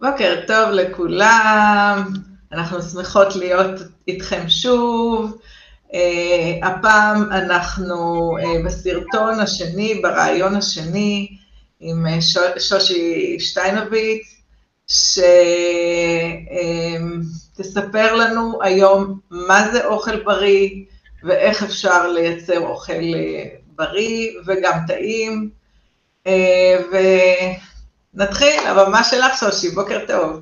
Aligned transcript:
בוקר 0.00 0.40
טוב 0.46 0.70
לכולם, 0.70 2.12
אנחנו 2.52 2.82
שמחות 2.82 3.36
להיות 3.36 3.80
איתכם 4.08 4.48
שוב. 4.48 5.38
Uh, 5.90 5.94
הפעם 6.62 7.32
אנחנו 7.32 8.32
uh, 8.38 8.42
בסרטון 8.66 9.40
השני, 9.40 9.94
ברעיון 10.02 10.54
השני, 10.54 11.28
עם 11.80 12.06
uh, 12.06 12.10
שושי 12.58 13.36
שטיינוביץ, 13.40 14.22
שתספר 17.56 18.12
uh, 18.12 18.16
לנו 18.16 18.58
היום 18.62 19.18
מה 19.30 19.70
זה 19.72 19.86
אוכל 19.86 20.24
בריא 20.24 20.70
ואיך 21.24 21.62
אפשר 21.62 22.08
לייצר 22.08 22.58
אוכל 22.60 23.02
בריא 23.76 24.30
וגם 24.46 24.78
טעים. 24.86 25.50
Uh, 26.24 26.28
ונתחיל, 28.18 28.66
הבמה 28.66 29.04
שלך 29.04 29.36
שושי, 29.36 29.70
בוקר 29.70 29.98
טוב. 30.06 30.40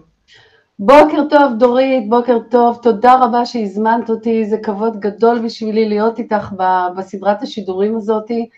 בוקר 0.78 1.22
טוב 1.30 1.52
דורית, 1.58 2.08
בוקר 2.08 2.38
טוב, 2.50 2.78
תודה 2.82 3.14
רבה 3.24 3.46
שהזמנת 3.46 4.10
אותי, 4.10 4.44
זה 4.44 4.56
כבוד 4.62 5.00
גדול 5.00 5.38
בשבילי 5.38 5.88
להיות 5.88 6.18
איתך 6.18 6.52
בסדרת 6.96 7.42
השידורים 7.42 7.96
הזאתי, 7.96 8.48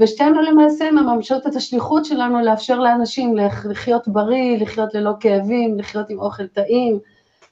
ושתינו 0.00 0.42
למעשה 0.42 0.90
מממשות 0.90 1.46
את 1.46 1.56
השליחות 1.56 2.04
שלנו 2.04 2.40
לאפשר 2.40 2.78
לאנשים 2.78 3.36
לחיות 3.36 4.08
בריא, 4.08 4.58
לחיות 4.58 4.94
ללא 4.94 5.12
כאבים, 5.20 5.78
לחיות 5.78 6.10
עם 6.10 6.18
אוכל 6.18 6.46
טעים, 6.46 6.98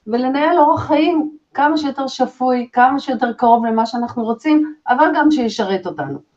ולנהל 0.07 0.59
אורח 0.59 0.87
חיים 0.87 1.31
כמה 1.55 1.79
שיותר 1.79 2.07
שפוי, 2.07 2.69
כמה 2.73 3.01
שיותר 3.01 3.33
קרוב 3.33 3.67
למה 3.67 3.87
שאנחנו 3.87 4.25
רוצים, 4.25 4.75
אבל 4.89 5.07
גם 5.15 5.31
שישרת 5.31 5.87
אותנו. 5.87 6.34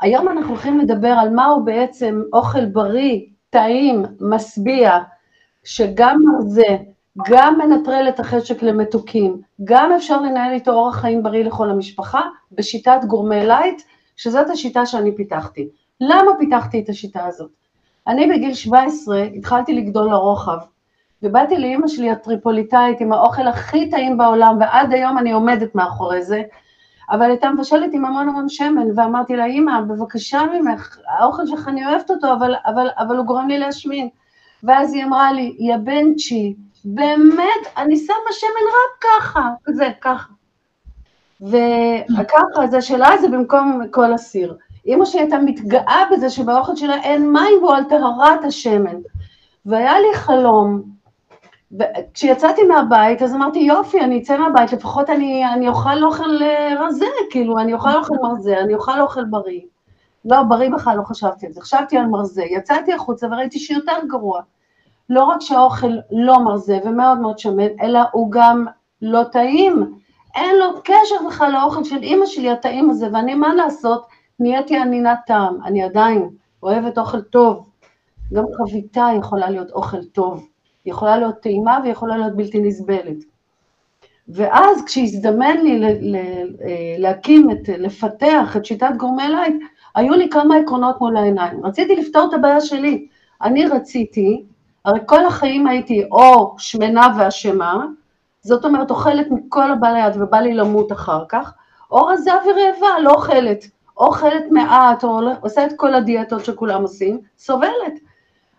היום 0.00 0.28
אנחנו 0.28 0.48
הולכים 0.48 0.78
לדבר 0.78 1.08
על 1.08 1.30
מהו 1.30 1.64
בעצם 1.64 2.22
אוכל 2.32 2.66
בריא, 2.66 3.20
טעים, 3.50 4.04
משביע, 4.20 4.98
שגם 5.64 6.18
מרזה, 6.24 6.76
גם 7.26 7.58
מנטרל 7.58 8.06
את 8.08 8.20
החשק 8.20 8.62
למתוקים, 8.62 9.40
גם 9.64 9.92
אפשר 9.92 10.22
לנהל 10.22 10.52
איתו 10.52 10.72
אורח 10.72 10.96
חיים 10.96 11.22
בריא 11.22 11.44
לכל 11.44 11.70
המשפחה, 11.70 12.20
בשיטת 12.52 13.00
גורמה 13.06 13.46
לייט, 13.46 13.82
שזאת 14.16 14.50
השיטה 14.50 14.86
שאני 14.86 15.16
פיתחתי. 15.16 15.68
למה 16.00 16.30
פיתחתי 16.38 16.80
את 16.80 16.88
השיטה 16.88 17.26
הזאת? 17.26 17.50
אני 18.06 18.26
בגיל 18.26 18.54
17 18.54 19.22
התחלתי 19.22 19.74
לגדול 19.74 20.10
לרוחב, 20.10 20.58
ובאתי 21.22 21.58
לאימא 21.58 21.88
שלי 21.88 22.10
הטריפוליטאית 22.10 23.00
עם 23.00 23.12
האוכל 23.12 23.46
הכי 23.46 23.90
טעים 23.90 24.18
בעולם, 24.18 24.56
ועד 24.60 24.92
היום 24.92 25.18
אני 25.18 25.32
עומדת 25.32 25.74
מאחורי 25.74 26.22
זה, 26.22 26.42
אבל 27.10 27.30
הייתה 27.30 27.50
מבשלת 27.50 27.90
עם 27.92 28.04
המון 28.04 28.28
המון 28.28 28.48
שמן, 28.48 28.86
ואמרתי 28.96 29.36
לה, 29.36 29.44
אימא, 29.44 29.80
בבקשה 29.80 30.42
ממך, 30.54 30.98
האוכל 31.08 31.46
שלך 31.46 31.68
אני 31.68 31.86
אוהבת 31.86 32.10
אותו, 32.10 32.32
אבל, 32.32 32.54
אבל, 32.66 32.88
אבל 32.98 33.16
הוא 33.16 33.26
גורם 33.26 33.48
לי 33.48 33.58
להשמין. 33.58 34.08
ואז 34.62 34.94
היא 34.94 35.04
אמרה 35.04 35.32
לי, 35.32 35.56
יא 35.58 35.76
בנצ'י, 35.76 36.54
באמת, 36.84 37.66
אני 37.76 37.96
שמה 37.96 38.32
שמן 38.32 38.66
רק 38.68 39.04
ככה, 39.04 39.50
כזה, 39.64 39.88
ככה. 40.00 40.32
וככה, 41.40 42.64
אז 42.64 42.74
השאלה 42.74 43.08
זה 43.20 43.28
במקום 43.28 43.80
כל 43.90 44.12
הסיר. 44.12 44.56
אימא 44.86 45.04
שלי 45.04 45.20
הייתה 45.20 45.38
מתגאה 45.38 46.02
בזה 46.12 46.30
שבאוכל 46.30 46.76
שלה 46.76 47.02
אין 47.02 47.32
מים 47.32 47.58
והוא 47.62 47.74
על 47.74 47.84
טהרת 47.84 48.44
השמן. 48.44 48.96
והיה 49.66 50.00
לי 50.00 50.14
חלום, 50.14 50.82
וכשיצאתי 51.78 52.62
מהבית, 52.62 53.22
אז 53.22 53.34
אמרתי, 53.34 53.58
יופי, 53.58 54.00
אני 54.00 54.18
אצא 54.18 54.38
מהבית, 54.38 54.72
לפחות 54.72 55.10
אני, 55.10 55.44
אני 55.52 55.68
אוכל 55.68 56.04
אוכל 56.04 56.30
רזה, 56.78 57.06
כאילו, 57.30 57.58
אני 57.58 57.74
אוכל 57.74 57.96
אוכל 57.96 58.14
מרזה, 58.22 58.60
אני 58.60 58.74
אוכל 58.74 59.00
אוכל 59.00 59.24
בריא. 59.24 59.60
לא, 60.24 60.42
בריא 60.42 60.70
בכלל 60.70 60.96
לא 60.96 61.02
חשבתי 61.02 61.46
על 61.46 61.52
זה, 61.52 61.60
חשבתי 61.60 61.98
על 61.98 62.06
מרזה, 62.06 62.42
יצאתי 62.42 62.92
החוצה 62.92 63.26
וראיתי 63.26 63.58
שיותר 63.58 63.96
גרוע. 64.08 64.40
לא 65.10 65.24
רק 65.24 65.40
שהאוכל 65.40 65.92
לא 66.10 66.44
מרזה 66.44 66.78
ומאוד 66.84 67.18
מאוד 67.18 67.38
שמן, 67.38 67.68
אלא 67.82 68.00
הוא 68.12 68.30
גם 68.30 68.66
לא 69.02 69.22
טעים. 69.32 69.94
אין 70.34 70.56
לו 70.58 70.66
קשר 70.84 71.26
בכלל 71.28 71.52
לאוכל 71.52 71.84
של 71.84 72.02
אימא 72.02 72.26
שלי, 72.26 72.50
הטעים 72.50 72.90
הזה, 72.90 73.08
ואני, 73.12 73.34
מה 73.34 73.54
לעשות, 73.54 74.06
נהייתי 74.40 74.76
ענינת 74.76 75.18
טעם, 75.26 75.58
אני 75.64 75.82
עדיין 75.82 76.28
אוהבת 76.62 76.98
אוכל 76.98 77.20
טוב. 77.20 77.66
גם 78.32 78.44
חביתה 78.58 79.08
יכולה 79.18 79.50
להיות 79.50 79.70
אוכל 79.70 80.04
טוב, 80.04 80.46
יכולה 80.86 81.18
להיות 81.18 81.40
טעימה 81.40 81.78
ויכולה 81.84 82.16
להיות 82.16 82.36
בלתי 82.36 82.60
נסבלת. 82.60 83.16
ואז 84.28 84.84
כשהזדמן 84.84 85.56
לי 85.62 85.80
להקים, 86.98 87.50
את, 87.50 87.68
לפתח 87.68 88.56
את 88.56 88.64
שיטת 88.64 88.90
גורמה 88.96 89.28
לייט, 89.28 89.54
היו 89.94 90.14
לי 90.14 90.28
כמה 90.30 90.56
עקרונות 90.56 91.00
מול 91.00 91.16
העיניים. 91.16 91.66
רציתי 91.66 91.96
לפתור 91.96 92.28
את 92.28 92.34
הבעיה 92.34 92.60
שלי. 92.60 93.06
אני 93.42 93.66
רציתי, 93.66 94.44
הרי 94.84 95.00
כל 95.06 95.26
החיים 95.26 95.66
הייתי 95.66 96.04
או 96.10 96.54
שמנה 96.58 97.08
ואשמה, 97.18 97.86
זאת 98.42 98.64
אומרת 98.64 98.90
אוכלת 98.90 99.26
מכל 99.30 99.72
הבא 99.72 99.88
ליד 99.88 100.22
ובא 100.22 100.38
לי 100.38 100.54
למות 100.54 100.92
אחר 100.92 101.24
כך, 101.28 101.54
או 101.90 102.06
רזה 102.06 102.30
ורעבה, 102.30 102.98
לא 103.02 103.10
אוכלת, 103.10 103.64
או 103.96 104.06
אוכלת 104.06 104.44
מעט, 104.50 105.04
או 105.04 105.20
עושה 105.40 105.66
את 105.66 105.72
כל 105.76 105.94
הדיאטות 105.94 106.44
שכולם 106.44 106.82
עושים, 106.82 107.20
סובלת. 107.38 108.09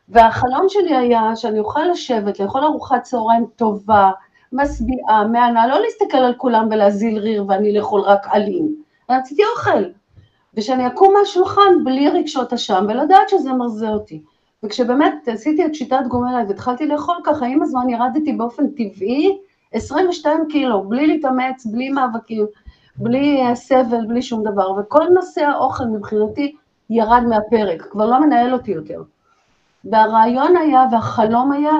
והחלום 0.10 0.66
שלי 0.70 0.96
היה 0.96 1.36
שאני 1.36 1.60
אוכל 1.60 1.84
לשבת, 1.92 2.40
לאכול 2.40 2.64
ארוחת 2.64 3.04
צהריים 3.04 3.46
טובה, 3.56 4.12
משביעה, 4.54 5.28
מהנה, 5.28 5.68
לא 5.68 5.80
להסתכל 5.80 6.18
על 6.18 6.34
כולם 6.38 6.68
ולהזיל 6.72 7.20
ריר 7.20 7.46
ואני 7.48 7.74
לאכול 7.74 8.02
רק 8.02 8.28
עלים. 8.30 8.76
רציתי 9.10 9.42
אוכל, 9.56 9.84
ושאני 10.54 10.88
אקום 10.88 11.14
מהשולחן 11.20 11.84
בלי 11.84 12.10
רגשות 12.10 12.54
אשם 12.54 12.86
ולדעת 12.90 13.30
שזה 13.30 13.54
מרזה 13.54 13.90
אותי. 13.90 14.22
וכשבאמת 14.64 15.28
עשיתי 15.28 15.66
את 15.66 15.76
שיטת 15.76 16.04
גומלה 16.08 16.44
והתחלתי 16.48 16.88
לאכול 16.88 17.16
ככה, 17.24 17.46
עם 17.46 17.62
הזמן 17.62 17.90
ירדתי 17.90 18.34
באופן 18.34 18.68
טבעי 18.68 19.38
22 19.74 20.48
קילו, 20.50 20.84
בלי 20.84 21.08
להתאמץ, 21.08 21.66
בלי 21.66 21.90
מאבקים, 21.90 22.46
בלי 22.96 23.42
אה, 23.42 23.56
סבל, 23.56 24.06
בלי 24.08 24.22
שום 24.22 24.44
דבר, 24.44 24.72
וכל 24.72 25.08
נושא 25.10 25.42
האוכל 25.42 25.84
מבחינתי 25.86 26.56
ירד 26.90 27.24
מהפרק, 27.30 27.82
כבר 27.82 28.06
לא 28.06 28.20
מנהל 28.20 28.54
אותי 28.54 28.72
יותר. 28.72 29.02
והרעיון 29.86 30.58
היה 30.58 30.86
והחלום 30.92 31.52
היה 31.52 31.72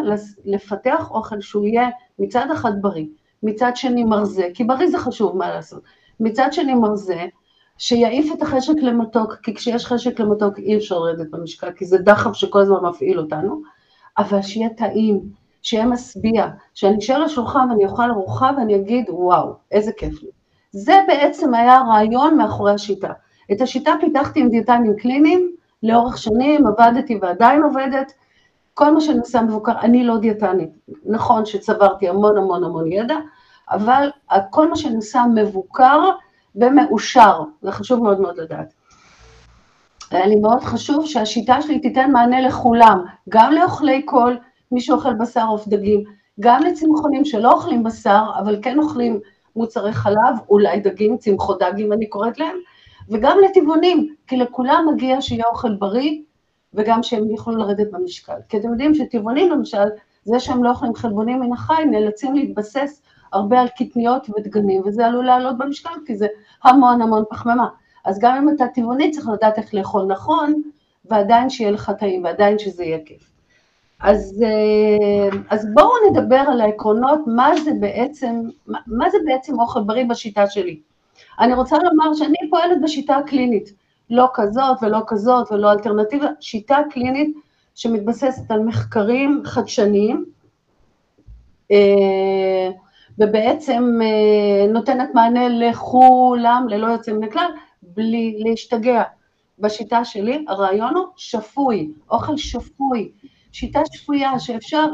לפתח 0.46 1.12
אוכל 1.12 1.42
שהוא 1.42 1.66
יהיה 1.66 1.90
מצד 2.20 2.48
אחד 2.52 2.82
בריא, 2.82 3.06
מצד 3.44 3.72
שני 3.76 4.04
מרזה, 4.04 4.48
כי 4.54 4.64
בריא 4.64 4.90
זה 4.90 4.98
חשוב, 4.98 5.38
מה 5.38 5.50
לעשות, 5.50 5.84
מצד 6.20 6.48
שני 6.52 6.74
מרזה, 6.74 7.26
שיעיף 7.78 8.34
את 8.34 8.42
החשק 8.42 8.74
למתוק, 8.82 9.36
כי 9.44 9.54
כשיש 9.56 9.86
חשק 9.86 10.20
למתוק 10.20 10.58
אי 10.60 10.78
אפשר 10.78 11.00
לרדת 11.00 11.32
במשקל, 11.32 11.72
כי 11.72 11.86
זה 11.86 11.98
דחף 11.98 12.34
שכל 12.34 12.60
הזמן 12.60 12.90
מפעיל 12.90 13.20
אותנו, 13.20 13.62
אבל 14.18 14.42
שיהיה 14.42 14.70
טעים, 14.70 15.22
שיהיה 15.62 15.86
משביע, 15.86 16.48
שאני 16.74 16.98
אשאר 16.98 17.20
לשולחן 17.20 17.70
ואני 17.70 17.86
אוכל 17.86 18.12
ארוחה 18.12 18.52
ואני 18.58 18.76
אגיד, 18.76 19.06
וואו, 19.10 19.54
איזה 19.72 19.92
כיף 19.98 20.24
לי. 20.24 20.30
זה 20.72 20.94
בעצם 21.08 21.54
היה 21.54 21.76
הרעיון 21.76 22.38
מאחורי 22.38 22.74
השיטה. 22.74 23.12
את 23.52 23.62
השיטה 23.62 23.94
פיתחתי 24.02 24.40
עם 24.40 24.50
דיאטנים 24.50 24.96
קליניים, 24.96 25.52
לאורך 25.84 26.18
שנים 26.18 26.68
עבדתי 26.68 27.20
ועדיין 27.22 27.64
עובדת, 27.64 28.14
כל 28.74 28.94
מה 28.94 29.02
שאני 29.02 29.20
עושה 29.20 29.42
מבוקר, 29.42 29.80
אני 29.80 30.04
לא 30.04 30.18
דיאטנית, 30.18 30.70
נכון 31.06 31.46
שצברתי 31.46 32.10
המון 32.10 32.38
המון 32.38 32.64
המון 32.64 32.92
ידע, 32.92 33.16
אבל 33.72 34.10
כל 34.50 34.70
מה 34.70 34.76
שאני 34.76 34.96
עושה 34.96 35.24
מבוקר, 35.36 36.10
ומאושר, 36.56 37.42
זה 37.62 37.72
חשוב 37.72 38.04
מאוד 38.04 38.22
מאוד 38.22 38.38
לדעת. 38.38 38.74
היה 40.12 40.28
לי 40.28 40.36
מאוד 40.36 40.62
חשוב 40.62 41.06
שהשיטה 41.06 41.62
שלי 41.62 41.80
תיתן 41.80 42.12
מענה 42.12 42.42
לכולם, 42.42 43.04
גם 43.30 43.54
לאוכלי 43.54 44.02
קול, 44.02 44.38
מי 44.72 44.82
שאוכל 44.82 45.14
בשר 45.14 45.46
עוף 45.48 45.68
דגים, 45.68 46.04
גם 46.40 46.64
לצמחונים 46.64 47.26
שלא 47.26 47.52
אוכלים 47.52 47.84
בשר, 47.84 48.24
אבל 48.40 48.60
כן 48.62 48.80
אוכלים 48.80 49.20
מוצרי 49.56 49.94
חלב, 49.94 50.36
אולי 50.50 50.80
דגים, 50.80 51.18
צמחודגים 51.18 51.94
אני 51.94 52.10
קוראת 52.10 52.40
להם, 52.40 52.56
וגם 53.10 53.38
לטבעונים, 53.46 54.16
כי 54.28 54.38
לכולם 54.38 54.88
מגיע 54.94 55.22
שיהיה 55.22 55.44
אוכל 55.52 55.76
בריא, 55.76 56.22
וגם 56.74 57.04
שהם 57.04 57.30
יוכלו 57.30 57.56
לרדת 57.56 57.92
במשקל. 57.92 58.38
כי 58.50 58.58
אתם 58.58 58.72
יודעים 58.72 58.96
שטבעונים 58.96 59.52
למשל, 59.52 59.88
זה 60.24 60.40
שהם 60.40 60.64
לא 60.64 60.70
אוכלים 60.70 60.96
חלבונים 60.96 61.40
מן 61.40 61.54
החי, 61.54 61.86
נאלצים 61.86 62.36
להתבסס 62.36 63.02
הרבה 63.34 63.60
על 63.62 63.68
קטניות 63.68 64.28
ודגנים, 64.30 64.82
וזה 64.86 65.06
עלול 65.06 65.26
לעלות 65.26 65.58
במשקל, 65.58 65.94
כי 66.06 66.16
זה 66.16 66.28
המון 66.64 67.02
המון 67.02 67.24
פחמימה. 67.30 67.68
אז 68.06 68.20
גם 68.20 68.38
אם 68.38 68.56
אתה 68.56 68.68
טבעוני, 68.68 69.12
צריך 69.12 69.30
לדעת 69.30 69.58
איך 69.58 69.74
לאכול 69.74 70.06
נכון, 70.06 70.62
ועדיין 71.06 71.50
שיהיה 71.50 71.72
לך 71.72 71.92
טעים, 72.00 72.24
ועדיין 72.24 72.60
שזה 72.60 72.84
יהיה 72.84 73.00
כיף. 73.06 73.32
אז, 74.00 74.44
אה, 74.46 75.40
אז 75.50 75.68
בואו 75.74 75.92
נדבר 76.10 76.44
על 76.48 76.62
העקרונות, 76.62 77.20
מה 77.28 77.50
זה 77.64 77.72
בעצם, 77.80 78.42
מה, 78.68 79.10
זה 79.10 79.18
בעצם 79.26 79.60
אוכל 79.60 79.84
בריא 79.84 80.06
בשיטה 80.10 80.48
שלי. 80.48 80.80
אני 81.40 81.54
רוצה 81.54 81.78
לומר 81.78 82.14
שאני 82.14 82.50
פועלת 82.50 82.82
בשיטה 82.82 83.16
הקלינית, 83.16 83.74
לא 84.10 84.28
כזאת 84.34 84.78
ולא 84.82 85.00
כזאת 85.08 85.52
ולא 85.52 85.72
אלטרנטיבה, 85.72 86.28
שיטה 86.40 86.78
קלינית 86.90 87.38
שמתבססת 87.76 88.52
על 88.52 88.60
מחקרים 88.60 89.42
חדשניים, 89.46 90.26
אה, 91.72 92.70
ובעצם 93.18 94.00
אה, 94.04 94.72
נותנת 94.74 95.10
מענה 95.14 95.50
לכולם, 95.50 96.66
ללא 96.70 96.88
יוצא 96.88 97.14
מן 97.14 97.24
הכלל, 97.24 97.52
בלי 97.82 98.44
להשתגע. 98.46 99.04
בשיטה 99.62 100.06
שלי 100.06 100.46
הרעיון 100.48 100.96
הוא 100.96 101.06
שפוי, 101.16 101.92
אוכל 102.12 102.38
שפוי, 102.38 103.12
שיטה 103.52 103.82
שפויה 103.94 104.40
שאפשר, 104.40 104.86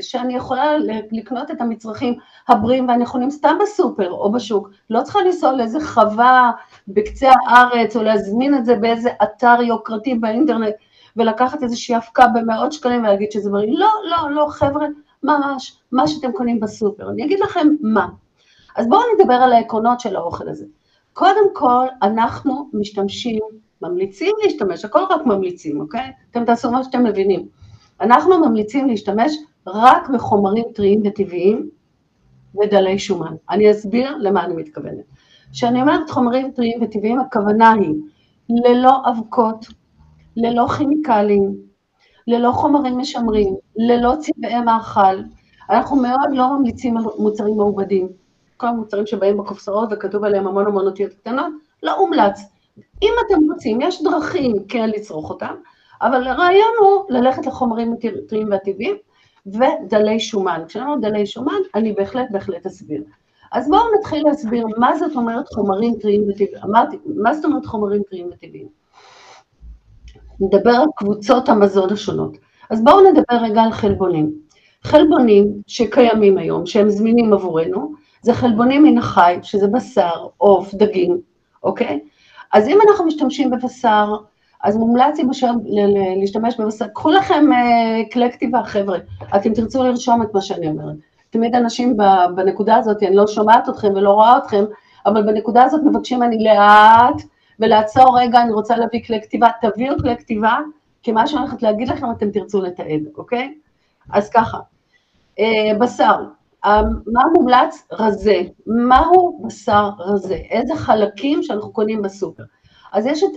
שאני 0.00 0.36
יכולה 0.36 0.78
לקנות 1.12 1.50
את 1.50 1.60
המצרכים 1.60 2.14
הבריאים 2.48 2.88
והנכונים 2.88 3.30
סתם 3.30 3.56
בסופר 3.62 4.10
או 4.10 4.32
בשוק, 4.32 4.70
לא 4.90 5.02
צריכה 5.02 5.20
לנסוע 5.22 5.52
לאיזה 5.52 5.80
חווה 5.80 6.50
בקצה 6.88 7.32
הארץ 7.46 7.96
או 7.96 8.02
להזמין 8.02 8.54
את 8.54 8.64
זה 8.64 8.76
באיזה 8.76 9.10
אתר 9.22 9.62
יוקרתי 9.62 10.14
באינטרנט 10.14 10.74
ולקחת 11.16 11.62
איזושהי 11.62 11.96
אבקה 11.96 12.26
במאות 12.26 12.72
שקלים 12.72 13.02
ולהגיד 13.02 13.32
שזה 13.32 13.50
בריא, 13.50 13.78
לא, 13.78 13.90
לא, 14.10 14.30
לא, 14.30 14.46
חבר'ה, 14.50 14.86
ממש, 15.22 15.78
מה 15.92 16.08
שאתם 16.08 16.32
קונים 16.32 16.60
בסופר. 16.60 17.10
אני 17.10 17.24
אגיד 17.24 17.40
לכם 17.40 17.68
מה. 17.80 18.08
אז 18.76 18.88
בואו 18.88 19.02
נדבר 19.14 19.34
על 19.34 19.52
העקרונות 19.52 20.00
של 20.00 20.16
האוכל 20.16 20.48
הזה. 20.48 20.64
קודם 21.12 21.54
כל, 21.54 21.86
אנחנו 22.02 22.68
משתמשים, 22.72 23.40
ממליצים 23.82 24.34
להשתמש, 24.42 24.84
הכל 24.84 25.02
רק 25.10 25.26
ממליצים, 25.26 25.80
אוקיי? 25.80 26.12
אתם 26.30 26.44
תעשו 26.44 26.70
מה 26.70 26.84
שאתם 26.84 27.04
מבינים. 27.04 27.48
אנחנו 28.00 28.38
ממליצים 28.38 28.88
להשתמש 28.88 29.32
רק 29.66 30.08
בחומרים 30.08 30.64
טריים 30.74 31.02
וטבעיים 31.04 31.70
ודלי 32.60 32.98
שומן. 32.98 33.34
אני 33.50 33.70
אסביר 33.70 34.16
למה 34.16 34.44
אני 34.44 34.54
מתכוונת. 34.54 35.04
כשאני 35.52 35.80
אומרת 35.80 36.10
חומרים 36.10 36.50
טריים 36.50 36.82
וטבעיים, 36.82 37.20
הכוונה 37.20 37.72
היא 37.72 37.94
ללא 38.48 38.96
אבקות, 39.10 39.66
ללא 40.36 40.66
כימיקלים, 40.66 41.56
ללא 42.26 42.52
חומרים 42.52 42.98
משמרים, 42.98 43.56
ללא 43.76 44.14
צבעי 44.18 44.60
מאכל. 44.60 45.22
אנחנו 45.70 45.96
מאוד 45.96 46.30
לא 46.32 46.58
ממליצים 46.58 46.96
על 46.96 47.04
מוצרים 47.18 47.56
מעובדים. 47.56 48.08
כל 48.56 48.66
המוצרים 48.66 49.06
שבאים 49.06 49.36
בקופסאות 49.36 49.88
וכתוב 49.92 50.24
עליהם 50.24 50.46
המון 50.46 50.66
המון 50.66 50.86
אותיות 50.86 51.12
קטנות, 51.12 51.52
לא 51.82 51.98
מומלץ. 51.98 52.40
אם 53.02 53.12
אתם 53.26 53.52
רוצים, 53.52 53.80
יש 53.80 54.02
דרכים 54.02 54.56
כן 54.68 54.90
לצרוך 54.90 55.30
אותם, 55.30 55.54
אבל 56.02 56.26
הרעיון 56.26 56.70
הוא 56.80 57.04
ללכת 57.08 57.46
לחומרים 57.46 57.94
הטריים 58.24 58.50
והטבעיים 58.50 58.96
ודלי 59.54 60.20
שומן. 60.20 60.62
כשאני 60.68 60.84
אומרת 60.84 61.00
דלי 61.00 61.26
שומן, 61.26 61.60
אני 61.74 61.92
בהחלט 61.92 62.26
בהחלט 62.30 62.66
אסביר. 62.66 63.02
אז 63.52 63.68
בואו 63.68 63.82
נתחיל 63.98 64.26
להסביר 64.26 64.66
מה 64.78 64.96
זאת 64.98 65.16
אומרת 65.16 65.48
חומרים 65.48 65.94
טריים 66.00 66.22
וטבעיים. 66.28 66.64
אמרתי, 66.64 66.98
מה 67.06 67.34
זאת 67.34 67.44
אומרת 67.44 67.66
חומרים 67.66 68.02
טריים 68.10 68.30
וטבעיים? 68.32 68.68
נדבר 70.40 70.70
על 70.70 70.88
קבוצות 70.96 71.48
המזון 71.48 71.92
השונות. 71.92 72.36
אז 72.70 72.84
בואו 72.84 73.00
נדבר 73.00 73.36
רגע 73.42 73.62
על 73.62 73.72
חלבונים. 73.72 74.32
חלבונים 74.82 75.62
שקיימים 75.66 76.38
היום, 76.38 76.66
שהם 76.66 76.90
זמינים 76.90 77.32
עבורנו, 77.32 77.92
זה 78.22 78.34
חלבונים 78.34 78.82
מן 78.82 78.98
החי, 78.98 79.38
שזה 79.42 79.68
בשר, 79.68 80.26
עוף, 80.36 80.74
דגים, 80.74 81.20
אוקיי? 81.62 82.00
אז 82.52 82.68
אם 82.68 82.78
אנחנו 82.88 83.06
משתמשים 83.06 83.50
בבשר, 83.50 84.16
אז 84.62 84.76
מומלץ 84.76 85.18
להשתמש 86.20 86.60
בבשר, 86.60 86.86
קחו 86.88 87.10
לכם 87.10 87.44
uh, 87.52 88.12
כלי 88.12 88.32
כתיבה, 88.32 88.64
חבר'ה, 88.64 88.98
אתם 89.36 89.54
תרצו 89.54 89.82
לרשום 89.82 90.22
את 90.22 90.34
מה 90.34 90.40
שאני 90.40 90.68
אומרת. 90.68 90.96
תמיד 91.30 91.54
אנשים 91.54 91.96
בנקודה 92.34 92.76
הזאת, 92.76 93.02
אני 93.02 93.16
לא 93.16 93.26
שומעת 93.26 93.68
אתכם 93.68 93.88
ולא 93.94 94.10
רואה 94.10 94.38
אתכם, 94.38 94.64
אבל 95.06 95.22
בנקודה 95.22 95.64
הזאת 95.64 95.80
מבקשים 95.84 96.18
ממני 96.18 96.44
לאט 96.44 97.22
ולעצור 97.60 98.18
רגע, 98.20 98.42
אני 98.42 98.52
רוצה 98.52 98.76
להביא 98.76 99.00
כלי 99.06 99.22
כתיבה, 99.22 99.48
תביאו 99.60 99.94
כלי 99.98 100.16
כתיבה, 100.16 100.58
כי 101.02 101.12
מה 101.12 101.26
שאני 101.26 101.42
הולכת 101.42 101.62
להגיד 101.62 101.88
לכם 101.88 102.06
אתם 102.10 102.30
תרצו 102.30 102.62
לתעד, 102.62 103.00
אוקיי? 103.16 103.54
אז 104.12 104.30
ככה, 104.30 104.58
אה, 105.38 105.78
בשר, 105.80 106.24
אה, 106.64 106.82
מה 107.06 107.22
מומלץ? 107.34 107.86
רזה. 107.92 108.42
מהו 108.66 109.42
בשר 109.44 109.90
רזה? 109.98 110.34
איזה 110.34 110.74
חלקים 110.74 111.42
שאנחנו 111.42 111.72
קונים 111.72 112.02
בסופר? 112.02 112.42
אז 112.92 113.06
יש 113.06 113.22
את 113.22 113.30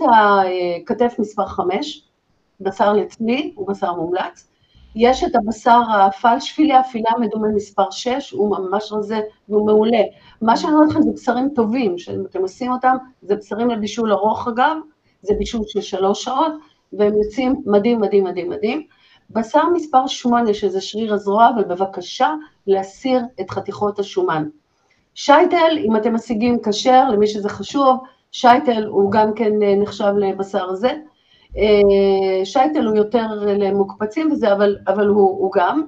הכתף 0.82 1.14
מספר 1.18 1.46
5, 1.46 2.02
בשר 2.60 2.92
לצלי, 2.92 3.52
הוא 3.54 3.68
בשר 3.68 3.94
מומלץ. 3.94 4.48
יש 4.96 5.24
את 5.24 5.36
הבשר 5.36 5.80
הפלשפילה, 5.90 6.80
הפילה 6.80 7.10
המדומה 7.16 7.48
מספר 7.48 7.90
6, 7.90 8.30
הוא 8.30 8.50
ממש 8.50 8.92
רזה 8.92 9.20
והוא 9.48 9.66
מעולה. 9.66 10.02
מה 10.42 10.56
שאני 10.56 10.72
אומרת 10.72 10.90
לכם 10.90 11.02
זה 11.02 11.10
בשרים 11.12 11.48
טובים, 11.54 11.98
שאתם 11.98 12.42
עושים 12.42 12.72
אותם, 12.72 12.96
זה 13.22 13.36
בשרים 13.36 13.70
לבישול 13.70 14.12
ארוך 14.12 14.48
אגב, 14.48 14.76
זה 15.22 15.34
בישול 15.38 15.62
של 15.66 15.80
שלוש 15.80 16.24
שעות, 16.24 16.52
והם 16.92 17.12
יוצאים 17.22 17.62
מדהים, 17.66 18.00
מדהים, 18.00 18.24
מדהים, 18.24 18.50
מדהים. 18.50 18.86
בשר 19.30 19.62
מספר 19.74 20.06
8, 20.06 20.54
שזה 20.54 20.80
שריר 20.80 21.14
הזרוע, 21.14 21.48
אבל 21.54 21.64
בבקשה 21.64 22.34
להסיר 22.66 23.20
את 23.40 23.50
חתיכות 23.50 23.98
השומן. 23.98 24.48
שייטל, 25.14 25.78
אם 25.78 25.96
אתם 25.96 26.14
משיגים 26.14 26.58
כשר, 26.64 27.08
למי 27.10 27.26
שזה 27.26 27.48
חשוב, 27.48 27.98
שייטל 28.34 28.84
הוא 28.84 29.12
גם 29.12 29.34
כן 29.34 29.62
אה, 29.62 29.76
נחשב 29.76 30.12
לבשר 30.18 30.64
הזה. 30.64 30.92
אה, 31.56 32.44
שייטל 32.44 32.86
הוא 32.86 32.96
יותר 32.96 33.26
למוקפצים 33.44 34.32
וזה, 34.32 34.52
אבל, 34.52 34.76
אבל 34.86 35.06
הוא, 35.06 35.30
הוא 35.30 35.52
גם. 35.54 35.82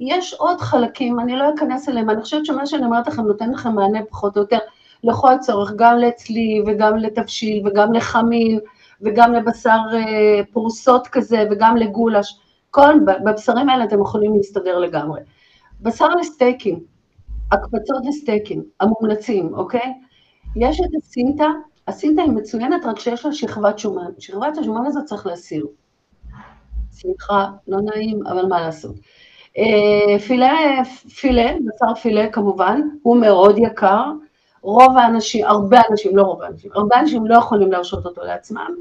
יש 0.00 0.34
עוד 0.34 0.60
חלקים, 0.60 1.20
אני 1.20 1.36
לא 1.36 1.44
אכנס 1.54 1.88
אליהם, 1.88 2.10
אני 2.10 2.22
חושבת 2.22 2.46
שמה 2.46 2.66
שאני 2.66 2.84
אומרת 2.84 3.06
לכם 3.06 3.22
נותן 3.22 3.50
לכם 3.50 3.74
מענה 3.74 3.98
פחות 4.10 4.36
או 4.36 4.42
יותר 4.42 4.58
לכל 5.04 5.32
צורך, 5.40 5.72
גם 5.76 5.98
לצלי 5.98 6.62
וגם 6.66 6.96
לתבשיל 6.96 7.68
וגם 7.68 7.92
לחמין 7.92 8.58
וגם 9.00 9.32
לבשר 9.32 9.78
אה, 9.92 10.40
פרוסות 10.52 11.06
כזה 11.06 11.44
וגם 11.50 11.76
לגולש. 11.76 12.38
כל, 12.70 12.94
בבשרים 13.24 13.68
האלה 13.68 13.84
אתם 13.84 14.00
יכולים 14.00 14.36
להסתדר 14.36 14.78
לגמרי. 14.78 15.20
בשר 15.80 16.08
לסטייקים, 16.08 16.80
הקפצות 17.52 18.06
לסטייקים, 18.06 18.62
המומלצים, 18.80 19.54
אוקיי? 19.54 19.92
יש 20.56 20.80
את 20.80 21.02
הסינטה, 21.02 21.46
הסינטה 21.88 22.22
היא 22.22 22.32
מצוינת, 22.32 22.84
רק 22.84 22.98
שיש 22.98 23.26
לה 23.26 23.32
שכבת 23.32 23.78
שומן. 23.78 24.10
שכבת 24.18 24.58
השומן 24.58 24.86
הזאת 24.86 25.04
צריך 25.04 25.26
להסיר. 25.26 25.66
סליחה, 26.90 27.50
לא 27.68 27.78
נעים, 27.80 28.26
אבל 28.26 28.46
מה 28.46 28.60
לעשות. 28.60 28.94
אה, 29.58 30.18
פילה, 30.18 30.52
פילה, 31.20 31.52
בשר 31.52 31.94
פילה 31.94 32.28
כמובן, 32.32 32.80
הוא 33.02 33.16
מאוד 33.16 33.58
יקר. 33.58 34.12
רוב 34.62 34.96
האנשים, 34.98 35.46
הרבה 35.46 35.80
אנשים, 35.90 36.16
לא 36.16 36.22
רוב 36.22 36.42
האנשים, 36.42 36.70
הרבה 36.74 37.00
אנשים 37.00 37.26
לא 37.26 37.38
יכולים 37.38 37.72
להרשות 37.72 38.06
אותו 38.06 38.24
לעצמם. 38.24 38.74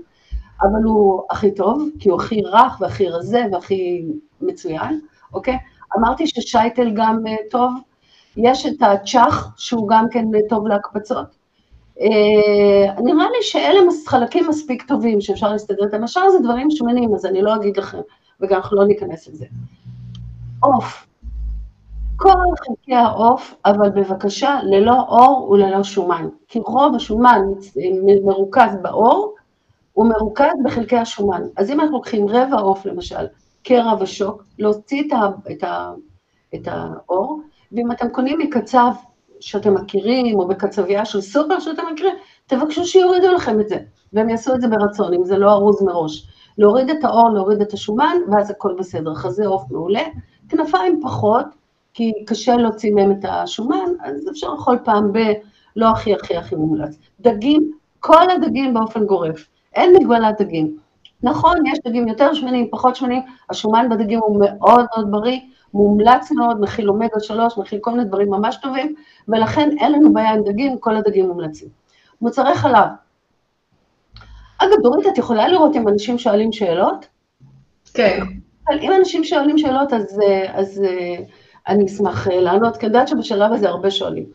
אבל 0.61 0.83
הוא 0.83 1.23
הכי 1.29 1.55
טוב, 1.55 1.89
כי 1.99 2.09
הוא 2.09 2.21
הכי 2.21 2.41
רך 2.41 2.81
והכי 2.81 3.09
רזה 3.09 3.43
והכי 3.51 4.05
מצוין, 4.41 4.99
אוקיי? 5.33 5.57
אמרתי 5.97 6.27
ששייטל 6.27 6.91
גם 6.95 7.23
uh, 7.25 7.51
טוב, 7.51 7.73
יש 8.37 8.65
את 8.65 8.81
הצ'אח, 8.81 9.53
שהוא 9.57 9.89
גם 9.89 10.05
כן 10.11 10.25
טוב 10.49 10.67
להקפצות. 10.67 11.42
Uh, 11.97 13.01
נראה 13.03 13.25
לי 13.29 13.41
שאלה 13.41 13.79
חלקים 14.07 14.47
מספיק 14.49 14.87
טובים 14.87 15.21
שאפשר 15.21 15.51
להסתדר 15.51 15.85
איתם, 15.85 16.03
השאר 16.03 16.29
זה 16.29 16.39
דברים 16.39 16.71
שמנים, 16.71 17.15
אז 17.15 17.25
אני 17.25 17.41
לא 17.41 17.55
אגיד 17.55 17.77
לכם, 17.77 17.99
וגם 18.41 18.57
אנחנו 18.57 18.77
לא 18.77 18.85
ניכנס 18.85 19.27
לזה. 19.27 19.45
עוף, 20.59 21.07
כל 22.15 22.29
חלקי 22.67 22.95
העוף, 22.95 23.55
אבל 23.65 23.89
בבקשה 23.89 24.59
ללא 24.63 25.01
אור 25.07 25.49
וללא 25.51 25.83
שומן, 25.83 26.27
כי 26.47 26.59
רוב 26.59 26.95
השומן 26.95 27.41
מרוכז 28.25 28.75
באור, 28.81 29.35
הוא 29.93 30.09
מרוכז 30.09 30.53
בחלקי 30.63 30.97
השומן. 30.97 31.41
אז 31.57 31.69
אם 31.71 31.79
אנחנו 31.79 31.97
לוקחים 31.97 32.27
רבע 32.27 32.57
עוף 32.57 32.85
למשל, 32.85 33.25
קרע 33.63 33.93
ושוק, 33.99 34.43
להוציא 34.59 35.03
את, 35.07 35.13
ה, 35.13 35.51
את, 35.51 35.63
ה, 35.63 35.93
את 36.55 36.67
האור, 36.67 37.41
ואם 37.71 37.91
אתם 37.91 38.09
קונים 38.09 38.39
מקצב 38.39 38.91
שאתם 39.43 39.73
מכירים, 39.73 40.39
או 40.39 40.47
בקצבייה 40.47 41.05
של 41.05 41.21
סופר 41.21 41.59
שאתם 41.59 41.83
מכירים, 41.93 42.15
תבקשו 42.47 42.85
שיורידו 42.85 43.33
לכם 43.33 43.59
את 43.59 43.69
זה, 43.69 43.77
והם 44.13 44.29
יעשו 44.29 44.55
את 44.55 44.61
זה 44.61 44.67
ברצון, 44.67 45.13
אם 45.13 45.25
זה 45.25 45.37
לא 45.37 45.51
ארוז 45.51 45.83
מראש. 45.83 46.27
להוריד 46.57 46.89
את 46.89 47.03
האור, 47.03 47.29
להוריד 47.29 47.61
את 47.61 47.73
השומן, 47.73 48.15
ואז 48.31 48.49
הכל 48.49 48.75
בסדר. 48.79 49.13
חזה 49.13 49.47
עוף 49.47 49.63
מעולה, 49.71 50.03
כנפיים 50.49 50.99
פחות, 51.03 51.45
כי 51.93 52.11
קשה 52.27 52.55
להוציא 52.55 52.93
מהם 52.93 53.11
את 53.11 53.25
השומן, 53.29 53.85
אז 54.03 54.29
אפשר 54.31 54.53
לאכול 54.53 54.77
פעם 54.83 55.13
ב... 55.13 55.19
לא 55.75 55.89
הכי 55.89 56.13
הכי 56.13 56.37
הכי 56.37 56.55
מומלץ. 56.55 56.97
דגים, 57.21 57.71
כל 57.99 58.29
הדגים 58.29 58.73
באופן 58.73 59.05
גורף. 59.05 59.47
אין 59.75 59.95
מגבלת 59.99 60.41
דגים. 60.41 60.77
נכון, 61.23 61.57
יש 61.65 61.79
דגים 61.87 62.07
יותר 62.07 62.33
שמנים, 62.33 62.67
פחות 62.71 62.95
שמנים, 62.95 63.21
השומן 63.49 63.89
בדגים 63.89 64.19
הוא 64.19 64.39
מאוד 64.39 64.85
מאוד 64.95 65.11
בריא, 65.11 65.39
מומלץ 65.73 66.31
מאוד, 66.31 66.61
מכיל 66.61 66.89
אומגה 66.89 67.19
3, 67.19 67.57
מכיל 67.57 67.79
כל 67.79 67.91
מיני 67.91 68.03
דברים 68.03 68.29
ממש 68.29 68.57
טובים, 68.61 68.95
ולכן 69.27 69.69
אין 69.79 69.91
לנו 69.91 70.13
בעיה 70.13 70.33
עם 70.33 70.43
דגים, 70.43 70.77
כל 70.79 70.95
הדגים 70.95 71.27
מומלצים. 71.27 71.67
מוצרי 72.21 72.55
חלב. 72.55 72.87
אגב, 74.57 74.81
דורית, 74.83 75.07
את 75.07 75.17
יכולה 75.17 75.47
לראות 75.47 75.75
אם 75.75 75.87
אנשים 75.87 76.17
שואלים 76.17 76.51
שאלות? 76.51 77.07
כן. 77.93 78.19
אם 78.81 78.91
אנשים 78.99 79.23
שואלים 79.23 79.57
שאלות, 79.57 79.93
אז, 79.93 80.19
אז 80.53 80.83
אני 81.67 81.85
אשמח 81.85 82.27
לענות, 82.27 82.77
כי 82.77 82.85
אני 82.85 82.93
יודעת 82.95 83.07
שבשלב 83.07 83.53
הזה 83.53 83.69
הרבה 83.69 83.91
שואלים. 83.91 84.25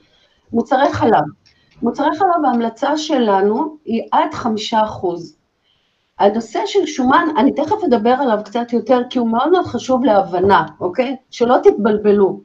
מוצרי 0.52 0.92
חלב. 0.92 1.24
מוצרי 1.82 2.16
חלב, 2.18 2.44
ההמלצה 2.44 2.96
שלנו 2.96 3.76
היא 3.84 4.02
עד 4.12 4.34
חמישה 4.34 4.84
אחוז. 4.84 5.37
הנושא 6.18 6.60
של 6.66 6.86
שומן, 6.86 7.28
אני 7.36 7.52
תכף 7.52 7.84
אדבר 7.84 8.14
עליו 8.20 8.38
קצת 8.44 8.72
יותר, 8.72 9.00
כי 9.10 9.18
הוא 9.18 9.28
מאוד 9.28 9.50
מאוד 9.50 9.66
חשוב 9.66 10.04
להבנה, 10.04 10.66
אוקיי? 10.80 11.16
שלא 11.30 11.56
תתבלבלו. 11.62 12.40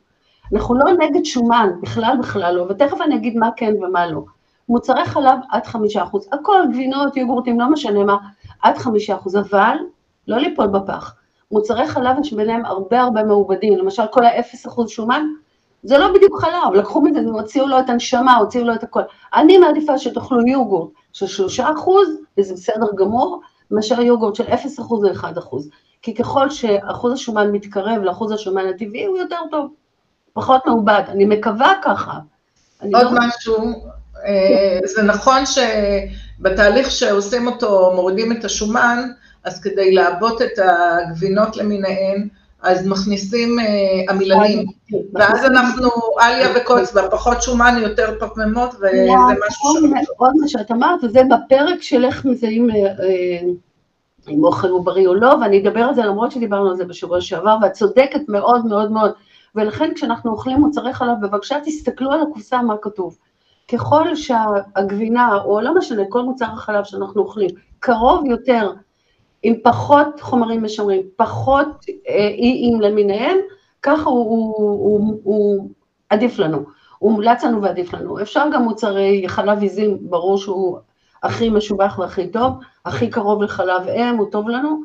אנחנו 0.53 0.75
לא 0.75 0.85
נגד 0.99 1.25
שומן, 1.25 1.69
בכלל 1.81 2.17
בכלל 2.19 2.55
לא, 2.55 2.65
ותכף 2.69 3.01
אני 3.01 3.15
אגיד 3.15 3.37
מה 3.37 3.49
כן 3.55 3.73
ומה 3.83 4.07
לא. 4.07 4.21
מוצרי 4.69 5.05
חלב 5.05 5.39
עד 5.49 5.65
חמישה 5.65 6.03
אחוז, 6.03 6.27
הכל, 6.31 6.59
גבינות, 6.71 7.17
יוגורטים, 7.17 7.59
לא 7.59 7.69
משנה 7.69 8.03
מה, 8.03 8.17
עד 8.61 8.77
חמישה 8.77 9.15
אחוז, 9.15 9.35
אבל 9.35 9.77
לא 10.27 10.37
ליפול 10.37 10.67
בפח. 10.67 11.15
מוצרי 11.51 11.87
חלב 11.87 12.19
יש 12.19 12.33
ביניהם 12.33 12.65
הרבה 12.65 13.01
הרבה 13.01 13.23
מעובדים, 13.23 13.77
למשל 13.77 14.03
כל 14.11 14.25
ה-0% 14.25 14.87
שומן, 14.87 15.25
זה 15.83 15.97
לא 15.97 16.13
בדיוק 16.13 16.39
חלב, 16.41 16.73
לקחו 16.73 17.01
מזה, 17.01 17.19
הוציאו 17.19 17.67
לו 17.67 17.79
את 17.79 17.89
הנשמה, 17.89 18.35
הוציאו 18.35 18.63
לו 18.63 18.73
את 18.73 18.83
הכל. 18.83 19.01
אני 19.33 19.57
מעדיפה 19.57 19.97
שתאכלו 19.97 20.47
יוגורט 20.47 20.89
של 21.13 21.27
3 21.27 21.59
אחוז, 21.59 22.07
וזה 22.37 22.53
בסדר 22.53 22.87
גמור, 22.95 23.41
מאשר 23.73 24.01
יוגורט 24.01 24.35
של 24.35 24.43
0 24.43 24.79
אחוז 24.79 25.05
או 25.05 25.11
1 25.11 25.37
אחוז. 25.37 25.69
כי 26.01 26.15
ככל 26.15 26.49
שאחוז 26.49 27.13
השומן 27.13 27.51
מתקרב 27.51 28.01
לאחוז 28.01 28.31
השומן 28.31 28.65
הטבעי, 28.69 29.05
הוא 29.05 29.17
יותר 29.17 29.39
טוב, 29.51 29.73
פחות 30.33 30.61
מעובד. 30.65 31.03
אני 31.07 31.25
מקווה 31.25 31.73
ככה. 31.83 32.19
עוד 32.81 32.91
לא... 32.91 33.09
משהו, 33.11 33.57
אה, 34.25 34.79
זה 34.85 35.03
נכון 35.03 35.43
שבתהליך 35.45 36.91
שעושים 36.91 37.47
אותו, 37.47 37.91
מורידים 37.95 38.31
את 38.31 38.45
השומן, 38.45 39.09
אז 39.43 39.61
כדי 39.61 39.91
לעבות 39.91 40.41
את 40.41 40.59
הגבינות 40.59 41.57
למיניהן, 41.57 42.27
אז 42.63 42.87
מכניסים 42.87 43.59
אה, 43.59 43.65
עמילנים, 44.13 44.65
ואז 45.13 45.45
אנחנו 45.45 45.89
עליה 46.19 46.47
וקוץ 46.55 46.93
בה, 46.93 47.09
פחות 47.09 47.41
שומן, 47.41 47.77
יותר 47.81 48.15
פחמימות, 48.19 48.75
וזה 48.75 49.07
משהו 49.47 49.89
ש... 50.03 50.09
עוד 50.17 50.33
מה 50.41 50.47
שאת 50.47 50.71
אמרת, 50.71 51.03
וזה 51.03 51.21
בפרק 51.23 51.81
של 51.81 52.05
איך 52.05 52.25
מזהים 52.25 52.69
אה, 52.69 52.75
אם 54.29 54.43
אוכל 54.43 54.69
הוא 54.69 54.85
בריא 54.85 55.07
או 55.07 55.13
לא, 55.13 55.35
ואני 55.41 55.61
אדבר 55.61 55.79
על 55.79 55.95
זה 55.95 56.01
למרות 56.01 56.31
שדיברנו 56.31 56.69
על 56.69 56.75
זה 56.75 56.85
בשבוע 56.85 57.21
שעבר, 57.21 57.57
ואת 57.61 57.71
צודקת 57.71 58.21
מאוד 58.27 58.65
מאוד 58.65 58.91
מאוד, 58.91 59.11
ולכן 59.55 59.91
כשאנחנו 59.95 60.31
אוכלים 60.31 60.59
מוצרי 60.59 60.93
חלב, 60.93 61.17
בבקשה 61.21 61.55
תסתכלו 61.65 62.11
על 62.11 62.21
הקופסה 62.21 62.61
מה 62.61 62.75
כתוב. 62.81 63.17
ככל 63.71 64.15
שהגבינה, 64.15 65.37
או 65.45 65.61
לא 65.61 65.75
משנה, 65.75 66.03
כל 66.09 66.21
מוצר 66.21 66.45
החלב 66.45 66.83
שאנחנו 66.83 67.21
אוכלים, 67.21 67.49
קרוב 67.79 68.25
יותר 68.25 68.71
עם 69.43 69.53
פחות 69.63 70.21
חומרים 70.21 70.63
משמרים, 70.63 71.01
פחות 71.15 71.67
אה, 72.07 72.27
איים 72.27 72.81
למיניהם, 72.81 73.37
ככה 73.81 74.09
הוא, 74.09 74.25
הוא, 74.25 74.71
הוא, 74.71 75.19
הוא 75.23 75.69
עדיף 76.09 76.39
לנו, 76.39 76.63
הוא 76.99 77.11
מומלץ 77.11 77.43
לנו 77.43 77.61
ועדיף 77.61 77.93
לנו. 77.93 78.21
אפשר 78.21 78.43
גם 78.53 78.63
מוצרי 78.63 79.23
חלב 79.27 79.61
עיזים, 79.61 79.97
ברור 80.01 80.37
שהוא 80.37 80.77
הכי 81.23 81.49
משובח 81.49 81.99
והכי 81.99 82.27
טוב, 82.27 82.53
הכי 82.85 83.09
קרוב 83.09 83.43
לחלב 83.43 83.87
אם, 83.87 84.15
הוא 84.17 84.27
טוב 84.31 84.49
לנו. 84.49 84.81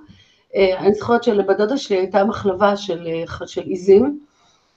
אה, 0.54 0.78
אני 0.78 0.94
זוכרת 0.94 1.24
שלבדודה 1.24 1.76
שלי 1.76 1.96
הייתה 1.96 2.24
מחלבה 2.24 2.76
של, 2.76 3.06
אה, 3.06 3.46
של 3.46 3.62
עיזים, 3.62 4.18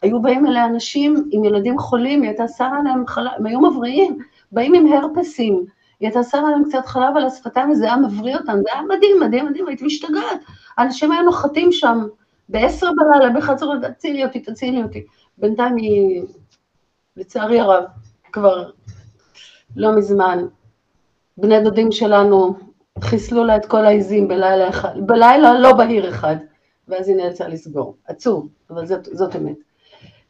היו 0.01 0.21
באים 0.21 0.47
אליה 0.47 0.65
אנשים 0.65 1.29
עם 1.31 1.43
ילדים 1.43 1.79
חולים, 1.79 2.21
היא 2.21 2.29
הייתה 2.29 2.47
שרה 2.47 2.79
להם 2.83 3.07
חלב, 3.07 3.31
הם 3.37 3.45
היו 3.45 3.61
מבריאים, 3.61 4.17
באים 4.51 4.73
עם 4.73 4.93
הרפסים, 4.93 5.65
היא 6.01 6.07
הייתה 6.07 6.23
שמה 6.23 6.51
להם 6.51 6.63
קצת 6.69 6.85
חלב 6.85 7.17
על 7.17 7.25
השפתיים 7.25 7.69
וזה 7.69 7.85
היה 7.85 7.97
מבריא 7.97 8.37
אותם, 8.37 8.57
זה 8.63 8.73
היה 8.73 8.81
מדהים, 8.81 9.19
מדהים, 9.19 9.45
מדהים, 9.45 9.67
הייתי 9.67 9.85
משתגעת. 9.85 10.39
אנשים 10.79 11.11
היו 11.11 11.23
נוחתים 11.23 11.71
שם 11.71 12.07
בעשר 12.49 12.87
בלילה, 12.97 13.39
בחצור, 13.39 13.75
תצילי 13.79 14.25
אותי, 14.25 14.39
תצילי 14.39 14.83
אותי. 14.83 15.05
בינתיים 15.37 15.75
היא, 15.75 16.23
לצערי 17.17 17.59
הרב, 17.59 17.83
כבר 18.31 18.69
לא 19.75 19.95
מזמן, 19.95 20.45
בני 21.37 21.63
דודים 21.63 21.91
שלנו 21.91 22.55
חיסלו 23.01 23.43
לה 23.43 23.55
את 23.55 23.65
כל 23.65 23.85
העיזים 23.85 24.27
בלילה 24.27 24.69
אחד, 24.69 24.93
בלילה 25.05 25.59
לא 25.59 25.73
בהיר 25.73 26.09
אחד, 26.09 26.35
ואז 26.87 27.07
היא 27.07 27.15
נאלצה 27.15 27.47
לסגור. 27.47 27.95
עצוב, 28.07 28.47
אבל 28.69 28.85
זאת, 28.85 29.05
זאת 29.05 29.35
אמת. 29.35 29.57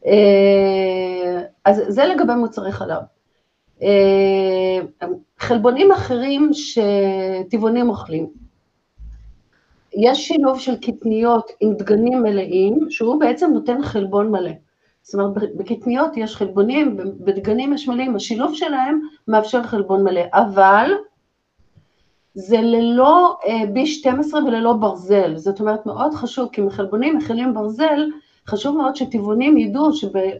אה, 0.06 1.42
אז 1.66 1.82
זה 1.88 2.06
לגבי 2.06 2.34
מוצרי 2.34 2.72
חלב. 2.72 3.02
חלבונים 5.42 5.92
אחרים 5.92 6.50
שטבעונים 6.54 7.90
אוכלים. 7.90 8.28
יש 9.94 10.28
שילוב 10.28 10.60
של 10.60 10.76
קטניות 10.76 11.52
עם 11.60 11.74
דגנים 11.74 12.24
מלאים, 12.24 12.80
שהוא 12.90 13.20
בעצם 13.20 13.52
נותן 13.54 13.84
חלבון 13.84 14.32
מלא. 14.32 14.52
זאת 15.02 15.14
אומרת, 15.14 15.56
בקטניות 15.56 16.18
יש 16.18 16.36
חלבונים, 16.36 16.98
בדגנים 17.20 17.74
יש 17.74 17.88
מלאים, 17.88 18.16
השילוב 18.16 18.56
שלהם 18.56 19.00
מאפשר 19.28 19.64
חלבון 19.64 20.04
מלא, 20.04 20.22
אבל 20.34 20.92
זה 22.34 22.58
ללא 22.62 23.38
אה, 23.46 23.62
B12 23.64 24.34
וללא 24.34 24.74
ברזל, 24.74 25.38
זאת 25.38 25.60
אומרת 25.60 25.86
מאוד 25.86 26.14
חשוב, 26.14 26.50
כי 26.52 26.62
מחלבונים 26.62 27.18
מכילים 27.18 27.54
ברזל, 27.54 28.10
חשוב 28.48 28.78
מאוד 28.78 28.96
שטבעונים 28.96 29.58
ידעו 29.58 29.90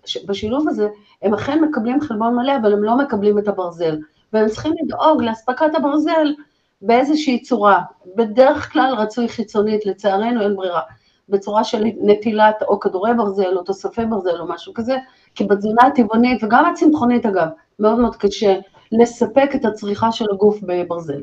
שבשילוב 0.06 0.70
הזה 0.70 0.88
הם 1.22 1.34
אכן 1.34 1.64
מקבלים 1.64 2.02
חלבון 2.02 2.36
מלא, 2.36 2.58
אבל 2.62 2.74
הם 2.74 2.84
לא 2.84 2.98
מקבלים 2.98 3.40
את 3.40 3.48
הברזל, 3.48 3.98
והם 4.34 4.48
צריכים 4.48 4.74
לדאוג 4.84 5.24
לאספקת 5.24 5.76
הברזל 5.76 6.34
באיזושהי 6.82 7.42
צורה, 7.42 7.82
בדרך 8.16 8.74
כלל 8.74 8.94
רצוי 8.98 9.30
חיצונית, 9.30 9.86
לצערנו 9.86 10.42
אין 10.42 10.56
ברירה, 10.56 10.82
בצורה 11.30 11.64
של 11.64 11.84
נטילת 12.02 12.64
או 12.68 12.80
כדורי 12.80 13.14
ברזל 13.14 13.58
או 13.58 13.64
תוספי 13.64 14.06
ברזל 14.06 14.40
או 14.40 14.48
משהו 14.48 14.74
כזה, 14.74 14.98
כי 15.36 15.44
בתזונה 15.44 15.82
הטבעונית 15.88 16.44
וגם 16.44 16.66
הצמחונית 16.66 17.26
אגב, 17.26 17.48
מאוד 17.80 18.00
מאוד 18.00 18.16
קשה 18.16 18.60
לספק 18.92 19.52
את 19.56 19.66
הצריכה 19.66 20.12
של 20.12 20.26
הגוף 20.32 20.60
בברזל. 20.62 21.22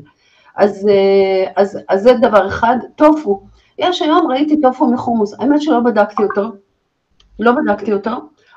אז, 0.55 0.87
אה, 0.87 1.51
אז, 1.55 1.79
אז 1.89 2.01
זה 2.03 2.13
דבר 2.13 2.47
אחד, 2.47 2.77
טופו, 2.95 3.43
יש 3.77 4.01
היום, 4.01 4.31
ראיתי 4.31 4.61
טופו 4.61 4.87
מחומוס, 4.87 5.33
האמת 5.39 5.61
שלא 5.61 5.79
בדקתי 5.79 6.23
אותו, 6.23 6.51
לא 7.39 7.51
בדקתי 7.51 7.93
אותו, 7.93 8.11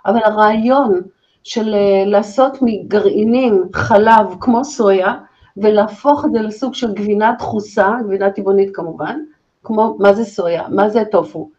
אבל 0.06 0.21
הרעיון 0.25 1.00
של 1.44 1.75
אה, 1.75 2.04
לעשות 2.06 2.58
מגרעינים 2.62 3.64
חלב 3.75 4.34
כמו 4.40 4.64
סויה, 4.64 5.14
ולהפוך 5.56 6.25
את 6.25 6.32
זה 6.32 6.38
לסוג 6.38 6.75
של 6.75 6.94
גבינה 6.94 7.32
דחוסה, 7.38 7.96
גבינה 8.04 8.30
טבעונית 8.30 8.76
כמובן, 8.76 9.20
כמו, 9.64 9.96
מה 9.99 10.12
זה 10.14 10.25
סויה? 10.25 10.68
מה 10.68 10.88
זה 10.88 11.02
טופו? 11.11 11.50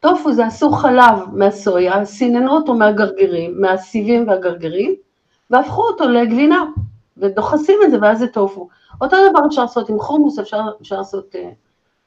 טופו 0.00 0.32
זה 0.32 0.46
עשו 0.46 0.70
חלב 0.70 1.18
מהסויה, 1.32 2.04
סיננו 2.04 2.52
אותו 2.52 2.74
מהגרגירים, 2.74 3.60
מהסיבים 3.60 4.28
והגרגירים, 4.28 4.94
והפכו 5.50 5.82
אותו 5.82 6.08
לגבינה, 6.08 6.64
ודוחסים 7.16 7.78
את 7.84 7.90
זה 7.90 7.98
ואז 8.02 8.18
זה 8.18 8.26
טופו. 8.26 8.68
אותו 9.00 9.16
דבר 9.30 9.40
אפשר 9.46 9.62
לעשות 9.62 9.88
עם 9.88 9.98
חומוס, 9.98 10.38
אפשר, 10.38 10.60
אפשר 10.80 10.96
לעשות... 10.96 11.36
אה, 11.36 11.50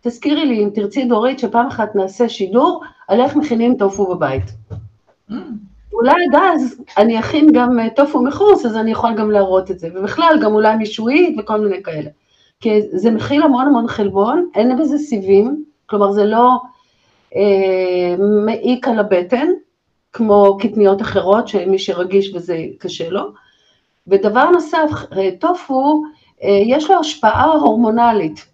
תזכירי 0.02 0.46
לי, 0.46 0.64
אם 0.64 0.70
תרצי 0.74 1.06
דורית, 1.06 1.40
שפעם 1.40 1.68
אחת 1.68 1.96
נעשה 1.96 2.30
שידור 2.30 2.84
על 3.08 3.22
איך 3.22 3.36
מכינים 3.36 3.76
טופו 3.78 4.16
בבית. 4.16 4.44
Mm. 5.32 5.34
אולי 5.94 6.12
עד 6.12 6.42
אז 6.54 6.82
אני 6.98 7.20
אכין 7.20 7.48
גם 7.54 7.80
אה, 7.80 7.90
טופו 7.90 8.24
מחוץ, 8.24 8.66
אז 8.66 8.76
אני 8.76 8.92
יכול 8.92 9.16
גם 9.16 9.32
להראות 9.32 9.72
את 9.72 9.80
זה, 9.80 9.90
ובכלל 9.96 10.40
גם 10.42 10.54
אולי 10.54 10.76
מישועית 10.76 11.36
וכל 11.40 11.62
מיני 11.62 11.84
כאלה. 11.84 12.10
כי 12.60 12.82
זה 12.82 13.12
מכיל 13.12 13.44
המון 13.44 13.68
המון 13.68 13.88
חלבון, 13.88 14.50
אין 14.56 14.78
בזה 14.78 14.98
סיבים, 14.98 15.64
כלומר 15.86 16.12
זה 16.12 16.26
לא 16.26 16.58
אה, 17.36 18.16
מעיק 18.46 18.88
על 18.88 19.00
הבטן, 19.00 19.48
כמו 20.14 20.58
קטניות 20.60 21.02
אחרות, 21.02 21.48
שמי 21.48 21.80
שרגיש 21.80 22.34
וזה 22.36 22.58
קשה 22.80 23.10
לו. 23.10 23.24
ודבר 24.08 24.50
נוסף, 24.50 24.90
אה, 25.18 25.30
טופו, 25.40 26.04
אה, 26.44 26.62
יש 26.66 26.90
לו 26.90 27.00
השפעה 27.00 27.44
הורמונלית, 27.44 28.46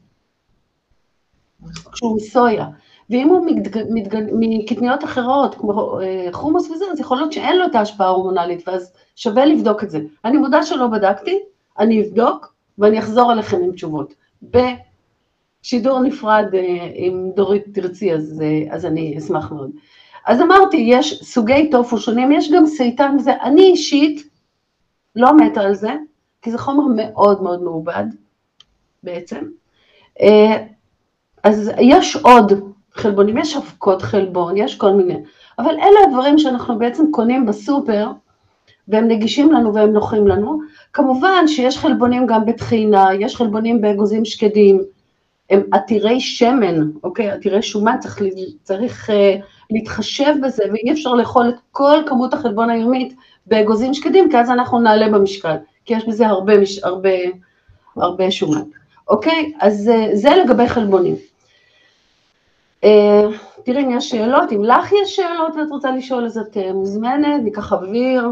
כשהוא 1.92 2.16
מסויה. 2.16 2.68
ואם 3.10 3.28
הוא 3.28 3.48
מקטניות 4.32 5.04
אחרות, 5.04 5.56
כמו 5.56 6.00
אה, 6.02 6.28
חומוס 6.32 6.72
וזה, 6.72 6.86
אז 6.92 7.00
יכול 7.00 7.18
להיות 7.18 7.34
שאין 7.34 7.58
לו 7.58 7.66
את 7.66 7.76
ההשפעה 7.76 8.08
ההורמונלית, 8.08 8.68
ואז 8.68 8.94
שווה 9.16 9.46
לבדוק 9.46 9.84
את 9.84 9.90
זה. 9.90 10.00
אני 10.26 10.38
מודה 10.38 10.64
שלא 10.64 10.88
בדקתי, 10.88 11.40
אני 11.80 12.02
אבדוק, 12.02 12.54
ואני 12.78 13.00
אחזור 13.00 13.32
אליכם 13.32 13.58
עם 13.64 13.72
תשובות. 13.72 14.14
בשידור 15.64 16.00
נפרד, 16.00 16.46
אם 16.96 17.30
דורית 17.36 17.64
תרצי, 17.74 18.14
אז, 18.14 18.44
אז 18.70 18.86
אני 18.86 19.18
אשמח 19.18 19.52
מאוד. 19.52 19.72
אז 20.26 20.42
אמרתי, 20.42 20.78
יש 20.78 21.24
סוגי 21.24 21.70
טופו 21.72 21.98
שונים, 21.98 22.32
יש 22.32 22.52
גם 22.52 22.66
סייטן 22.66 23.16
וזה, 23.20 23.34
אני 23.42 23.62
אישית 23.62 24.30
לא 25.16 25.38
מתה 25.38 25.62
על 25.62 25.76
זה, 25.76 25.94
כי 26.42 26.52
זה 26.52 26.58
חומר 26.58 26.84
מאוד 26.96 27.44
מאוד 27.44 27.64
מעובד 27.64 28.06
בעצם. 29.04 29.42
אה, 30.22 30.64
אז 31.44 31.72
יש 31.80 32.16
עוד 32.16 32.75
חלבונים, 32.96 33.38
יש 33.38 33.58
אבקות 33.58 34.02
חלבון, 34.02 34.58
יש 34.58 34.76
כל 34.76 34.92
מיני, 34.92 35.18
אבל 35.60 35.74
אלה 35.74 36.00
הדברים 36.08 36.38
שאנחנו 36.38 36.80
בעצם 36.80 37.12
קונים 37.12 37.46
בסופר, 37.46 38.08
והם 38.88 39.08
נגישים 39.08 39.52
לנו 39.52 39.74
והם 39.74 39.94
נוחים 39.94 40.28
לנו. 40.28 40.60
כמובן 40.94 41.48
שיש 41.48 41.78
חלבונים 41.78 42.26
גם 42.26 42.46
בטחינה, 42.46 43.08
יש 43.20 43.36
חלבונים 43.36 43.82
באגוזים 43.82 44.26
שקדים, 44.26 44.82
הם 45.50 45.62
עתירי 45.72 46.20
שמן, 46.20 46.90
אוקיי, 47.04 47.32
עתירי 47.32 47.62
שומן, 47.62 47.96
צריך, 48.00 48.22
צריך 48.64 49.10
uh, 49.10 49.14
להתחשב 49.70 50.34
בזה, 50.44 50.64
ואי 50.74 50.92
אפשר 50.92 51.14
לאכול 51.14 51.50
את 51.50 51.56
כל 51.72 51.98
כמות 52.08 52.34
החלבון 52.34 52.70
היומית 52.70 53.16
באגוזים 53.48 53.94
שקדים, 53.94 54.32
כי 54.32 54.38
אז 54.38 54.50
אנחנו 54.50 54.80
נעלה 54.80 55.10
במשקל. 55.10 55.56
כי 55.86 55.94
יש 55.94 56.08
בזה 56.08 56.28
הרבה, 56.28 56.54
הרבה, 56.84 57.10
הרבה 57.96 58.32
שומן. 58.32 58.62
אוקיי? 59.08 59.54
אז 59.60 59.90
אה, 59.90 60.10
זה 60.14 60.30
לגבי 60.44 60.68
חלבונים. 60.68 61.16
אה, 62.86 63.28
תראי 63.66 63.84
אם 63.84 63.92
יש 63.92 64.10
שאלות, 64.10 64.52
אם 64.52 64.64
לך 64.64 64.92
יש 64.92 65.16
שאלות 65.16 65.56
ואת 65.56 65.70
רוצה 65.70 65.92
לשאול 65.92 66.26
אז 66.26 66.38
את 66.38 66.58
אה, 66.58 66.74
מוזמנת, 66.74 67.44
ניקח 67.44 67.74
אוויר. 67.74 68.30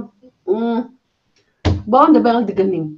בואו 1.87 2.07
נדבר 2.07 2.29
על 2.29 2.43
דגנים. 2.43 2.95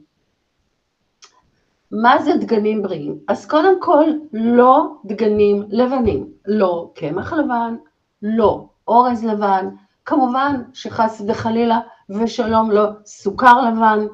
מה 1.91 2.21
זה 2.21 2.33
דגנים 2.37 2.81
בריאים? 2.81 3.19
אז 3.27 3.45
קודם 3.45 3.81
כל, 3.81 4.03
לא 4.33 4.85
דגנים 5.05 5.63
לבנים, 5.69 6.27
לא 6.45 6.91
קמח 6.95 7.33
לבן, 7.33 7.75
לא 8.21 8.65
אורז 8.87 9.25
לבן, 9.25 9.69
כמובן 10.05 10.61
שחס 10.73 11.21
וחלילה 11.27 11.79
ושלום 12.09 12.71
לא 12.71 12.83
סוכר 13.05 13.61
לבן, 13.61 14.05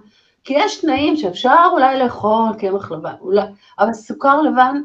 כי 0.43 0.53
יש 0.57 0.81
תנאים 0.81 1.15
שאפשר 1.15 1.69
אולי 1.71 2.00
לאכול 2.00 2.50
קמח 2.60 2.91
לבן, 2.91 3.13
אולי, 3.21 3.45
אבל 3.79 3.93
סוכר 3.93 4.41
לבן 4.41 4.81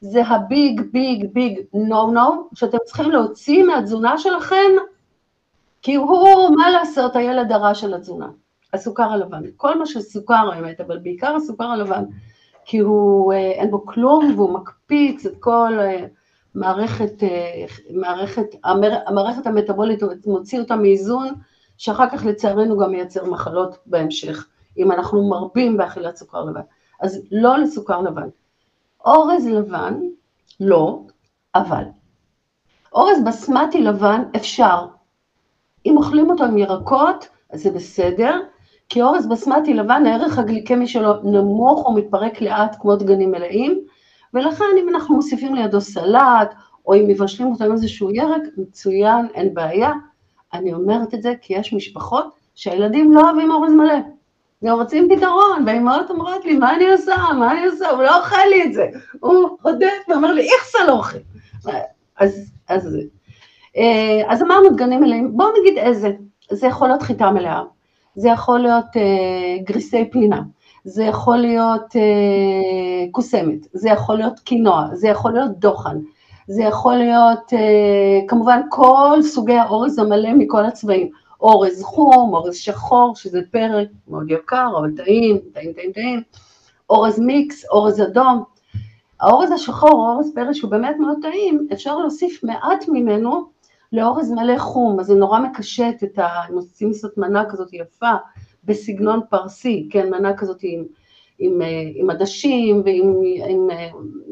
זה 0.00 0.26
הביג 0.26 0.80
ביג 0.92 1.26
ביג 1.32 1.60
נו 1.74 2.10
נו 2.10 2.48
שאתם 2.54 2.78
צריכים 2.84 3.10
להוציא 3.10 3.64
מהתזונה 3.64 4.18
שלכם, 4.18 4.70
כי 5.82 5.94
הוא, 5.94 6.56
מה 6.56 6.70
לעשות, 6.70 7.16
הילד 7.16 7.52
הרע 7.52 7.74
של 7.74 7.94
התזונה, 7.94 8.28
הסוכר 8.72 9.12
הלבן, 9.12 9.42
כל 9.56 9.78
מה 9.78 9.86
שסוכר 9.86 10.50
האמת, 10.52 10.80
אבל 10.80 10.98
בעיקר 10.98 11.36
הסוכר 11.36 11.64
הלבן, 11.64 12.04
כי 12.64 12.78
הוא, 12.78 13.32
אה, 13.32 13.38
אין 13.38 13.70
בו 13.70 13.86
כלום 13.86 14.34
והוא 14.36 14.54
מקפיץ 14.54 15.26
את 15.26 15.32
כל 15.40 15.78
אה, 15.80 16.06
מערכת, 16.54 17.22
אה, 17.22 17.64
מערכת, 17.90 18.46
המערכת 19.08 19.46
המטבולית, 19.46 20.02
מוציא 20.26 20.60
אותה 20.60 20.76
מאיזון, 20.76 21.28
שאחר 21.78 22.10
כך 22.10 22.26
לצערנו 22.26 22.78
גם 22.78 22.90
מייצר 22.90 23.24
מחלות 23.24 23.78
בהמשך, 23.86 24.46
אם 24.78 24.92
אנחנו 24.92 25.28
מרבים 25.28 25.76
באכילת 25.76 26.16
סוכר 26.16 26.44
לבן. 26.44 26.60
אז 27.00 27.22
לא 27.30 27.58
לסוכר 27.58 28.00
לבן. 28.00 28.28
אורז 29.04 29.46
לבן, 29.46 29.94
לא, 30.60 31.00
אבל. 31.54 31.84
אורז 32.92 33.24
בסמטי 33.26 33.82
לבן 33.82 34.22
אפשר. 34.36 34.86
אם 35.86 35.96
אוכלים 35.96 36.30
אותו 36.30 36.44
עם 36.44 36.58
ירקות, 36.58 37.28
אז 37.50 37.62
זה 37.62 37.70
בסדר, 37.70 38.40
כי 38.88 39.02
אורז 39.02 39.26
בסמטי 39.26 39.74
לבן, 39.74 40.06
הערך 40.06 40.38
הגליקמי 40.38 40.86
שלו 40.86 41.22
נמוך, 41.22 41.86
הוא 41.86 41.98
מתפרק 41.98 42.40
לאט 42.40 42.76
כמו 42.80 42.96
דגנים 42.96 43.30
מלאים, 43.30 43.80
ולכן 44.34 44.64
אם 44.78 44.88
אנחנו 44.88 45.14
מוסיפים 45.14 45.54
לידו 45.54 45.80
סלט, 45.80 46.54
או 46.86 46.94
אם 46.94 47.04
מבשלים 47.08 47.52
אותו 47.52 47.64
עם 47.64 47.72
איזשהו 47.72 48.10
ירק, 48.10 48.42
מצוין, 48.56 49.26
אין 49.34 49.54
בעיה. 49.54 49.92
אני 50.52 50.74
אומרת 50.74 51.14
את 51.14 51.22
זה 51.22 51.34
כי 51.40 51.54
יש 51.54 51.72
משפחות 51.72 52.26
שהילדים 52.54 53.12
לא 53.12 53.20
אוהבים 53.20 53.50
אורז 53.50 53.72
מלא. 53.72 54.17
הם 54.62 54.74
רוצים 54.74 55.08
פתרון, 55.16 55.62
והאימהות 55.66 56.10
אומרות 56.10 56.44
לי, 56.44 56.58
מה 56.58 56.74
אני 56.74 56.90
עושה, 56.90 57.16
מה 57.38 57.52
אני 57.52 57.66
עושה, 57.66 57.90
הוא 57.90 58.02
לא 58.02 58.18
אוכל 58.18 58.46
לי 58.50 58.64
את 58.64 58.72
זה. 58.72 58.86
הוא 59.20 59.48
עודד 59.62 59.98
ואומר 60.08 60.32
לי, 60.32 60.48
זה 60.72 60.78
לא 60.86 60.92
אוכל? 60.92 61.18
אז, 62.16 62.52
אז, 62.68 62.96
אה, 63.76 64.22
אז 64.28 64.42
אמרנו 64.42 64.70
דגנים 64.70 65.00
מלאים, 65.00 65.36
בואו 65.36 65.48
נגיד 65.60 65.78
איזה, 65.78 66.10
זה 66.50 66.66
יכול 66.66 66.88
להיות 66.88 67.02
חיטה 67.02 67.30
מלאה, 67.30 67.62
זה 68.14 68.28
יכול 68.28 68.60
להיות 68.60 68.96
אה, 68.96 69.62
גריסי 69.64 70.10
פינה, 70.10 70.42
זה 70.84 71.04
יכול 71.04 71.36
להיות 71.36 71.96
אה, 71.96 73.06
קוסמת, 73.10 73.66
זה 73.72 73.88
יכול 73.88 74.16
להיות 74.16 74.40
קינוע, 74.40 74.86
זה 74.92 75.08
יכול 75.08 75.32
להיות 75.32 75.58
דוחן, 75.58 75.96
זה 76.48 76.62
יכול 76.62 76.94
להיות 76.94 77.52
אה, 77.52 78.20
כמובן 78.28 78.60
כל 78.68 79.18
סוגי 79.22 79.54
האורז 79.54 79.98
המלא 79.98 80.32
מכל 80.32 80.64
הצבעים, 80.64 81.10
אורז 81.40 81.82
חום, 81.82 82.34
אורז 82.34 82.56
שחור, 82.56 83.16
שזה 83.16 83.40
פרק 83.50 83.88
מאוד 84.08 84.30
יקר, 84.30 84.72
אבל 84.78 84.96
טעים, 84.96 85.38
טעים, 85.54 85.72
טעים, 85.72 85.92
טעים, 85.92 86.22
אורז 86.90 87.18
מיקס, 87.18 87.64
אורז 87.64 88.00
אדום. 88.00 88.44
האורז 89.20 89.52
השחור, 89.52 90.14
אורז 90.14 90.32
פרק 90.34 90.52
שהוא 90.52 90.70
באמת 90.70 90.96
מאוד 90.98 91.18
טעים, 91.22 91.66
אפשר 91.72 91.98
להוסיף 91.98 92.44
מעט 92.44 92.84
ממנו 92.88 93.50
לאורז 93.92 94.30
מלא 94.30 94.58
חום, 94.58 95.00
אז 95.00 95.06
זה 95.06 95.14
נורא 95.14 95.40
מקשט 95.40 96.04
את 96.04 96.18
ה... 96.18 96.28
אם 96.50 96.54
עושים 96.54 96.88
לעשות 96.88 97.18
מנה 97.18 97.50
כזאת 97.50 97.68
יפה, 97.72 98.12
בסגנון 98.64 99.20
פרסי, 99.30 99.88
כן, 99.90 100.10
מנה 100.10 100.36
כזאת 100.36 100.58
עם, 100.62 100.84
עם, 101.38 101.60
עם 101.94 102.10
עדשים 102.10 102.82
ועם 102.84 103.20
עם 103.48 103.68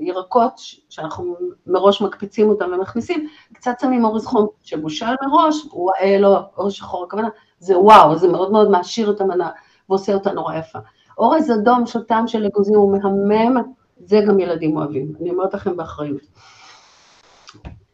ירקות 0.00 0.52
שאנחנו 0.88 1.36
מראש 1.66 2.02
מקפיצים 2.02 2.48
אותם 2.48 2.70
ומכניסים, 2.72 3.28
קצת 3.52 3.80
שמים 3.80 4.04
אורז 4.04 4.26
חום 4.26 4.46
שבושל 4.62 5.14
מראש, 5.26 5.66
הוא 5.70 5.90
לא 6.18 6.38
אורז 6.56 6.72
שחור 6.72 7.04
הכוונה, 7.04 7.28
זה 7.58 7.78
וואו, 7.78 8.16
זה 8.16 8.28
מאוד 8.28 8.52
מאוד 8.52 8.70
מעשיר 8.70 9.10
את 9.10 9.20
המנה 9.20 9.50
ועושה 9.88 10.14
אותה 10.14 10.32
נורא 10.32 10.54
יפה. 10.54 10.78
אורז 11.18 11.50
אדום 11.50 11.86
של 11.86 12.02
טעם 12.02 12.26
של 12.26 12.46
אגוזים 12.46 12.74
הוא 12.74 12.92
מהמם, 13.28 13.62
זה 13.98 14.20
גם 14.28 14.40
ילדים 14.40 14.76
אוהבים, 14.76 15.12
אני 15.20 15.30
אומרת 15.30 15.54
לכם 15.54 15.76
באחריות. 15.76 16.20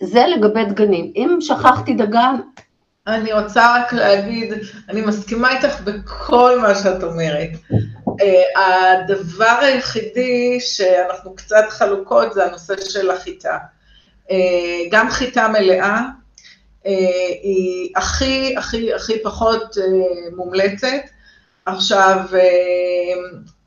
זה 0.03 0.27
לגבי 0.27 0.65
דגנים. 0.65 1.13
אם 1.17 1.37
שכחתי 1.41 1.95
דגן... 1.95 2.37
אני 3.07 3.33
רוצה 3.33 3.77
רק 3.77 3.93
להגיד, 3.93 4.53
אני 4.89 5.01
מסכימה 5.01 5.57
איתך 5.57 5.81
בכל 5.81 6.61
מה 6.61 6.75
שאת 6.75 7.03
אומרת. 7.03 7.51
אה, 8.21 8.97
הדבר 8.97 9.59
היחידי 9.61 10.61
שאנחנו 10.61 11.35
קצת 11.35 11.65
חלוקות 11.69 12.33
זה 12.33 12.47
הנושא 12.47 12.75
של 12.81 13.11
החיטה. 13.11 13.59
אה, 14.31 14.37
גם 14.91 15.11
חיטה 15.11 15.49
מלאה 15.49 16.01
אה, 16.87 16.93
היא 17.43 17.93
הכי, 17.97 18.57
הכי, 18.57 18.95
הכי 18.95 19.23
פחות 19.23 19.77
מומלצת. 20.37 21.03
עכשיו, 21.67 22.19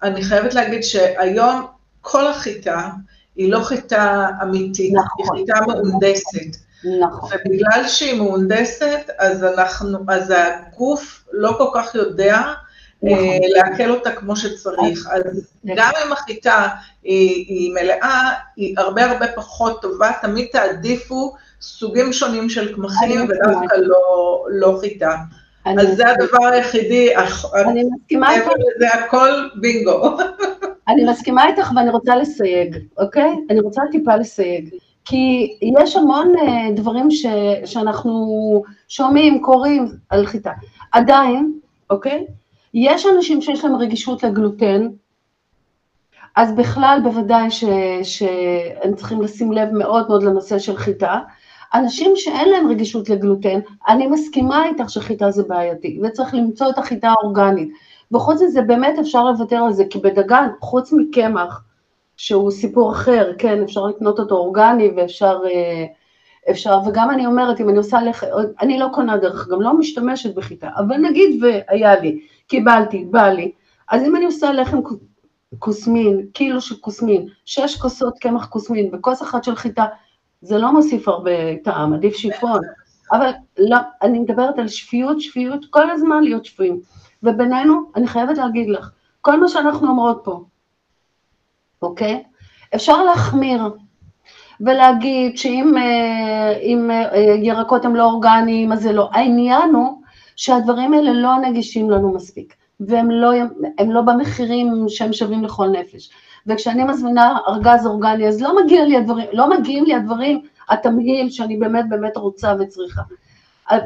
אני 0.04 0.24
חייבת 0.24 0.54
להגיד 0.54 0.84
שהיום 0.84 1.66
כל 2.02 2.28
החיטה, 2.28 2.90
היא 3.36 3.52
לא 3.52 3.60
חיטה 3.64 4.28
אמיתית, 4.44 4.94
נכון. 4.94 5.38
היא 5.38 5.46
חיטה 5.46 5.66
מהונדסת. 5.68 6.65
נכון. 6.84 7.30
ובגלל 7.46 7.88
שהיא 7.88 8.18
מהונדסת, 8.18 9.10
אז 9.18 9.44
אנחנו, 9.44 10.00
אז 10.08 10.34
הגוף 10.38 11.26
לא 11.32 11.56
כל 11.58 11.68
כך 11.74 11.96
יודע 11.96 12.42
נכון. 13.04 13.18
אה, 13.18 13.38
לעכל 13.56 13.92
אותה 13.92 14.12
כמו 14.12 14.36
שצריך. 14.36 15.10
אז 15.12 15.54
גם 15.76 15.92
אם 16.06 16.12
החיטה 16.12 16.68
היא, 17.04 17.46
היא 17.48 17.74
מלאה, 17.74 18.32
היא 18.56 18.76
הרבה 18.78 19.06
הרבה 19.06 19.28
פחות 19.36 19.82
טובה, 19.82 20.12
תמיד 20.22 20.48
תעדיפו 20.52 21.36
סוגים 21.62 22.14
שונים 22.14 22.50
של 22.50 22.76
קמחים 22.76 23.28
ודווקא 23.30 23.76
לא, 23.76 24.46
לא 24.50 24.78
חיטה. 24.82 25.16
אז 25.66 25.98
זה 25.98 26.04
הדבר 26.10 26.46
היחידי, 26.46 27.16
אני 27.56 27.84
מסכימה 27.96 28.36
איתך. 28.36 28.50
זה 28.80 28.88
הכל 28.88 29.50
בינגו. 29.56 30.18
אני 30.88 31.04
מסכימה 31.12 31.48
איתך 31.48 31.72
ואני 31.76 31.90
רוצה 31.90 32.16
לסייג, 32.16 32.78
אוקיי? 32.98 33.32
אני 33.50 33.60
רוצה 33.60 33.82
טיפה 33.92 34.16
לסייג. 34.16 34.70
כי 35.06 35.54
יש 35.82 35.96
המון 35.96 36.34
אה, 36.38 36.72
דברים 36.76 37.12
ש, 37.12 37.26
שאנחנו 37.66 38.64
שומעים, 38.88 39.42
קוראים 39.42 39.88
על 40.10 40.26
חיטה. 40.26 40.52
עדיין, 40.92 41.60
אוקיי? 41.90 42.26
יש 42.74 43.06
אנשים 43.06 43.42
שיש 43.42 43.64
להם 43.66 43.76
רגישות 43.76 44.24
לגלוטן, 44.24 44.88
אז 46.36 46.56
בכלל 46.56 47.00
בוודאי 47.04 47.52
ש, 47.52 47.64
שהם 48.04 48.96
צריכים 48.96 49.22
לשים 49.22 49.52
לב 49.52 49.70
מאוד 49.72 50.08
מאוד 50.08 50.24
לנושא 50.24 50.60
של 50.60 50.78
חיטה. 50.78 51.20
אנשים 51.74 52.12
שאין 52.16 52.50
להם 52.50 52.68
רגישות 52.68 53.10
לגלוטן, 53.10 53.60
אני 53.88 54.08
מסכימה 54.08 54.66
איתך 54.66 54.90
שחיטה 54.90 55.32
זה 55.32 55.44
בעייתי, 55.44 56.00
וצריך 56.04 56.34
למצוא 56.34 56.70
את 56.70 56.78
החיטה 56.78 57.10
האורגנית. 57.10 57.70
וחוץ 58.12 58.42
מזה, 58.42 58.62
באמת 58.62 59.00
אפשר 59.00 59.24
לוותר 59.24 59.56
על 59.56 59.74
זה, 59.74 59.84
כי 59.90 60.00
בדגן, 60.00 60.48
חוץ 60.60 60.94
מקמח, 60.94 61.64
שהוא 62.18 62.52
סיפור 62.52 62.92
אחר, 62.92 63.32
כן, 63.38 63.64
אפשר 63.64 63.86
לקנות 63.86 64.20
אותו 64.20 64.36
אורגני 64.36 64.92
ואפשר, 64.98 65.40
אה, 65.46 65.86
אפשר, 66.52 66.80
וגם 66.88 67.10
אני 67.12 67.26
אומרת, 67.26 67.60
אם 67.60 67.70
אני 67.70 67.78
עושה 67.78 68.02
לחם, 68.02 68.28
אני 68.62 68.80
לא 68.80 68.88
קונה 68.94 69.18
דרך, 69.18 69.48
גם 69.48 69.62
לא 69.62 69.78
משתמשת 69.78 70.36
בחיטה, 70.36 70.70
אבל 70.78 70.98
נגיד 70.98 71.44
והיה 71.44 72.00
לי, 72.00 72.20
קיבלתי, 72.48 73.06
בא 73.06 73.30
לי, 73.30 73.52
אז 73.90 74.04
אם 74.04 74.16
אני 74.16 74.26
עושה 74.26 74.52
לחם 74.52 74.80
כוסמין, 75.60 76.26
קילו 76.34 76.62
של 76.62 76.76
כוסמין, 76.82 77.28
שש 77.46 77.76
כוסות 77.76 78.18
קמח 78.20 78.46
כוסמין 78.46 78.90
וכוס 78.94 79.22
אחת 79.22 79.44
של 79.44 79.56
חיטה, 79.56 79.86
זה 80.42 80.58
לא 80.58 80.74
מוסיף 80.74 81.08
הרבה 81.08 81.56
טעם, 81.64 81.94
עדיף 81.94 82.16
שיפון, 82.16 82.60
אבל 83.12 83.30
לא, 83.58 83.78
אני 84.02 84.20
מדברת 84.20 84.60
על 84.60 84.68
שפיות, 84.68 85.22
שפיות, 85.22 85.66
כל 85.70 85.90
הזמן 85.90 86.24
להיות 86.24 86.46
שפויים. 86.46 86.80
ובינינו, 87.24 87.82
אני 87.96 88.08
חייבת 88.08 88.38
להגיד 88.38 88.70
לך, 88.70 88.90
כל 89.22 89.40
מה 89.40 89.48
שאנחנו 89.48 89.88
אומרות 89.88 90.22
פה, 90.24 90.44
אוקיי? 91.82 92.24
אפשר 92.76 93.04
להחמיר 93.04 93.62
ולהגיד 94.62 95.38
שאם 95.38 95.78
אה, 95.78 97.12
אה, 97.14 97.36
ירקות 97.42 97.86
הם 97.86 97.96
לא 97.96 98.04
אורגניים, 98.04 98.72
אז 98.72 98.82
זה 98.82 98.94
לא. 98.94 99.10
העניין 99.12 99.76
הוא 99.76 100.02
שהדברים 100.36 100.94
האלה 100.94 101.14
לא 101.14 101.36
נגישים 101.38 101.90
לנו 101.90 102.14
מספיק, 102.14 102.56
והם 102.80 103.12
לא, 103.12 103.32
לא 103.88 104.02
במחירים 104.02 104.86
שהם 104.88 105.14
שווים 105.14 105.44
לכל 105.44 105.68
נפש. 105.68 106.10
וכשאני 106.48 106.84
מזמינה 106.84 107.38
ארגז 107.48 107.88
אורגני, 107.88 108.28
אז 108.28 108.42
לא, 108.42 108.64
מגיע 108.64 108.86
לי 108.86 108.98
הדברים, 108.98 109.28
לא 109.34 109.50
מגיעים 109.50 109.86
לי 109.86 109.94
הדברים, 109.94 110.42
התמהיל 110.70 111.30
שאני 111.30 111.58
באמת 111.58 111.90
באמת 111.90 112.18
רוצה 112.18 112.54
וצריכה. 112.60 113.02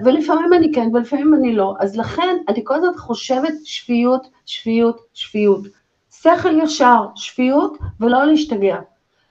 ולפעמים 0.06 0.54
אני 0.54 0.72
כן 0.74 0.90
ולפעמים 0.94 1.34
אני 1.34 1.56
לא, 1.56 1.76
אז 1.80 1.98
לכן 1.98 2.38
אני 2.48 2.62
כל 2.64 2.76
הזמן 2.76 2.98
חושבת 2.98 3.54
שפיות, 3.64 4.28
שפיות, 4.46 5.02
שפיות. 5.14 5.79
שכל 6.22 6.62
ישר, 6.64 7.06
שפיות 7.16 7.78
ולא 8.00 8.26
להשתגע. 8.26 8.78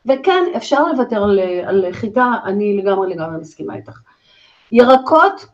וכן, 0.07 0.45
אפשר 0.57 0.93
לוותר 0.93 1.23
על, 1.23 1.41
על 1.67 1.85
חיטה, 1.93 2.33
אני 2.45 2.77
לגמרי 2.77 3.15
לגמרי 3.15 3.39
מסכימה 3.41 3.75
איתך. 3.75 4.01
ירקות, 4.73 5.47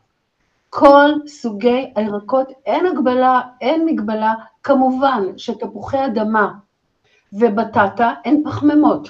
כל 0.71 1.11
סוגי 1.27 1.93
הירקות, 1.97 2.53
אין 2.67 2.87
הגבלה, 2.87 3.41
אין 3.61 3.85
מגבלה, 3.85 4.35
כמובן 4.63 5.25
שתפוחי 5.37 6.05
אדמה 6.07 6.53
ובטטה 7.33 8.13
הן 8.25 8.43
פחמימות, 8.45 9.09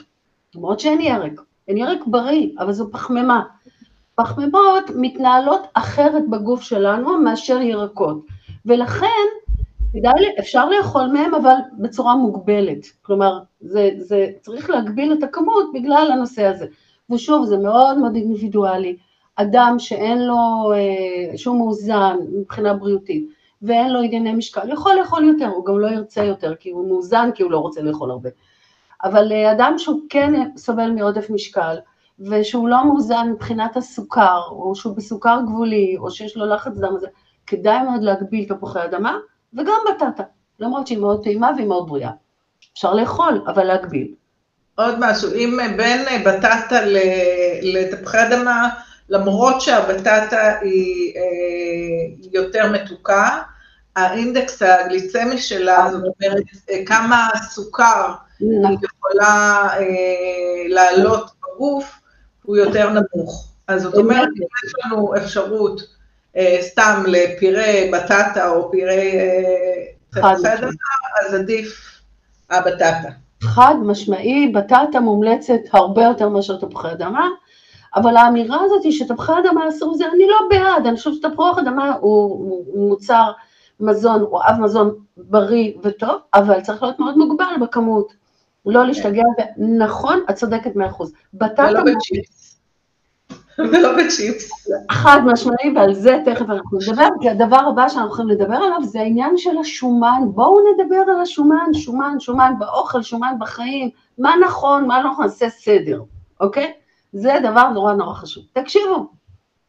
למרות 0.54 0.80
שאין 0.80 1.00
ירק, 1.00 1.40
אין 1.68 1.76
ירק 1.76 1.98
בריא, 2.06 2.48
אבל 2.58 2.72
זו 2.72 2.90
פחמימה. 2.92 3.42
פחמימות 4.14 4.84
מתנהלות 4.94 5.66
אחרת 5.74 6.28
בגוף 6.30 6.62
שלנו 6.62 7.18
מאשר 7.18 7.60
ירקות, 7.60 8.26
ולכן 8.66 9.26
אפשר 10.38 10.68
לאכול 10.68 11.07
מהם, 11.07 11.35
אבל 11.35 11.54
בצורה 11.78 12.16
מוגבלת. 12.16 12.87
כלומר, 13.02 13.38
זה, 13.61 13.90
זה 13.96 14.26
צריך 14.40 14.70
להגביל 14.70 15.12
את 15.12 15.22
הכמות 15.22 15.64
בגלל 15.74 16.11
הנושא 16.12 16.44
הזה. 16.44 16.66
ושוב, 17.11 17.44
זה 17.44 17.59
מאוד 17.59 17.98
מאוד 17.98 18.14
אינדיבידואלי. 18.14 18.96
אדם 19.37 19.76
שאין 19.78 20.26
לו, 20.26 20.72
אה, 20.74 21.38
שהוא 21.38 21.59
מאוזן 21.59 22.16
מבחינה 22.33 22.74
בריאותית, 22.74 23.28
ואין 23.62 23.92
לו 23.92 24.00
ענייני 24.00 24.35
משקל, 24.35 24.72
יכול 24.72 24.94
לאכול 24.94 25.24
יותר, 25.24 25.46
הוא 25.46 25.64
גם 25.64 25.80
לא 25.80 25.87
ירצה 25.87 26.24
יותר, 26.24 26.54
כי 26.54 26.70
הוא 26.70 26.88
מאוזן, 26.88 27.30
כי 27.35 27.42
הוא 27.42 27.50
לא 27.50 27.59
רוצה 27.59 27.83
לאכול 27.83 28.11
הרבה. 28.11 28.30
אבל 29.04 29.33
אה, 29.33 29.52
אדם 29.52 29.74
שהוא 29.78 30.00
כן 30.09 30.33
סובל 30.57 30.90
מעודף 30.90 31.30
משקל, 31.30 31.76
ושהוא 32.20 32.68
לא 32.68 32.87
מאוזן 32.87 33.30
מבחינת 33.33 33.76
הסוכר, 33.76 34.40
או 34.50 34.74
שהוא 34.74 34.96
בסוכר 34.96 35.38
גבולי, 35.46 35.96
או 35.98 36.11
שיש 36.11 36.37
לו 36.37 36.46
לחץ 36.46 36.78
דם, 36.78 36.94
כדאי 37.46 37.83
מאוד 37.83 38.02
להגביל 38.02 38.44
תפוחי 38.48 38.85
אדמה, 38.85 39.18
וגם 39.55 39.81
בטטה, 39.90 40.23
למרות 40.61 40.87
שהיא 40.87 40.99
מאוד 40.99 41.25
טעימה 41.25 41.51
והיא 41.57 41.67
מאוד 41.67 41.88
בריאה. 41.88 42.11
אפשר 42.73 42.95
לאכול, 42.95 43.45
אבל 43.47 43.64
להגביל. 43.64 44.14
עוד 44.75 44.95
משהו, 44.99 45.33
אם 45.35 45.59
בין 45.77 46.25
בטטה 46.25 46.81
לתפוחי 47.62 48.19
אדמה, 48.27 48.69
למרות 49.09 49.61
שהבטטה 49.61 50.59
היא 50.61 51.17
אה, 51.17 52.29
יותר 52.33 52.73
מתוקה, 52.73 53.43
האינדקס 53.97 54.62
הגליצמי 54.62 55.38
שלה, 55.38 55.88
זאת 55.90 56.03
אומרת, 56.03 56.43
כמה 56.87 57.29
סוכר 57.49 58.12
היא 58.40 58.49
נכון. 58.62 58.77
יכולה 58.83 59.69
אה, 59.79 60.69
לעלות 60.69 61.31
בגוף, 61.43 62.01
הוא 62.43 62.57
יותר 62.57 62.88
נמוך. 62.90 63.53
אז 63.69 63.83
זאת 63.83 63.95
אומרת, 63.95 64.29
אם 64.29 64.47
יש 64.67 64.73
לנו 64.85 65.17
אפשרות 65.17 65.81
אה, 65.81 65.87
סתם 66.61 67.03
לפירה 67.07 67.73
בטטה 67.92 68.51
או 68.51 68.70
פירה 68.70 68.92
תפוחי 70.11 70.55
אדמה, 70.55 70.70
אז 71.27 71.35
עדיף 71.35 72.01
הבטטה. 72.51 73.09
חד 73.42 73.75
משמעי, 73.83 74.49
בטטה 74.49 75.01
מומלצת 75.01 75.61
הרבה 75.73 76.03
יותר 76.03 76.29
מאשר 76.29 76.57
תפוחי 76.57 76.92
אדמה, 76.92 77.29
אבל 77.97 78.16
האמירה 78.16 78.59
הזאת 78.64 78.85
היא 78.85 78.92
שתפוחי 78.92 79.33
אדמה 79.33 79.68
אסור 79.68 79.94
זה, 79.94 80.05
אני 80.14 80.27
לא 80.27 80.37
בעד, 80.51 80.87
אני 80.87 80.97
חושבת 80.97 81.14
שתפוח 81.14 81.59
אדמה 81.59 81.94
הוא 82.01 82.88
מוצר 82.88 83.33
מזון, 83.81 84.20
הוא 84.20 84.40
אב 84.49 84.61
מזון 84.61 84.94
בריא 85.16 85.73
וטוב, 85.83 86.16
אבל 86.35 86.61
צריך 86.61 86.83
להיות 86.83 86.99
מאוד 86.99 87.18
מוגבל 87.18 87.55
בכמות, 87.61 88.12
לא 88.66 88.87
להשתגע, 88.87 89.23
נכון, 89.79 90.25
את 90.31 90.35
צודקת 90.35 90.77
מאה 90.77 90.87
אחוז. 90.87 91.12
בטטה... 91.35 91.62
ולא 91.70 91.81
בצ'יפס. 91.81 92.43
ולא 93.59 93.97
בצ'יפס. 93.97 94.51
חד 94.90 95.21
משמעי, 95.25 95.73
ועל 95.77 95.95
זה 95.95 96.19
תכף 96.25 96.51
אנחנו 96.51 96.79
נדבר, 96.79 97.09
כי 97.21 97.31
הדבר 97.31 97.61
הבא 97.69 97.88
שאנחנו 97.88 98.12
יכולים 98.12 98.31
לדבר 98.31 98.57
עליו 98.57 98.83
זה 98.83 99.01
העניין 99.01 99.37
של 99.37 99.59
השומן. 99.59 100.23
בואו 100.27 100.59
נדבר 100.73 101.12
על 101.12 101.21
השומן, 101.21 101.75
שומן, 101.75 102.17
שומן 102.21 102.53
באוכל, 102.59 103.03
שומן 103.03 103.35
בחיים, 103.40 103.90
מה 104.19 104.35
נכון, 104.47 104.87
מה 104.87 105.03
לא 105.03 105.11
נכון, 105.11 105.25
נעשה 105.25 105.49
סדר, 105.49 106.03
אוקיי? 106.40 106.73
זה 107.12 107.38
דבר 107.43 107.69
נורא 107.69 107.93
נורא 107.93 108.14
חשוב. 108.14 108.45
תקשיבו, 108.53 109.07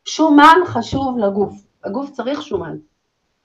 שומן 0.06 0.58
חשוב 0.66 1.18
לגוף, 1.18 1.54
הגוף 1.84 2.12
צריך 2.12 2.42
שומן, 2.42 2.76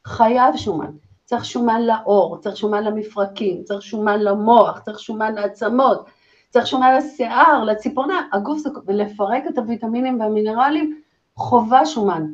חייב 0.06 0.56
שומן. 0.56 0.90
צריך 1.30 1.44
שומן 1.44 1.82
לעור, 1.82 2.38
צריך 2.40 2.56
שומן 2.56 2.84
למפרקים, 2.84 3.62
צריך 3.64 3.82
שומן 3.82 4.20
למוח, 4.20 4.78
צריך 4.78 5.00
שומן 5.00 5.34
לעצמות, 5.34 6.04
צריך 6.50 6.66
שומן 6.66 6.96
לשיער, 6.96 7.64
לציפורנה, 7.64 8.22
הגוף 8.32 8.58
זה, 8.58 8.70
ולפרק 8.86 9.42
את 9.48 9.58
הוויטמינים 9.58 10.20
והמינרלים, 10.20 11.00
חובה 11.36 11.86
שומן. 11.86 12.26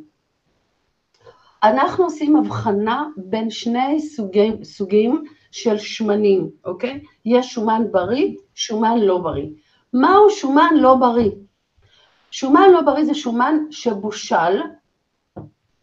אנחנו 1.63 2.05
עושים 2.05 2.37
הבחנה 2.37 3.07
בין 3.17 3.51
שני 3.51 4.01
סוגי, 4.01 4.53
סוגים 4.63 5.25
של 5.51 5.79
שמנים, 5.79 6.51
אוקיי? 6.65 7.01
יש 7.25 7.55
שומן 7.55 7.83
בריא, 7.91 8.35
שומן 8.55 8.99
לא 8.99 9.19
בריא. 9.19 9.49
מהו 9.93 10.31
שומן 10.31 10.75
לא 10.77 10.95
בריא? 10.95 11.31
שומן 12.31 12.71
לא 12.73 12.81
בריא 12.81 13.05
זה 13.05 13.15
שומן 13.15 13.57
שבושל, 13.71 14.61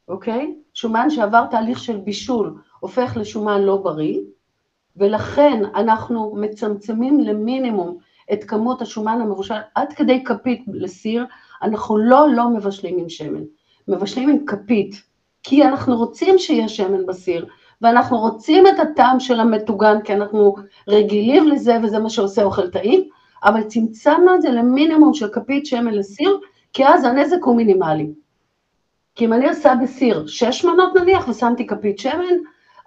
אוקיי? 0.07 0.55
שומן 0.73 1.09
שעבר 1.09 1.45
תהליך 1.45 1.79
של 1.79 1.97
בישול 1.97 2.61
הופך 2.79 3.17
לשומן 3.17 3.61
לא 3.61 3.77
בריא, 3.77 4.19
ולכן 4.97 5.63
אנחנו 5.75 6.35
מצמצמים 6.35 7.19
למינימום 7.19 7.97
את 8.33 8.43
כמות 8.43 8.81
השומן 8.81 9.21
המבושל 9.21 9.55
עד 9.75 9.93
כדי 9.93 10.23
כפית 10.23 10.63
לסיר, 10.67 11.25
אנחנו 11.63 11.97
לא 11.97 12.27
לא 12.29 12.49
מבשלים 12.49 12.99
עם 12.99 13.09
שמן, 13.09 13.43
מבשלים 13.87 14.29
עם 14.29 14.45
כפית, 14.45 15.01
כי 15.43 15.63
אנחנו 15.63 15.97
רוצים 15.97 16.37
שיהיה 16.37 16.67
שמן 16.67 17.05
בסיר, 17.05 17.45
ואנחנו 17.81 18.19
רוצים 18.19 18.67
את 18.67 18.79
הטעם 18.79 19.19
של 19.19 19.39
המטוגן, 19.39 20.01
כי 20.01 20.13
אנחנו 20.13 20.55
רגילים 20.87 21.47
לזה 21.47 21.77
וזה 21.83 21.99
מה 21.99 22.09
שעושה 22.09 22.43
אוכל 22.43 22.69
טעים, 22.69 23.03
אבל 23.43 23.63
צמצמנו 23.63 24.35
את 24.35 24.41
זה 24.41 24.49
למינימום 24.49 25.13
של 25.13 25.27
כפית 25.29 25.65
שמן 25.65 25.93
לסיר, 25.93 26.39
כי 26.73 26.87
אז 26.87 27.05
הנזק 27.05 27.43
הוא 27.43 27.55
מינימלי. 27.55 28.11
כי 29.15 29.25
אם 29.25 29.33
אני 29.33 29.49
עושה 29.49 29.73
בסיר 29.83 30.27
שש 30.27 30.65
מנות 30.65 30.95
נניח 30.95 31.27
ושמתי 31.27 31.67
כפית 31.67 31.99
שמן, 31.99 32.35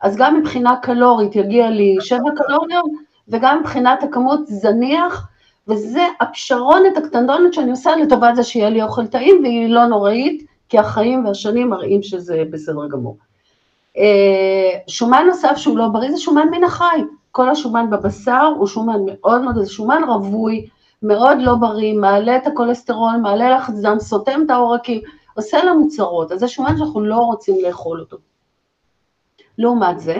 אז 0.03 0.17
גם 0.17 0.37
מבחינה 0.37 0.77
קלורית 0.77 1.37
יגיע 1.37 1.71
לי 1.71 1.97
שבע 2.01 2.31
קלוריות, 2.37 2.91
וגם 3.29 3.61
מבחינת 3.61 4.03
הכמות 4.03 4.41
זניח, 4.47 5.29
וזה 5.69 6.07
הפשרונת 6.21 6.97
הקטנטונת 6.97 7.55
שאני 7.55 7.71
עושה 7.71 7.97
לטובת 7.97 8.37
זה 8.37 8.45
שיהיה 8.45 8.71
לי 8.71 8.83
אוכל 8.83 9.07
טעים, 9.07 9.43
והיא 9.43 9.69
לא 9.69 9.87
נוראית, 9.87 10.47
כי 10.69 10.79
החיים 10.79 11.27
והשנים 11.27 11.71
מראים 11.71 12.03
שזה 12.03 12.43
בסדר 12.51 12.89
גמור. 12.89 13.17
אה, 13.99 14.79
שומן 14.87 15.25
נוסף 15.27 15.57
שהוא 15.57 15.79
לא 15.79 15.89
בריא 15.89 16.11
זה 16.11 16.19
שומן 16.19 16.49
מן 16.51 16.65
החי. 16.65 17.01
כל 17.31 17.51
השומן 17.51 17.91
בבשר 17.91 18.53
הוא 18.57 18.67
שומן 18.67 19.01
מאוד 19.07 19.43
מאוד, 19.43 19.65
זה 19.65 19.73
שומן 19.73 20.03
רווי, 20.09 20.69
מאוד 21.03 21.39
לא 21.41 21.55
בריא, 21.55 21.95
מעלה 21.95 22.37
את 22.37 22.47
הכולסטרול, 22.47 23.17
מעלה 23.23 23.57
לחץ 23.57 23.75
דם, 23.75 23.97
סותם 24.01 24.41
את 24.47 24.51
העורקים, 24.51 25.01
עושה 25.35 25.65
לנו 25.65 25.89
צרות, 25.89 26.33
אז 26.33 26.41
זה 26.41 26.49
שומן 26.49 26.77
שאנחנו 26.77 27.01
לא 27.01 27.17
רוצים 27.17 27.57
לאכול 27.63 28.01
אותו. 28.01 28.17
לעומת 29.59 30.01
זה, 30.01 30.17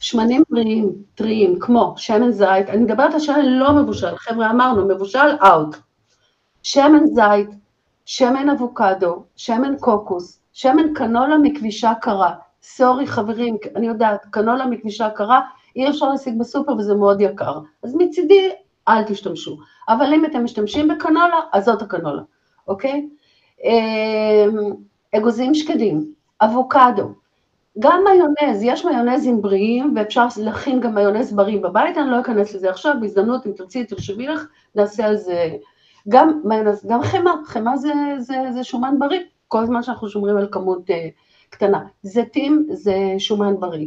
שמנים 0.00 0.42
בריאים, 0.50 0.92
טריים, 1.14 1.58
כמו 1.60 1.94
שמן 1.96 2.30
זית, 2.30 2.68
אני 2.68 2.82
מדברת 2.82 3.14
על 3.14 3.20
שמן 3.20 3.46
לא 3.46 3.72
מבושל, 3.72 4.16
חבר'ה 4.16 4.50
אמרנו, 4.50 4.88
מבושל 4.88 5.36
אאוט. 5.42 5.76
שמן 6.62 7.06
זית, 7.06 7.48
שמן 8.04 8.48
אבוקדו, 8.48 9.22
שמן 9.36 9.78
קוקוס, 9.80 10.40
שמן 10.52 10.94
קנולה 10.94 11.38
מכבישה 11.38 11.92
קרה. 12.00 12.34
סורי 12.62 13.06
חברים, 13.06 13.56
אני 13.76 13.86
יודעת, 13.86 14.26
קנולה 14.30 14.66
מכבישה 14.66 15.10
קרה, 15.10 15.40
אי 15.76 15.88
אפשר 15.88 16.08
להשיג 16.08 16.38
בסופר 16.38 16.72
וזה 16.72 16.94
מאוד 16.94 17.20
יקר. 17.20 17.58
אז 17.82 17.94
מצידי, 17.94 18.50
אל 18.88 19.02
תשתמשו. 19.02 19.56
אבל 19.88 20.14
אם 20.14 20.24
אתם 20.24 20.44
משתמשים 20.44 20.88
בקנולה, 20.88 21.40
אז 21.52 21.64
זאת 21.64 21.82
הקנולה, 21.82 22.22
אוקיי? 22.68 23.08
אמ, 23.64 24.72
אגוזים 25.16 25.54
שקדים, 25.54 26.12
אבוקדו, 26.40 27.08
גם 27.78 28.04
מיונז, 28.04 28.62
יש 28.62 28.84
מיונזים 28.84 29.42
בריאים 29.42 29.94
ואפשר 29.96 30.26
להכין 30.36 30.80
גם 30.80 30.94
מיונז 30.94 31.32
בריא 31.32 31.60
בבית, 31.60 31.98
אני 31.98 32.10
לא 32.10 32.20
אכנס 32.20 32.54
לזה 32.54 32.70
עכשיו, 32.70 32.94
בהזדמנות 33.00 33.46
אם 33.46 33.52
תרצי 33.52 33.84
תרשמי 33.84 34.26
לך, 34.26 34.46
נעשה 34.74 35.06
על 35.06 35.16
זה 35.16 35.48
גם 36.08 36.40
מיונז, 36.44 36.86
גם 36.86 37.02
חמאה, 37.02 37.32
חמאה 37.44 37.76
זה, 37.76 37.92
זה, 38.18 38.36
זה 38.54 38.64
שומן 38.64 38.94
בריא, 38.98 39.20
כל 39.48 39.66
זמן 39.66 39.82
שאנחנו 39.82 40.08
שומרים 40.08 40.36
על 40.36 40.48
כמות 40.52 40.90
uh, 40.90 40.92
קטנה. 41.50 41.84
זיתים 42.02 42.66
זה 42.70 43.14
שומן 43.18 43.60
בריא. 43.60 43.86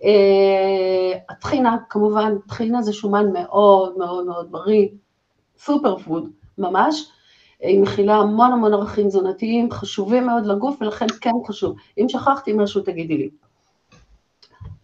Uh, 0.00 0.04
הטחינה, 1.28 1.76
כמובן, 1.90 2.34
טחינה 2.48 2.82
זה 2.82 2.92
שומן 2.92 3.32
מאוד 3.32 3.98
מאוד 3.98 4.26
מאוד 4.26 4.52
בריא, 4.52 4.88
סופר 5.58 5.98
פוד, 5.98 6.30
ממש. 6.58 7.12
היא 7.62 7.80
מכילה 7.80 8.16
המון 8.16 8.52
המון 8.52 8.74
ערכים 8.74 9.08
תזונתיים 9.08 9.70
חשובים 9.70 10.26
מאוד 10.26 10.46
לגוף 10.46 10.76
ולכן 10.80 11.06
כן 11.20 11.30
חשוב. 11.46 11.76
אם 11.98 12.08
שכחתי 12.08 12.52
משהו 12.52 12.80
תגידי 12.80 13.18
לי. 13.18 13.30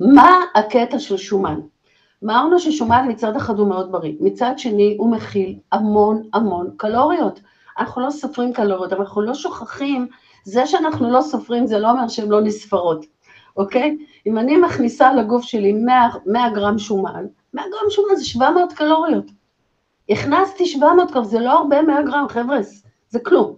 מה 0.01 0.41
הקטע 0.55 0.99
של 0.99 1.17
שומן? 1.17 1.61
אמרנו 2.25 2.59
ששומן 2.59 3.07
מצד 3.09 3.37
אחד 3.37 3.59
הוא 3.59 3.69
מאוד 3.69 3.93
בריא, 3.93 4.15
מצד 4.21 4.53
שני 4.57 4.97
הוא 4.99 5.11
מכיל 5.13 5.59
המון 5.73 6.23
המון 6.33 6.71
קלוריות. 6.77 7.41
אנחנו 7.79 8.03
לא 8.03 8.11
סופרים 8.11 8.53
קלוריות, 8.53 8.93
אבל 8.93 9.03
אנחנו 9.03 9.23
לא 9.23 9.35
שוכחים, 9.35 10.07
זה 10.45 10.67
שאנחנו 10.67 11.11
לא 11.11 11.21
סופרים 11.21 11.67
זה 11.67 11.79
לא 11.79 11.91
אומר 11.91 12.09
שהן 12.09 12.29
לא 12.29 12.41
נספרות, 12.41 13.07
אוקיי? 13.57 13.99
אם 14.27 14.39
אני 14.39 14.57
מכניסה 14.57 15.15
לגוף 15.15 15.45
שלי 15.45 15.73
100, 15.73 16.09
100 16.27 16.51
גרם 16.51 16.79
שומן, 16.79 17.27
100 17.55 17.65
גרם 17.65 17.91
שומן 17.91 18.17
זה 18.17 18.25
700 18.25 18.73
קלוריות. 18.73 19.38
הכנסתי 20.11 20.67
700 20.67 21.11
קרב, 21.11 21.25
זה 21.25 21.41
לא 21.41 21.59
הרבה 21.59 21.83
100 21.83 22.03
גרם, 22.03 22.27
חבר'ה, 22.29 22.59
זה 23.09 23.21
כלום. 23.21 23.55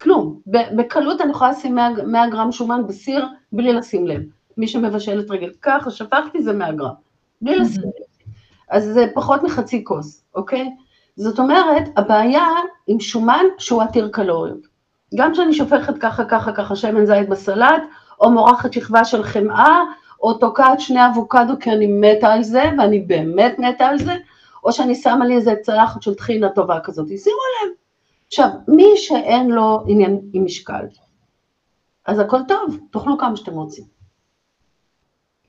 כלום. 0.00 0.40
בקלות 0.46 1.20
אני 1.20 1.30
יכולה 1.30 1.50
לשים 1.50 1.74
100, 1.74 1.88
100 2.06 2.30
גרם 2.30 2.52
שומן 2.52 2.86
בסיר 2.86 3.26
בלי 3.52 3.72
לשים 3.72 4.06
לב. 4.06 4.22
מי 4.56 4.68
שמבשל 4.68 5.20
את 5.20 5.30
רגל 5.30 5.50
ככה, 5.62 5.90
שפכתי 5.90 6.42
זה 6.42 6.52
100 6.52 6.72
גרם. 6.72 6.94
בלי 7.42 7.58
לשים 7.58 7.82
לב. 7.82 8.06
אז 8.70 8.84
זה 8.84 9.06
פחות 9.14 9.42
מחצי 9.42 9.84
כוס, 9.84 10.24
אוקיי? 10.34 10.70
זאת 11.16 11.38
אומרת, 11.38 11.82
הבעיה 11.96 12.46
עם 12.86 13.00
שומן 13.00 13.44
שהוא 13.58 13.82
עתיר 13.82 14.08
קלוריות. 14.08 14.66
גם 15.14 15.32
כשאני 15.32 15.52
שופכת 15.52 15.98
ככה, 15.98 16.24
ככה, 16.24 16.52
ככה 16.52 16.76
שמן 16.76 17.06
זית 17.06 17.28
בסלט, 17.28 17.82
או 18.20 18.30
מורחת 18.30 18.72
שכבה 18.72 19.04
של 19.04 19.22
חמאה, 19.22 19.80
או 20.22 20.34
תוקעת 20.34 20.80
שני 20.80 21.06
אבוקדו 21.06 21.58
כי 21.60 21.70
אני 21.70 21.86
מתה 21.86 22.32
על 22.32 22.42
זה, 22.42 22.70
ואני 22.78 23.00
באמת 23.00 23.58
מתה 23.58 23.86
על 23.86 23.98
זה, 23.98 24.14
או 24.66 24.72
שאני 24.72 24.94
שמה 24.94 25.26
לי 25.26 25.36
איזה 25.36 25.54
צלחת 25.62 26.02
של 26.02 26.14
טחינה 26.14 26.48
טובה 26.48 26.80
כזאת, 26.80 27.08
שימו 27.08 27.36
לב. 27.62 27.72
עכשיו, 28.26 28.48
מי 28.68 28.92
שאין 28.96 29.50
לו 29.50 29.84
עניין 29.86 30.20
עם 30.32 30.44
משקל, 30.44 30.86
אז 32.06 32.18
הכל 32.18 32.40
טוב, 32.48 32.78
תאכלו 32.90 33.18
כמה 33.18 33.36
שאתם 33.36 33.52
רוצים. 33.52 33.84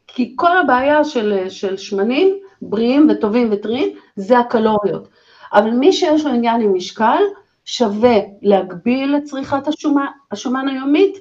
כי 0.08 0.34
כל 0.36 0.58
הבעיה 0.58 1.04
של, 1.04 1.50
של 1.50 1.78
שמנים 1.78 2.40
בריאים 2.62 3.08
וטובים 3.10 3.50
וטריים 3.52 3.98
זה 4.16 4.40
הקלוריות. 4.40 5.08
אבל 5.54 5.72
מי 5.72 5.94
שיש 5.94 6.26
לו 6.26 6.32
עניין 6.32 6.62
עם 6.62 6.74
משקל, 6.74 7.24
שווה 7.66 8.18
להגביל 8.42 9.16
את 9.18 9.24
צריכת 9.24 9.68
השומן, 9.68 10.06
השומן 10.32 10.68
היומית. 10.68 11.18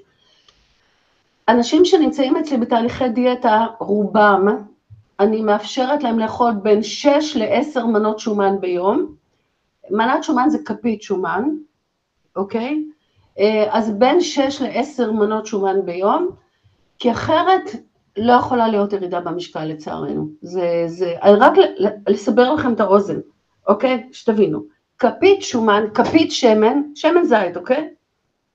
אנשים 1.48 1.84
שנמצאים 1.84 2.36
אצלי 2.36 2.56
בתהליכי 2.56 3.08
דיאטה, 3.08 3.66
רובם, 3.78 4.46
אני 5.20 5.42
מאפשרת 5.42 6.02
להם 6.02 6.18
לאכול 6.18 6.52
בין 6.62 6.82
6 6.82 7.36
ל-10 7.36 7.84
מנות 7.84 8.18
שומן 8.18 8.60
ביום. 8.60 9.14
מנת 9.90 10.24
שומן 10.24 10.48
זה 10.48 10.58
כפית 10.64 11.02
שומן, 11.02 11.44
אוקיי? 12.36 12.84
אה, 13.38 13.66
אז 13.70 13.90
בין 13.90 14.20
6 14.20 14.62
ל-10 14.62 15.10
מנות 15.12 15.46
שומן 15.46 15.86
ביום, 15.86 16.30
כי 16.98 17.10
אחרת 17.10 17.62
לא 18.16 18.32
יכולה 18.32 18.68
להיות 18.68 18.92
ירידה 18.92 19.20
במשקל 19.20 19.64
לצערנו. 19.64 20.28
זה, 20.42 20.84
זה, 20.86 21.14
רק 21.22 21.52
לסבר 22.08 22.54
לכם 22.54 22.72
את 22.72 22.80
האוזן, 22.80 23.20
אוקיי? 23.66 24.08
שתבינו. 24.12 24.62
כפית 24.98 25.42
שומן, 25.42 25.84
כפית 25.94 26.32
שמן, 26.32 26.82
שמן 26.94 27.24
זית, 27.24 27.56
אוקיי? 27.56 27.88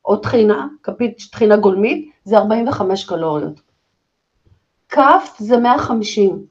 או 0.06 0.17
טחינה, 0.17 0.67
כפית 0.84 1.17
טחינה 1.32 1.58
גולמית, 1.58 2.12
זה 2.24 2.38
45 2.38 3.06
קלוריות. 3.06 3.62
כף 4.89 5.36
זה 5.38 5.58
150. 5.58 6.51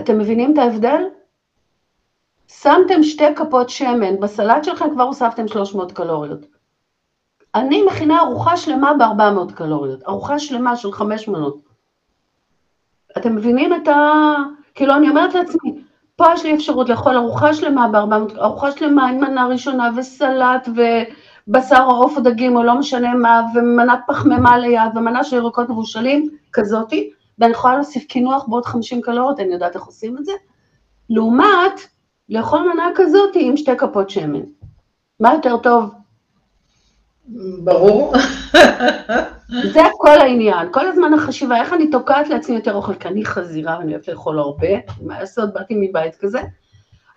אתם 0.00 0.18
מבינים 0.18 0.52
את 0.52 0.58
ההבדל? 0.58 1.02
שמתם 2.48 3.02
שתי 3.02 3.34
כפות 3.36 3.70
שמן, 3.70 4.20
בסלט 4.20 4.64
שלכם 4.64 4.90
כבר 4.90 5.02
הוספתם 5.02 5.48
300 5.48 5.92
קלוריות. 5.92 6.46
אני 7.54 7.82
מכינה 7.82 8.20
ארוחה 8.20 8.56
שלמה 8.56 8.92
ב-400 8.94 9.52
קלוריות, 9.54 10.02
ארוחה 10.02 10.38
שלמה 10.38 10.76
של 10.76 10.92
חמש 10.92 11.28
מנות. 11.28 11.58
אתם 13.16 13.36
מבינים 13.36 13.74
את 13.74 13.88
ה... 13.88 14.34
כאילו, 14.74 14.94
אני 14.94 15.08
אומרת 15.08 15.34
לעצמי, 15.34 15.82
פה 16.16 16.24
יש 16.34 16.44
לי 16.44 16.54
אפשרות 16.54 16.88
לאכול 16.88 17.16
ארוחה 17.16 17.54
שלמה 17.54 17.88
ב-400, 17.88 18.38
ארוחה 18.40 18.72
שלמה 18.72 19.08
עם 19.08 19.20
מנה 19.20 19.46
ראשונה 19.46 19.90
וסלט 19.96 20.68
ובשר 21.48 21.84
או 21.86 21.94
עוף 21.94 22.16
או 22.16 22.22
דגים 22.22 22.56
או 22.56 22.62
לא 22.62 22.74
משנה 22.74 23.14
מה, 23.14 23.42
ומנת 23.54 23.98
פחמימה 24.06 24.58
ליד 24.58 24.96
ומנה 24.96 25.24
של 25.24 25.36
ירקות 25.36 25.68
מבושלים, 25.68 26.28
כזאתי, 26.52 27.10
ואני 27.38 27.52
יכולה 27.52 27.74
להוסיף 27.74 28.04
קינוח 28.04 28.44
בעוד 28.48 28.64
50 28.64 29.00
קלוריות, 29.00 29.40
אני 29.40 29.52
יודעת 29.52 29.74
איך 29.74 29.84
עושים 29.84 30.18
את 30.18 30.24
זה. 30.24 30.32
לעומת 31.10 31.80
לאכול 32.28 32.72
מנה 32.72 32.90
כזאתי 32.94 33.48
עם 33.48 33.56
שתי 33.56 33.76
כפות 33.76 34.10
שמן. 34.10 34.42
מה 35.20 35.34
יותר 35.34 35.56
טוב? 35.56 35.94
ברור. 37.64 38.14
זה 39.72 39.80
כל 39.98 40.20
העניין, 40.20 40.72
כל 40.72 40.86
הזמן 40.86 41.14
החשיבה, 41.14 41.56
איך 41.56 41.72
אני 41.72 41.90
תוקעת 41.90 42.28
לעצמי 42.28 42.56
יותר 42.56 42.74
אוכל, 42.74 42.94
כי 42.94 43.08
אני 43.08 43.24
חזירה 43.24 43.78
ואני 43.78 43.92
אוהבת 43.92 44.08
לאכול 44.08 44.38
הרבה, 44.38 44.68
מה 45.02 45.20
לעשות, 45.20 45.52
באתי 45.52 45.74
מבית 45.80 46.16
כזה, 46.16 46.40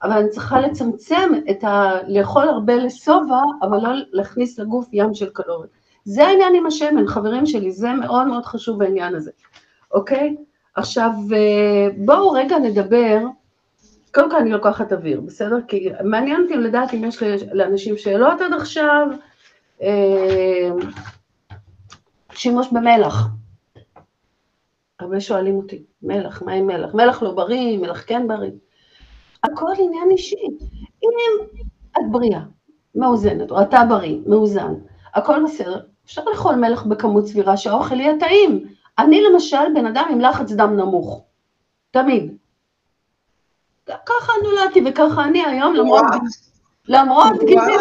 אבל 0.03 0.11
אני 0.11 0.29
צריכה 0.29 0.59
לצמצם 0.59 1.31
את 1.49 1.63
ה... 1.63 1.91
לאכול 2.07 2.47
הרבה 2.47 2.75
לשובע, 2.75 3.41
אבל 3.61 3.77
לא 3.77 3.89
להכניס 4.11 4.59
לגוף 4.59 4.87
ים 4.93 5.13
של 5.13 5.29
קלוריות. 5.29 5.69
זה 6.03 6.27
העניין 6.27 6.55
עם 6.55 6.65
השמן, 6.65 7.07
חברים 7.07 7.45
שלי, 7.45 7.71
זה 7.71 7.93
מאוד 7.93 8.27
מאוד 8.27 8.45
חשוב 8.45 8.81
העניין 8.81 9.15
הזה, 9.15 9.31
אוקיי? 9.91 10.35
עכשיו, 10.75 11.11
אה, 11.33 11.87
בואו 11.97 12.31
רגע 12.31 12.59
נדבר, 12.59 13.17
קודם 14.13 14.31
כל 14.31 14.37
אני 14.37 14.51
לוקחת 14.51 14.93
אוויר, 14.93 15.21
בסדר? 15.21 15.57
כי 15.67 15.89
מעניין 16.03 16.41
אותי 16.41 16.55
לדעת 16.55 16.93
אם 16.93 17.03
יש 17.03 17.23
לאנשים 17.51 17.97
שאלות 17.97 18.41
עד 18.41 18.53
עכשיו, 18.53 19.07
אה, 19.81 20.69
שימוש 22.31 22.67
במלח. 22.71 23.27
הרבה 24.99 25.19
שואלים 25.19 25.55
אותי, 25.55 25.83
מלח, 26.01 26.41
מה 26.41 26.53
עם 26.53 26.67
מלח? 26.67 26.93
מלח 26.93 27.23
לא 27.23 27.31
בריא, 27.31 27.77
מלח 27.77 28.03
כן 28.07 28.27
בריא. 28.27 28.51
הכל 29.43 29.71
עניין 29.77 30.11
אישי. 30.11 30.47
אם 31.03 31.45
את 31.91 32.11
בריאה, 32.11 32.41
מאוזנת, 32.95 33.51
או 33.51 33.61
אתה 33.61 33.81
בריא, 33.89 34.17
מאוזן, 34.25 34.73
הכל 35.13 35.43
בסדר, 35.45 35.81
אפשר 36.05 36.23
לאכול 36.31 36.55
מלח 36.55 36.83
בכמות 36.83 37.27
סבירה 37.27 37.57
שהאוכל 37.57 37.99
יהיה 37.99 38.19
טעים. 38.19 38.65
אני 38.99 39.21
למשל 39.21 39.73
בן 39.73 39.85
אדם 39.85 40.05
עם 40.11 40.21
לחץ 40.21 40.51
דם 40.51 40.75
נמוך, 40.77 41.23
תמיד. 41.91 42.37
ככה 43.85 44.33
נולדתי 44.43 44.81
וככה 44.85 45.23
אני 45.23 45.45
היום, 45.45 45.73
למרות... 45.73 46.03
למרות 46.87 47.39
גילי, 47.39 47.73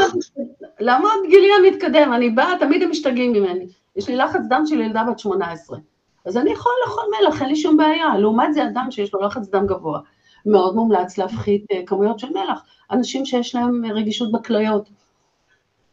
למרות 0.81 1.21
גילי 1.29 1.49
המתקדם, 1.59 2.13
אני 2.13 2.31
באה, 2.31 2.59
תמיד 2.61 2.83
הם 2.83 2.91
משתגעים 2.91 3.33
ממני. 3.33 3.67
יש 3.97 4.09
לי 4.09 4.17
לחץ 4.17 4.41
דם 4.49 4.63
של 4.67 4.81
ילדה 4.81 5.05
בת 5.05 5.19
18. 5.19 5.79
אז 6.25 6.37
אני 6.37 6.53
יכול 6.53 6.73
לאכול 6.87 7.05
מלח, 7.21 7.43
אין 7.43 7.49
לי 7.49 7.57
שום 7.57 7.77
בעיה. 7.77 8.19
לעומת 8.19 8.55
זה 8.55 8.65
אדם 8.65 8.91
שיש 8.91 9.15
לו 9.15 9.21
לחץ 9.23 9.49
דם 9.49 9.67
גבוה, 9.67 10.01
מאוד 10.47 10.75
מומלץ 10.75 11.19
להפחית 11.19 11.65
uh, 11.73 11.77
כמויות 11.87 12.19
של 12.19 12.29
מלח. 12.31 12.65
אנשים 12.91 13.27
שיש 13.27 13.55
להם 13.55 13.83
רגישות 13.95 14.33
בכליות. 14.33 14.89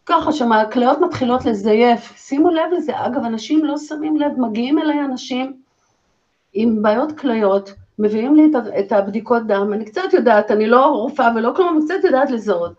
ככה 0.05 0.31
שהכליות 0.31 0.99
מתחילות 0.99 1.45
לזייף, 1.45 2.13
שימו 2.17 2.49
לב 2.49 2.71
לזה. 2.77 2.91
אגב, 2.95 3.23
אנשים 3.23 3.65
לא 3.65 3.77
שמים 3.77 4.17
לב, 4.17 4.31
מגיעים 4.37 4.79
אליי 4.79 4.99
אנשים 4.99 5.53
עם 6.53 6.81
בעיות 6.81 7.11
כליות, 7.19 7.73
מביאים 7.99 8.35
לי 8.35 8.51
את 8.79 8.91
הבדיקות 8.91 9.47
דם, 9.47 9.73
אני 9.73 9.85
קצת 9.85 10.13
יודעת, 10.13 10.51
אני 10.51 10.67
לא 10.67 10.85
רופאה 10.85 11.31
ולא 11.35 11.53
כלום, 11.55 11.77
אני 11.77 11.85
קצת 11.85 12.03
יודעת 12.03 12.31
לזהות. 12.31 12.71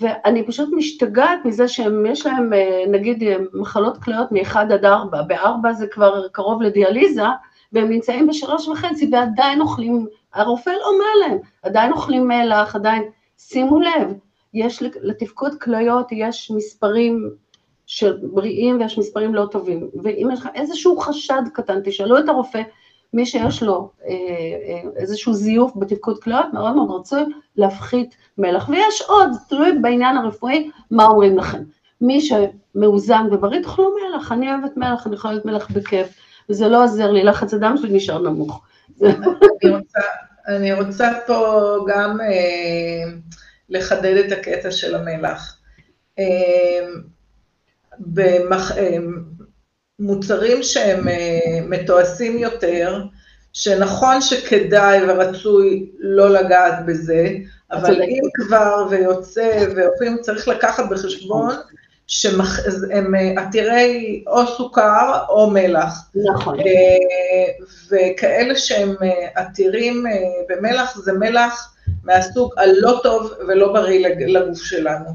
ואני 0.00 0.46
פשוט 0.46 0.68
משתגעת 0.72 1.44
מזה 1.44 1.68
שיש 1.68 2.26
להם 2.26 2.52
אה, 2.52 2.84
נגיד 2.88 3.22
אה, 3.22 3.36
מחלות 3.54 4.02
כליות 4.02 4.32
מ-1 4.32 4.58
עד 4.58 4.84
4, 4.84 5.22
ב-4 5.22 5.72
זה 5.72 5.86
כבר 5.86 6.28
קרוב 6.28 6.62
לדיאליזה, 6.62 7.22
והם 7.72 7.88
נמצאים 7.88 8.26
בשלוש 8.26 8.68
וחצי 8.68 9.10
ועדיין 9.12 9.60
אוכלים, 9.60 10.06
הרופא 10.34 10.70
לא 10.70 10.88
אומר 10.88 11.28
להם, 11.28 11.38
עדיין 11.62 11.92
אוכלים 11.92 12.28
מלח, 12.28 12.76
עדיין, 12.76 13.02
שימו 13.38 13.80
לב, 13.80 14.14
יש 14.54 14.82
לתפקוד 14.82 15.54
כליות, 15.60 16.08
יש 16.12 16.50
מספרים 16.56 17.30
של 17.86 18.18
בריאים 18.22 18.80
ויש 18.80 18.98
מספרים 18.98 19.34
לא 19.34 19.46
טובים, 19.50 19.90
ואם 20.02 20.28
יש 20.32 20.40
לך 20.40 20.48
איזשהו 20.54 20.96
חשד 20.96 21.42
קטן, 21.54 21.80
תשאלו 21.84 22.18
את 22.18 22.28
הרופא, 22.28 22.62
מי 23.14 23.26
שיש 23.26 23.62
לו 23.62 23.90
אה, 24.04 24.10
אה, 24.10 24.90
איזשהו 24.96 25.34
זיוף 25.34 25.72
בתפקוד 25.76 26.22
כליות, 26.22 26.46
מאוד 26.52 26.74
מאוד 26.74 27.00
רצוי 27.00 27.22
להפחית 27.56 28.16
מלח. 28.38 28.68
ויש 28.68 29.02
עוד, 29.02 29.30
תלוי 29.48 29.78
בעניין 29.80 30.16
הרפואי, 30.16 30.70
מה 30.90 31.04
אומרים 31.04 31.38
לכם. 31.38 31.62
מי 32.00 32.20
שמאוזן 32.20 33.26
ובריא, 33.32 33.62
תאכלו 33.62 33.94
מלח, 33.94 34.32
אני 34.32 34.54
אוהבת 34.54 34.76
מלח, 34.76 35.06
אני 35.06 35.16
להיות 35.24 35.44
מלח 35.44 35.70
בכיף, 35.70 36.08
וזה 36.50 36.68
לא 36.68 36.84
עוזר 36.84 37.10
לי, 37.10 37.24
לחץ 37.24 37.54
הדם 37.54 37.74
שלי 37.76 37.96
נשאר 37.96 38.18
נמוך. 38.18 38.62
אני 40.48 40.72
רוצה 40.72 41.12
פה 41.26 41.76
גם 41.88 42.20
אה, 42.20 43.12
לחדד 43.72 44.16
את 44.16 44.32
הקטע 44.32 44.70
של 44.70 44.94
המלח. 44.94 45.56
אה, 46.18 46.86
במח, 47.98 48.72
אה, 48.78 48.96
מוצרים 49.98 50.62
שהם 50.62 51.08
אה, 51.08 51.60
מתועשים 51.68 52.38
יותר, 52.38 53.02
שנכון 53.52 54.20
שכדאי 54.20 55.00
ורצוי 55.08 55.90
לא 55.98 56.30
לגעת 56.30 56.74
בזה, 56.86 57.28
אבל 57.72 58.02
אם 58.02 58.22
כבר 58.34 58.86
ויוצא 58.90 59.66
ואופים 59.76 60.18
צריך 60.20 60.48
לקחת 60.48 60.84
בחשבון 60.90 61.54
שהם 62.06 62.40
אה, 63.14 63.42
עתירי 63.42 64.24
או 64.26 64.46
סוכר 64.46 65.18
או 65.28 65.50
מלח. 65.50 66.10
נכון. 66.34 66.60
אה, 66.60 66.64
וכאלה 67.90 68.56
שהם 68.56 68.94
עתירים 69.34 70.04
במלח, 70.48 70.98
זה 70.98 71.12
מלח 71.12 71.71
מהסוג 72.04 72.52
הלא 72.56 73.00
טוב 73.02 73.32
ולא 73.48 73.72
בריא 73.72 74.08
לגוף 74.08 74.62
שלנו. 74.62 75.10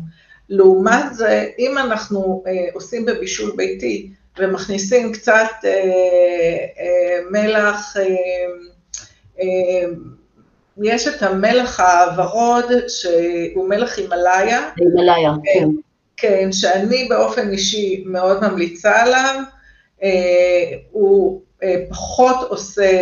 לעומת 0.49 1.13
זה, 1.13 1.49
אם 1.59 1.77
אנחנו 1.77 2.43
עושים 2.73 3.05
בבישול 3.05 3.51
ביתי, 3.55 4.09
ומכניסים 4.39 5.13
קצת 5.13 5.51
אה, 5.65 5.69
אה, 6.79 7.19
מלח, 7.31 7.97
אה, 7.97 8.03
אה, 9.41 9.89
יש 10.83 11.07
את 11.07 11.23
המלח 11.23 11.79
הוורוד, 11.79 12.65
שהוא 12.87 13.69
מלח 13.69 13.97
הימאליה. 13.97 14.69
הימאליה, 14.77 15.31
כן. 15.43 15.59
כן. 15.59 15.67
כן, 16.17 16.51
שאני 16.51 17.07
באופן 17.09 17.49
אישי 17.49 18.03
מאוד 18.07 18.47
ממליצה 18.47 19.01
עליו. 19.03 19.41
אה, 20.03 20.77
הוא 20.91 21.41
פחות 21.89 22.35
עושה 22.49 23.01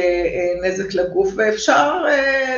נזק 0.63 0.93
לגוף, 0.93 1.29
ואפשר 1.35 2.03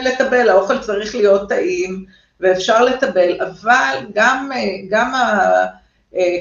לטבל, 0.01 0.49
האוכל 0.49 0.79
צריך 0.79 1.15
להיות 1.15 1.49
טעים, 1.49 2.05
ואפשר 2.39 2.83
לטבל, 2.83 3.41
אבל 3.41 3.95
גם, 4.13 4.51
גם 4.89 5.15
ה, 5.15 5.65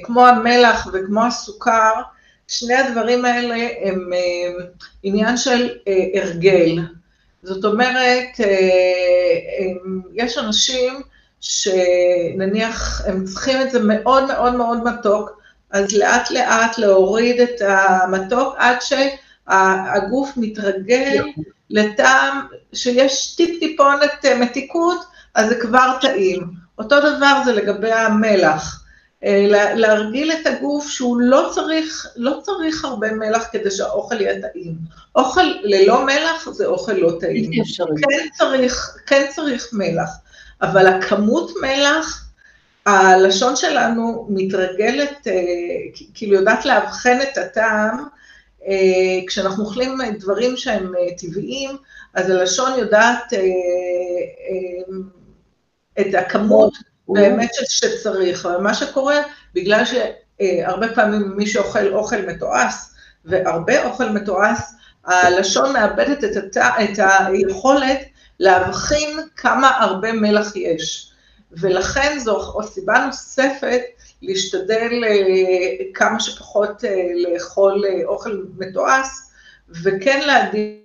כמו 0.03 0.27
המלח 0.27 0.89
וכמו 0.93 1.27
הסוכר, 1.27 1.93
שני 2.49 2.75
הדברים 2.75 3.25
האלה 3.25 3.69
הם 3.83 4.11
עניין 5.03 5.37
של 5.37 5.71
הרגל. 6.15 6.79
זאת 7.43 7.65
אומרת, 7.65 8.29
יש 10.15 10.39
אנשים 10.39 11.01
שנניח 11.41 13.03
הם 13.07 13.25
צריכים 13.25 13.63
את 13.63 13.71
זה 13.71 13.81
מאוד 13.83 14.25
מאוד 14.25 14.55
מאוד 14.55 14.85
מתוק, 14.85 15.41
אז 15.71 15.97
לאט 15.97 16.31
לאט 16.31 16.79
להוריד 16.79 17.41
את 17.41 17.61
המתוק 17.61 18.55
עד 18.59 18.77
שהגוף 19.51 20.33
מתרגל 20.37 21.25
לטעם 21.71 22.47
שיש 22.73 23.35
טיפ 23.37 23.61
טיפונת 23.61 24.25
מתיקות, 24.41 25.05
אז 25.35 25.49
זה 25.49 25.55
כבר 25.55 25.97
טעים. 26.01 26.51
אותו 26.79 27.01
דבר 27.01 27.41
זה 27.45 27.53
לגבי 27.53 27.93
המלח. 27.93 28.83
להרגיל 29.75 30.33
את 30.33 30.47
הגוף 30.47 30.89
שהוא 30.89 31.21
לא 31.21 31.51
צריך, 31.55 32.07
לא 32.17 32.41
צריך 32.43 32.85
הרבה 32.85 33.13
מלח 33.13 33.47
כדי 33.53 33.71
שהאוכל 33.71 34.21
יהיה 34.21 34.41
טעים. 34.43 34.75
אוכל 35.17 35.53
ללא 35.63 36.05
מלח 36.07 36.51
זה 36.51 36.67
אוכל 36.67 36.93
לא 36.93 37.13
טעים. 37.21 37.51
כן 38.11 38.29
צריך, 38.39 38.97
כן 39.07 39.27
צריך 39.35 39.69
מלח. 39.73 40.11
אבל 40.63 40.87
הכמות 40.87 41.51
מלח, 41.63 42.27
הלשון 42.87 43.57
שלנו 43.57 44.27
מתרגלת, 44.31 45.27
כאילו 46.15 46.35
יודעת 46.35 46.65
לאבחן 46.65 47.19
את 47.23 47.39
הטעם, 47.39 48.05
כשאנחנו 49.27 49.65
אוכלים 49.65 49.99
דברים 50.19 50.57
שהם 50.57 50.93
טבעיים, 51.19 51.77
אז 52.15 52.31
הלשון 52.31 52.79
יודעת 52.79 53.33
את 56.01 56.15
הכמות 56.15 56.73
באמת 57.09 57.51
שצריך, 57.69 58.47
אבל 58.47 58.57
מה 58.57 58.75
שקורה, 58.75 59.17
בגלל 59.55 59.83
שהרבה 59.85 60.95
פעמים 60.95 61.33
מי 61.37 61.47
שאוכל 61.47 61.95
אוכל 61.95 62.23
מתועש, 62.27 62.75
והרבה 63.25 63.85
אוכל 63.85 64.09
מתועש, 64.09 64.59
הלשון 65.05 65.73
מאבדת 65.73 66.25
את 66.25 66.57
היכולת 66.99 67.99
להבחין 68.41 69.19
כמה 69.37 69.71
הרבה 69.81 70.13
מלח 70.13 70.57
יש. 70.57 71.13
ולכן 71.53 72.19
זו 72.19 72.63
סיבה 72.63 73.05
נוספת 73.07 73.81
להשתדל 74.23 74.91
כמה 75.95 76.21
שפחות 76.21 76.85
לאכול 77.17 77.85
אוכל 78.05 78.45
מתועש, 78.59 79.07
וכן 79.69 80.21
להדאיג, 80.27 80.81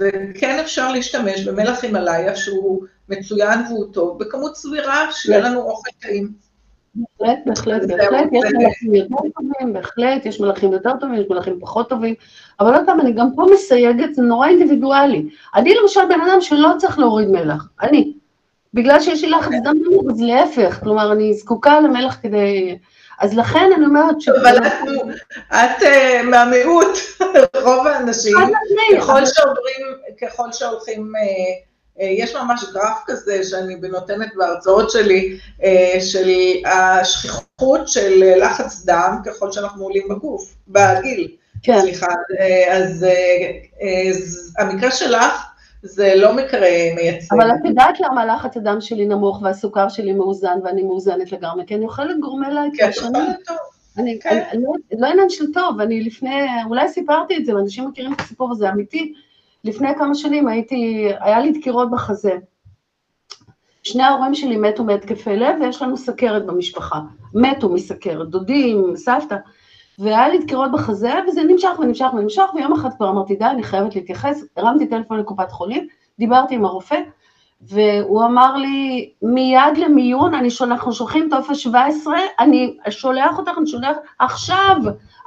וכן 0.00 0.58
אפשר 0.60 0.92
להשתמש 0.92 1.44
במלח 1.48 1.84
הימאליה 1.84 2.36
שהוא 2.36 2.84
מצוין 3.08 3.60
והוא 3.68 3.92
טוב, 3.92 4.18
בכמות 4.18 4.56
סבירה, 4.56 5.12
שיהיה 5.12 5.40
לנו 5.40 5.62
אוכל 5.62 5.90
טעים. 6.00 6.32
בהחלט, 6.94 7.38
בהחלט, 7.46 7.82
בהחלט, 7.88 8.28
יש 8.32 8.52
מלכים 8.54 8.94
יותר 8.94 9.16
טובים, 9.34 9.72
בהחלט, 9.72 10.26
יש 10.26 10.40
מלכים 10.40 10.72
יותר 10.72 10.90
טובים, 11.00 11.20
יש 11.20 11.26
מלכים 11.30 11.60
פחות 11.60 11.88
טובים, 11.88 12.14
אבל 12.60 12.74
עוד 12.74 12.86
פעם, 12.86 13.00
אני 13.00 13.12
גם 13.12 13.28
פה 13.36 13.46
מסייגת, 13.54 14.14
זה 14.14 14.22
נורא 14.22 14.48
אינדיבידואלי. 14.48 15.28
אני 15.54 15.74
למשל 15.82 16.00
בן 16.08 16.20
אדם 16.20 16.40
שלא 16.40 16.68
צריך 16.78 16.98
להוריד 16.98 17.28
מלח, 17.28 17.68
אני. 17.82 18.14
בגלל 18.74 19.00
שיש 19.00 19.24
לי 19.24 19.30
לחץ 19.30 19.52
דם 19.64 19.76
נמוך, 19.84 20.04
אז 20.10 20.20
להפך, 20.20 20.80
כלומר, 20.82 21.12
אני 21.12 21.34
זקוקה 21.34 21.80
למלח 21.80 22.16
כדי... 22.22 22.78
אז 23.18 23.34
לכן 23.34 23.70
אני 23.76 23.86
אומרת 23.86 24.20
ש... 24.20 24.28
אבל 24.28 24.58
את 25.52 25.82
מהמיעוט, 26.24 26.98
רוב 27.64 27.86
האנשים, 27.86 28.36
ככל 30.20 30.52
שהולכים... 30.52 31.12
יש 31.98 32.36
ממש 32.36 32.64
גרף 32.72 33.02
כזה 33.06 33.44
שאני 33.44 33.74
נותנת 33.74 34.28
בהרצאות 34.36 34.90
שלי, 34.90 35.38
של 36.00 36.28
השכיחות 36.66 37.88
של 37.88 38.34
לחץ 38.36 38.84
דם 38.84 39.18
ככל 39.26 39.52
שאנחנו 39.52 39.84
עולים 39.84 40.08
בגוף, 40.08 40.54
בגיל. 40.68 41.28
כן. 41.62 41.80
סליחה, 41.80 42.06
אז 42.70 43.06
המקרה 44.58 44.90
שלך 44.90 45.53
זה 45.84 46.12
לא 46.16 46.36
מקרה 46.36 46.68
מייצג. 46.94 47.36
אבל 47.36 47.50
את 47.50 47.64
יודעת 47.64 48.00
למה 48.00 48.22
הלחץ 48.22 48.56
הדם 48.56 48.80
שלי 48.80 49.06
נמוך 49.06 49.42
והסוכר 49.42 49.88
שלי 49.88 50.12
מאוזן 50.12 50.58
ואני 50.64 50.82
מאוזנת 50.82 51.32
לגמרי? 51.32 51.66
כי 51.66 51.74
אני 51.74 51.84
אוכלת 51.84 52.20
גורמלה 52.20 52.62
כן, 52.76 52.90
אוכלת 52.96 53.12
טוב. 53.46 53.56
אני, 53.98 54.18
כן. 54.20 54.42
אני, 54.52 54.64
אני, 54.92 55.00
לא 55.00 55.06
עניין 55.06 55.30
של 55.30 55.52
טוב, 55.52 55.80
אני 55.80 56.00
לפני, 56.00 56.46
אולי 56.66 56.88
סיפרתי 56.88 57.36
את 57.36 57.46
זה, 57.46 57.56
ואנשים 57.56 57.88
מכירים 57.88 58.12
את 58.12 58.20
הסיפור 58.20 58.52
הזה, 58.52 58.70
אמיתי. 58.70 59.12
לפני 59.64 59.88
כמה 59.98 60.14
שנים 60.14 60.48
הייתי, 60.48 61.08
היה 61.20 61.40
לי 61.40 61.52
דקירות 61.52 61.90
בחזה. 61.90 62.32
שני 63.82 64.02
ההורים 64.02 64.34
שלי 64.34 64.56
מתו 64.56 64.84
מהתקפי 64.84 65.36
לב, 65.36 65.56
ויש 65.60 65.82
לנו 65.82 65.96
סכרת 65.96 66.46
במשפחה. 66.46 67.00
מתו 67.34 67.68
מסכרת, 67.68 68.28
דודים, 68.28 68.96
סבתא. 68.96 69.36
והיה 69.98 70.28
לי 70.28 70.38
דקירות 70.38 70.72
בחזה, 70.72 71.12
וזה 71.28 71.42
נמשך 71.42 71.70
ונמשך 71.78 72.06
ונמשך, 72.12 72.44
ויום 72.54 72.72
אחד 72.72 72.88
כבר 72.96 73.10
אמרתי, 73.10 73.36
די, 73.36 73.44
אני 73.44 73.62
חייבת 73.62 73.94
להתייחס, 73.94 74.44
הרמתי 74.56 74.86
טלפון 74.86 75.18
לקופת 75.18 75.50
חולים, 75.50 75.86
דיברתי 76.18 76.54
עם 76.54 76.64
הרופא, 76.64 77.00
והוא 77.60 78.24
אמר 78.24 78.56
לי, 78.56 79.10
מיד 79.22 79.76
למיון, 79.76 80.34
אני 80.34 80.50
שולח, 80.50 80.72
אנחנו 80.72 80.92
שולחים 80.92 81.28
טופס 81.30 81.56
17, 81.56 82.16
אני 82.38 82.76
שולח 82.90 83.38
אותך, 83.38 83.52
אני 83.58 83.66
שולח 83.66 83.96
עכשיו, 84.18 84.76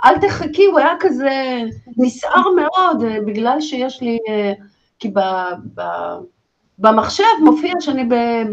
אל 0.06 0.18
תחכי, 0.18 0.66
הוא 0.66 0.80
היה 0.80 0.94
כזה 1.00 1.62
נסער 1.98 2.44
מאוד, 2.56 3.04
בגלל 3.26 3.62
שיש 3.62 4.02
לי, 4.02 4.18
כי 5.00 5.10
ב, 5.10 5.20
ב, 5.76 5.82
במחשב 6.80 7.24
מופיע 7.44 7.74
שאני 7.80 8.10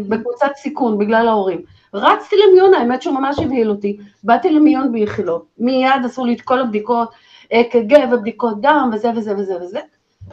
בקבוצת 0.09 0.51
סיכון 0.55 0.97
בגלל 0.97 1.27
ההורים. 1.27 1.61
רצתי 1.95 2.35
למיון, 2.35 2.73
האמת 2.73 3.01
שהוא 3.01 3.15
ממש 3.15 3.39
הבהיל 3.39 3.69
אותי, 3.69 3.97
באתי 4.23 4.49
למיון 4.49 4.91
באיכילוב, 4.91 5.45
מיד 5.57 6.05
עשו 6.05 6.25
לי 6.25 6.33
את 6.33 6.41
כל 6.41 6.59
הבדיקות, 6.59 7.09
אק"ג 7.53 7.95
ובדיקות 8.11 8.61
דם 8.61 8.89
וזה 8.93 9.11
וזה 9.15 9.37
וזה 9.37 9.57
וזה, 9.61 9.79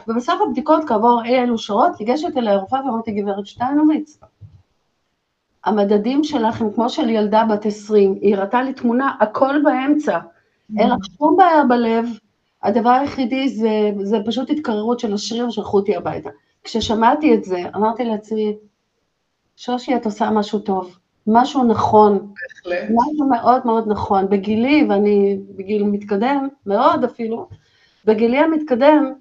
ובסוף 0.07 0.41
הבדיקות 0.47 0.83
כעבור 0.87 1.21
אי 1.25 1.39
אלו 1.39 1.57
שעות, 1.57 1.91
ניגשת 1.99 2.37
אליי 2.37 2.53
הרופאה 2.53 2.85
ואמרתי, 2.85 3.11
גברת 3.11 3.47
שטיינוביץ, 3.47 4.19
המדדים 5.65 6.23
שלך 6.23 6.61
הם 6.61 6.73
כמו 6.73 6.89
של 6.89 7.09
ילדה 7.09 7.43
בת 7.49 7.65
20, 7.65 8.17
היא 8.21 8.35
הראתה 8.35 8.61
לי 8.61 8.73
תמונה, 8.73 9.15
הכל 9.19 9.55
באמצע, 9.63 10.19
אין 10.77 10.89
לך 10.89 11.05
שום 11.17 11.37
בעיה 11.37 11.63
בלב, 11.63 12.05
הדבר 12.63 12.89
היחידי 12.89 13.49
זה, 13.49 13.91
זה 14.01 14.17
פשוט 14.25 14.49
התקררות 14.49 14.99
של 14.99 15.13
השריר 15.13 15.47
ושלחו 15.47 15.77
אותי 15.77 15.95
הביתה. 15.95 16.29
כששמעתי 16.63 17.33
את 17.33 17.43
זה, 17.43 17.61
אמרתי 17.75 18.05
לעצמי, 18.05 18.55
שושי, 19.55 19.95
את 19.95 20.05
עושה 20.05 20.29
משהו 20.29 20.59
טוב, 20.59 20.97
משהו 21.27 21.63
נכון, 21.63 22.33
בהחלט. 22.65 22.89
משהו 22.89 23.25
מאוד 23.29 23.65
מאוד 23.65 23.87
נכון. 23.87 24.29
בגילי, 24.29 24.85
ואני 24.89 25.37
בגיל 25.55 25.83
מתקדם, 25.83 26.47
מאוד 26.65 27.03
אפילו, 27.03 27.47
בגילי 28.05 28.37
המתקדם, 28.37 29.13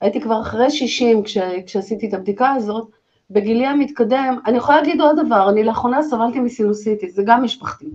הייתי 0.00 0.20
כבר 0.20 0.40
אחרי 0.40 0.70
60 0.70 1.22
כש, 1.22 1.38
כשעשיתי 1.66 2.08
את 2.08 2.14
הבדיקה 2.14 2.50
הזאת, 2.50 2.88
בגילי 3.30 3.66
המתקדם, 3.66 4.38
אני 4.46 4.56
יכולה 4.56 4.80
להגיד 4.80 5.00
עוד 5.00 5.26
דבר, 5.26 5.50
אני 5.50 5.64
לאחרונה 5.64 6.02
סבלתי 6.02 6.40
מסינוסיטיס, 6.40 7.14
זה 7.14 7.22
גם 7.26 7.42
משפחתי. 7.42 7.86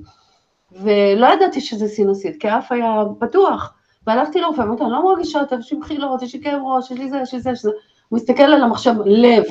ולא 0.71 1.27
ידעתי 1.33 1.61
שזה 1.61 1.87
סינוסית, 1.87 2.41
כי 2.41 2.49
האף 2.49 2.71
היה 2.71 3.03
פתוח. 3.19 3.73
והלכתי 4.07 4.41
לרופא, 4.41 4.61
אמרתי, 4.61 4.83
אני 4.83 4.91
לא 4.91 5.03
מרגישה 5.03 5.45
טוב, 5.45 5.59
יש 5.59 5.73
לי 5.73 5.79
בחילות, 5.79 6.21
יש 6.21 6.33
לי 6.35 6.41
כאב 6.41 6.61
ראש, 6.63 6.91
יש 6.91 6.97
לי 6.97 7.09
זה, 7.09 7.17
יש 7.17 7.33
לי 7.33 7.39
זה, 7.39 7.49
יש 7.49 7.65
לי 7.65 7.71
זה. 7.71 7.77
הוא 8.09 8.17
מסתכל 8.17 8.43
על 8.43 8.63
המחשב, 8.63 8.93
לב. 9.05 9.43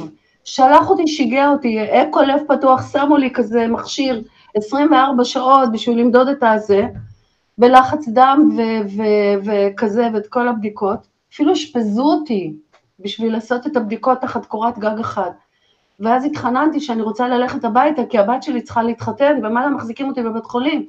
שלח 0.45 0.91
אותי, 0.91 1.07
שיגע 1.07 1.49
אותי, 1.49 1.79
אקו 1.85 2.23
לב 2.23 2.41
פתוח, 2.49 2.93
שמו 2.93 3.17
לי 3.17 3.31
כזה 3.31 3.67
מכשיר 3.67 4.23
24 4.55 5.25
שעות 5.25 5.73
בשביל 5.73 5.99
למדוד 5.99 6.29
את 6.29 6.43
הזה, 6.43 6.87
בלחץ 7.59 8.09
דם 8.09 8.59
וכזה, 9.45 10.09
ואת 10.15 10.27
כל 10.27 10.49
הבדיקות. 10.49 10.99
אפילו 11.33 11.53
אשפזו 11.53 12.03
אותי 12.03 12.53
בשביל 13.01 13.33
לעשות 13.33 13.67
את 13.67 13.77
הבדיקות 13.77 14.21
תחת 14.21 14.47
קורת 14.47 14.79
גג 14.79 14.99
אחת. 15.01 15.33
ואז 16.01 16.25
התחננתי 16.25 16.81
שאני 16.81 17.03
רוצה 17.03 17.29
ללכת 17.29 17.65
הביתה, 17.65 18.03
כי 18.07 18.19
הבת 18.19 18.43
שלי 18.43 18.63
צריכה 18.63 18.83
להתחתן, 18.83 19.45
הם 19.45 19.75
מחזיקים 19.75 20.09
אותי 20.09 20.23
בבית 20.23 20.45
חולים? 20.45 20.87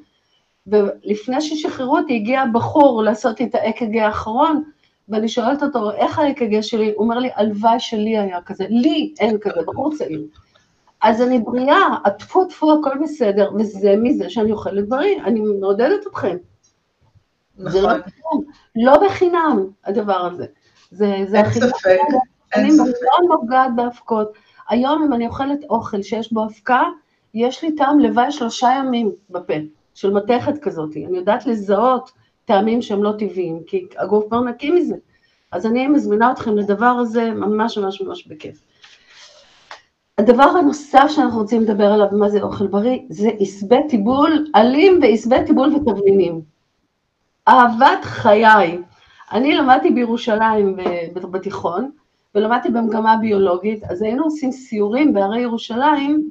ולפני 0.68 1.41
ששחררו 1.41 1.97
אותי, 1.97 2.16
הגיע 2.16 2.45
בחור 2.54 3.04
לעשות 3.04 3.41
את 3.41 3.56
האק"ג 3.56 3.97
האחרון, 3.97 4.64
ואני 5.10 5.28
שואלת 5.28 5.64
אותו, 5.64 5.91
איך 5.91 6.20
האק"ג 6.20 6.62
שלי? 6.62 6.93
הוא 6.95 7.04
אומר 7.04 7.20
לי, 7.20 7.30
הלוואי 7.36 7.80
שלי 7.80 8.18
היה 8.18 8.41
כזה, 8.41 8.66
לי 8.70 9.14
אין 9.20 9.38
כזה, 9.41 9.62
בחור 9.68 9.95
צעיר. 9.97 10.28
אז 11.01 11.22
אני 11.22 11.39
בריאה, 11.39 11.88
הטפו 12.06 12.45
טפו, 12.45 12.74
הכל 12.74 12.97
בסדר, 13.04 13.51
וזה 13.60 13.95
מזה 13.97 14.30
שאני 14.30 14.51
אוכלת 14.51 14.89
בריא, 14.89 15.22
אני 15.24 15.39
מעודדת 15.39 16.08
אתכם. 16.08 16.38
נכון. 17.58 17.72
זה 17.72 17.82
לא, 17.82 17.93
לא 18.76 19.08
בחינם, 19.08 19.68
הדבר 19.86 20.26
הזה. 20.26 20.45
זה, 20.91 21.16
זה 21.28 21.38
אין 21.38 21.49
ספק, 21.49 21.97
אין 22.54 22.72
ספק. 22.72 22.86
אני 22.86 23.28
מאוד 23.28 23.41
נוגעת 23.41 23.76
באבקות. 23.76 24.34
היום 24.70 25.04
אם 25.04 25.14
אני 25.14 25.28
אוכלת 25.28 25.60
אוכל 25.70 26.01
שיש 26.01 26.34
בו 26.34 26.43
אבקה, 26.45 26.84
יש 27.34 27.64
לי 27.64 27.76
טעם 27.76 27.99
לוואי 27.99 28.32
שלושה 28.32 28.70
ימים 28.80 29.12
בפה, 29.30 29.54
של 29.93 30.14
מתכת 30.14 30.58
כזאת. 30.62 30.89
אני 30.95 31.18
יודעת 31.18 31.45
לזהות 31.45 32.12
טעמים 32.46 32.82
שהם 32.82 33.04
לא 33.04 33.12
טבעיים, 33.20 33.60
כי 33.68 33.86
הגוף 33.98 34.28
כבר 34.28 34.39
נקי 34.39 34.72
מזה. 34.72 34.96
אז 35.52 35.66
אני 35.66 35.88
מזמינה 35.88 36.32
אתכם 36.32 36.58
לדבר 36.58 36.86
הזה 36.86 37.32
ממש 37.32 37.78
ממש 37.78 38.02
ממש 38.02 38.28
בכיף. 38.28 38.64
הדבר 40.18 40.44
הנוסף 40.44 41.06
שאנחנו 41.08 41.39
רוצים 41.39 41.62
לדבר 41.62 41.86
עליו, 41.86 42.08
מה 42.12 42.30
זה 42.30 42.41
אוכל 42.41 42.68
בריא, 42.68 43.00
זה 43.10 43.30
עשבי 43.39 43.88
טיבול, 43.89 44.48
עלים 44.54 45.00
ועשבי 45.02 45.36
טיבול 45.46 45.76
ותבלינים. 45.76 46.41
אהבת 47.48 48.04
חיי. 48.04 48.78
אני 49.32 49.56
למדתי 49.56 49.89
בירושלים 49.89 50.78
בתיכון, 51.14 51.91
ולמדתי 52.36 52.70
במגמה 52.70 53.18
ביולוגית, 53.18 53.84
אז 53.84 54.02
היינו 54.02 54.24
עושים 54.24 54.52
סיורים 54.52 55.14
בהרי 55.14 55.41
ירושלים 55.41 56.30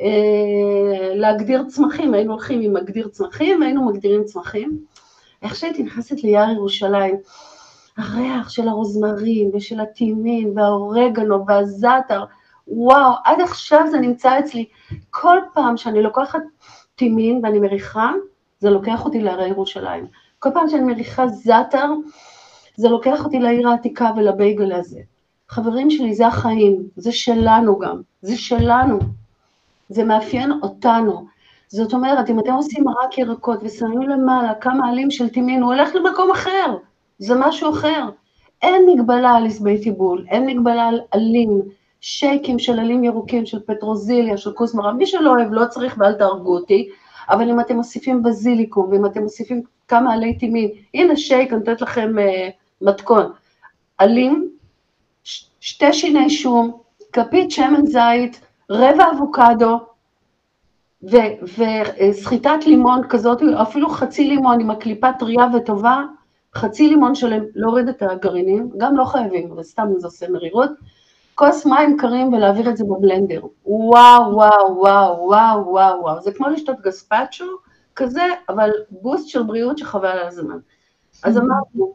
אה, 0.00 1.12
להגדיר 1.14 1.64
צמחים, 1.68 2.14
היינו 2.14 2.32
הולכים 2.32 2.60
עם 2.60 2.72
מגדיר 2.72 3.08
צמחים, 3.08 3.60
והיינו 3.60 3.86
מגדירים 3.86 4.24
צמחים. 4.24 4.78
איך 5.44 5.56
שהייתי 5.56 5.82
נכנסת 5.82 6.22
ליער 6.22 6.50
ירושלים, 6.50 7.16
הריח 7.96 8.48
של 8.48 8.68
הרוזמרים 8.68 9.50
ושל 9.54 9.80
הטימין 9.80 10.58
והאורגנו 10.58 11.46
והזעתר, 11.46 12.24
וואו, 12.68 13.12
עד 13.24 13.40
עכשיו 13.40 13.80
זה 13.90 13.98
נמצא 13.98 14.38
אצלי. 14.38 14.64
כל 15.10 15.38
פעם 15.54 15.76
שאני 15.76 16.02
לוקחת 16.02 16.42
טימין 16.94 17.40
ואני 17.42 17.58
מריחה, 17.58 18.12
זה 18.58 18.70
לוקח 18.70 19.04
אותי 19.04 19.20
להרי 19.20 19.48
ירושלים. 19.48 20.06
כל 20.38 20.48
פעם 20.54 20.68
שאני 20.68 20.82
מריחה 20.82 21.28
זעתר, 21.28 21.88
זה 22.76 22.88
לוקח 22.88 23.24
אותי 23.24 23.38
לעיר 23.38 23.68
העתיקה 23.68 24.10
ולבייגל 24.16 24.72
הזה. 24.72 25.00
חברים 25.48 25.90
שלי, 25.90 26.14
זה 26.14 26.26
החיים, 26.26 26.82
זה 26.96 27.12
שלנו 27.12 27.78
גם, 27.78 28.00
זה 28.22 28.36
שלנו. 28.36 28.98
זה 29.88 30.04
מאפיין 30.04 30.52
אותנו. 30.62 31.26
זאת 31.68 31.94
אומרת, 31.94 32.30
אם 32.30 32.38
אתם 32.38 32.52
עושים 32.52 32.88
רק 32.88 33.18
ירקות 33.18 33.58
ושמים 33.62 34.02
למעלה 34.02 34.54
כמה 34.54 34.88
עלים 34.88 35.10
של 35.10 35.28
טימין, 35.28 35.62
הוא 35.62 35.74
הולך 35.74 35.94
למקום 35.94 36.30
אחר, 36.30 36.76
זה 37.18 37.34
משהו 37.34 37.70
אחר. 37.70 38.08
אין 38.62 38.82
מגבלה 38.86 39.30
על 39.30 39.46
עשבי 39.46 39.82
טיבול, 39.82 40.24
אין 40.28 40.46
מגבלה 40.46 40.88
על 40.88 41.00
עלים, 41.10 41.62
שייקים 42.00 42.58
של 42.58 42.78
עלים 42.78 43.04
ירוקים, 43.04 43.46
של 43.46 43.60
פטרוזיליה, 43.66 44.36
של 44.36 44.52
כוסמרה, 44.52 44.92
מי 44.92 45.06
שלא 45.06 45.30
אוהב 45.30 45.52
לא 45.52 45.66
צריך 45.66 45.96
ואל 45.98 46.12
תהרגו 46.12 46.54
אותי, 46.54 46.88
אבל 47.28 47.50
אם 47.50 47.60
אתם 47.60 47.76
מוסיפים 47.76 48.22
בזיליקום, 48.22 48.88
ואם 48.90 49.06
אתם 49.06 49.22
מוסיפים 49.22 49.62
כמה 49.88 50.12
עלי 50.12 50.38
טימין, 50.38 50.70
הנה 50.94 51.16
שייק, 51.16 51.50
אני 51.52 51.58
נותנת 51.58 51.80
לכם 51.80 52.14
uh, 52.18 52.52
מתכון, 52.80 53.32
עלים, 53.98 54.48
ש- 55.24 55.46
שתי 55.60 55.92
שיני 55.92 56.30
שום, 56.30 56.78
כפית 57.12 57.50
שמן 57.50 57.86
זית, 57.86 58.40
רבע 58.70 59.04
אבוקדו, 59.14 59.78
וסחיטת 61.08 62.66
לימון 62.66 63.02
כזאת, 63.08 63.42
אפילו 63.62 63.88
חצי 63.88 64.28
לימון 64.28 64.60
עם 64.60 64.70
הקליפה 64.70 65.12
טריה 65.18 65.46
וטובה, 65.56 66.02
חצי 66.54 66.88
לימון 66.88 67.14
שלם, 67.14 67.42
להוריד 67.54 67.88
את 67.88 68.02
הגרעינים, 68.02 68.70
גם 68.76 68.96
לא 68.96 69.04
חייבים, 69.04 69.52
אבל 69.52 69.62
סתם 69.62 69.88
זה 69.98 70.06
עושה 70.06 70.30
מרירות, 70.30 70.70
כוס 71.34 71.66
מים 71.66 71.96
קרים 71.96 72.32
ולהעביר 72.32 72.70
את 72.70 72.76
זה 72.76 72.84
בבלנדר. 72.84 73.40
וואו, 73.66 74.34
וואו, 74.34 74.76
וואו, 74.76 75.26
וואו, 75.28 75.66
וואו, 75.68 76.00
וואו. 76.00 76.20
זה 76.20 76.32
כמו 76.32 76.48
לשתות 76.48 76.80
גספצ'ו 76.80 77.44
כזה, 77.96 78.22
אבל 78.48 78.70
בוסט 78.90 79.28
של 79.28 79.42
בריאות 79.42 79.78
שחבל 79.78 80.08
על 80.08 80.26
הזמן. 80.26 80.58
אז 81.22 81.38
אמרנו, 81.38 81.94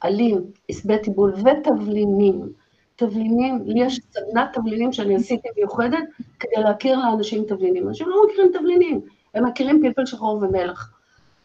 עלים, 0.00 0.40
עשבי 0.68 0.98
טיבול 0.98 1.34
ותבלינים. 1.34 2.52
תבלינים, 3.00 3.62
לי 3.66 3.80
יש 3.80 4.00
סדנת 4.10 4.48
תבלינים 4.52 4.92
שאני 4.92 5.16
עשיתי 5.16 5.48
מיוחדת 5.56 6.04
כדי 6.40 6.62
להכיר 6.62 6.98
לאנשים 6.98 7.44
תבלינים. 7.44 7.88
אנשים 7.88 8.08
לא 8.08 8.16
מכירים 8.26 8.52
תבלינים, 8.52 9.00
הם 9.34 9.46
מכירים 9.46 9.82
פלפל 9.82 10.06
שחור 10.06 10.42
ומלח. 10.42 10.92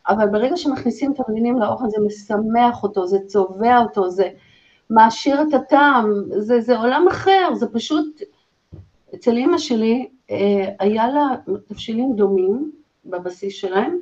אבל 0.08 0.28
ברגע 0.28 0.58
שמכניסים 0.58 1.14
תבלינים 1.14 1.60
לאוכל 1.60 1.90
זה 1.90 1.98
משמח 2.06 2.84
אותו, 2.84 3.08
זה 3.08 3.18
צובע 3.28 3.78
אותו, 3.78 4.10
זה 4.10 4.30
מעשיר 4.90 5.42
את 5.42 5.54
הטעם, 5.54 6.14
זה, 6.38 6.62
זה 6.62 6.78
עולם 6.78 7.08
אחר, 7.08 7.54
זה 7.54 7.68
פשוט... 7.68 8.22
אצל 9.16 9.38
אימא 9.38 9.58
שלי 9.58 10.10
אה, 10.32 10.70
היה 10.80 11.08
לה 11.08 11.28
תבשילים 11.68 12.16
דומים 12.16 12.72
בבסיס 13.06 13.54
שלהם, 13.54 14.00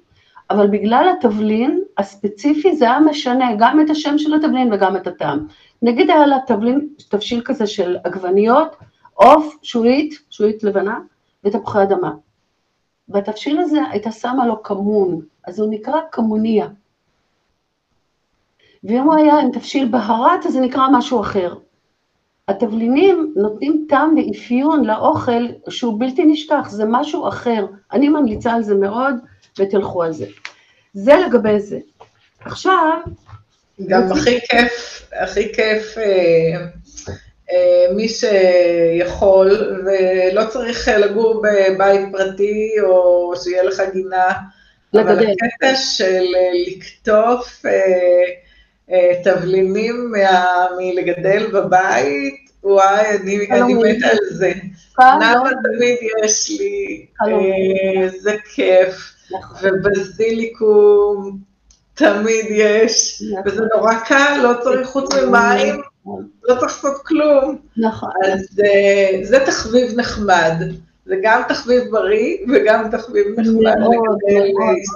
אבל 0.50 0.68
בגלל 0.68 1.14
התבלין 1.18 1.82
הספציפי 1.98 2.76
זה 2.76 2.86
היה 2.86 3.00
משנה 3.00 3.56
גם 3.60 3.82
את 3.82 3.90
השם 3.90 4.18
של 4.18 4.34
התבלין 4.34 4.74
וגם 4.74 4.98
את 4.98 5.08
הטעם. 5.08 5.48
נגיד 5.82 6.10
היה 6.10 6.28
לה 6.28 6.38
תבלין, 6.48 6.88
תבשיל 7.10 7.42
כזה 7.46 7.68
של 7.68 7.98
עגבניות, 8.04 8.76
עוף, 9.14 9.58
שועית, 9.62 10.14
שועית 10.30 10.64
לבנה, 10.64 11.00
ותפוחי 11.44 11.84
אדמה. 11.84 12.12
בתבשיל 13.10 13.60
הזה 13.60 13.80
הייתה 13.92 14.12
שמה 14.12 14.48
לו 14.48 14.64
כמון, 14.64 15.22
אז 15.48 15.60
הוא 15.60 15.72
נקרא 15.72 16.00
כמוניה. 16.12 16.68
ואם 18.84 19.04
הוא 19.04 19.14
היה 19.14 19.40
עם 19.40 19.52
תבשיל 19.52 19.88
בהרת, 19.88 20.46
אז 20.46 20.54
זה 20.54 20.60
נקרא 20.60 20.88
משהו 20.92 21.22
אחר. 21.22 21.56
התבלינים 22.48 23.34
נותנים 23.36 23.86
טעם 23.90 24.16
ואפיון 24.18 24.86
לאוכל 24.86 25.48
שהוא 25.70 26.00
בלתי 26.00 26.26
נשכח, 26.26 26.70
זה 26.70 26.84
משהו 26.88 27.28
אחר. 27.28 27.66
אני 27.92 28.10
ממליצה 28.10 28.52
על 28.52 28.64
זה 28.64 28.76
מאוד, 28.76 29.16
ותלכו 29.60 30.04
על 30.04 30.14
זה. 30.14 30.26
זה 30.94 31.14
לגבי 31.28 31.60
זה. 31.60 31.80
עכשיו... 32.40 32.98
גם 33.88 34.12
הכי 34.12 34.40
כיף, 34.42 35.08
הכי 35.22 35.54
כיף 35.54 35.98
אה, 35.98 36.66
אה, 37.52 37.94
מי 37.96 38.08
שיכול, 38.10 39.82
ולא 39.86 40.46
צריך 40.50 40.88
לגור 40.88 41.44
בבית 41.44 42.02
פרטי, 42.12 42.70
או 42.82 43.34
שיהיה 43.44 43.64
לך 43.64 43.82
גינה, 43.94 44.34
לגדל. 44.94 45.12
אבל 45.12 45.26
הקטע 45.26 45.76
של 45.76 46.24
לקטוף 46.68 47.62
אה, 48.92 49.12
תבלינים 49.24 50.14
מלגדל 50.78 51.48
בבית, 51.54 52.50
וואי, 52.64 53.06
אני, 53.16 53.48
אני 53.52 53.74
מתה 53.74 54.08
על 54.08 54.18
זה. 54.32 54.54
לא. 55.00 55.06
תמיד 55.64 55.98
יש 56.24 56.50
לי, 56.60 57.06
זה 58.20 58.36
כיף. 58.54 59.14
נכון. 59.32 59.58
ובזיליקום 59.64 61.38
תמיד 61.94 62.46
יש, 62.50 63.24
נכון. 63.32 63.52
וזה 63.52 63.64
נורא 63.76 63.94
קל, 63.94 64.40
לא 64.44 64.54
צריך 64.64 64.88
חוץ 64.88 65.14
ממים, 65.14 65.82
נכון. 66.02 66.28
לא 66.44 66.56
צריך 66.60 66.64
לעשות 66.86 67.02
כלום. 67.06 67.58
נכון. 67.78 68.10
אז 68.26 68.60
אה, 68.66 69.20
זה 69.24 69.40
תחביב 69.46 70.00
נחמד. 70.00 70.54
זה 71.06 71.16
גם 71.24 71.42
תחביב 71.48 71.84
בריא 71.92 72.38
וגם 72.50 72.90
תחביב 72.92 73.26
נחמד. 73.40 73.80
מאוד, 73.80 74.18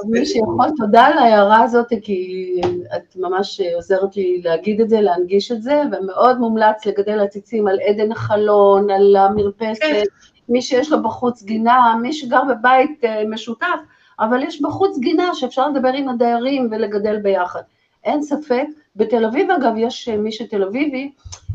מי 0.06 0.26
שיכול, 0.26 0.66
תודה 0.78 1.06
על 1.06 1.18
ההערה 1.18 1.64
הזאת, 1.64 1.88
כי 2.02 2.62
את 2.96 3.16
ממש 3.16 3.62
עוזרת 3.76 4.16
לי 4.16 4.42
להגיד 4.44 4.82
את 4.82 4.90
זה, 4.90 5.02
להנגיש 5.02 5.52
את 5.52 5.62
זה, 5.62 5.82
ומאוד 5.92 6.40
מומלץ 6.40 6.86
לגדל 6.86 7.20
עציצים 7.20 7.68
על 7.68 7.80
עדן 7.88 8.12
החלון, 8.12 8.90
על 8.90 9.16
המרפסת, 9.16 9.82
כן. 9.82 10.04
מי 10.50 10.62
שיש 10.62 10.92
לו 10.92 11.04
בחוץ 11.04 11.44
גינה, 11.44 11.96
מי 12.02 12.14
שגר 12.14 12.42
בבית 12.50 13.04
אה, 13.04 13.24
משותף, 13.30 13.80
אבל 14.20 14.44
יש 14.44 14.62
בחוץ 14.62 14.98
גינה 14.98 15.36
שאפשר 15.36 15.70
לדבר 15.70 15.94
עם 15.94 16.10
הדיירים 16.10 16.68
ולגדל 16.72 17.18
ביחד. 17.18 17.62
אין 18.04 18.24
ספק, 18.24 18.66
בתל 18.96 19.26
אביב 19.26 19.52
אגב, 19.52 19.74
יש 19.78 20.10
מי 20.10 20.32
שתל 20.32 20.64
אביבי, 20.64 21.12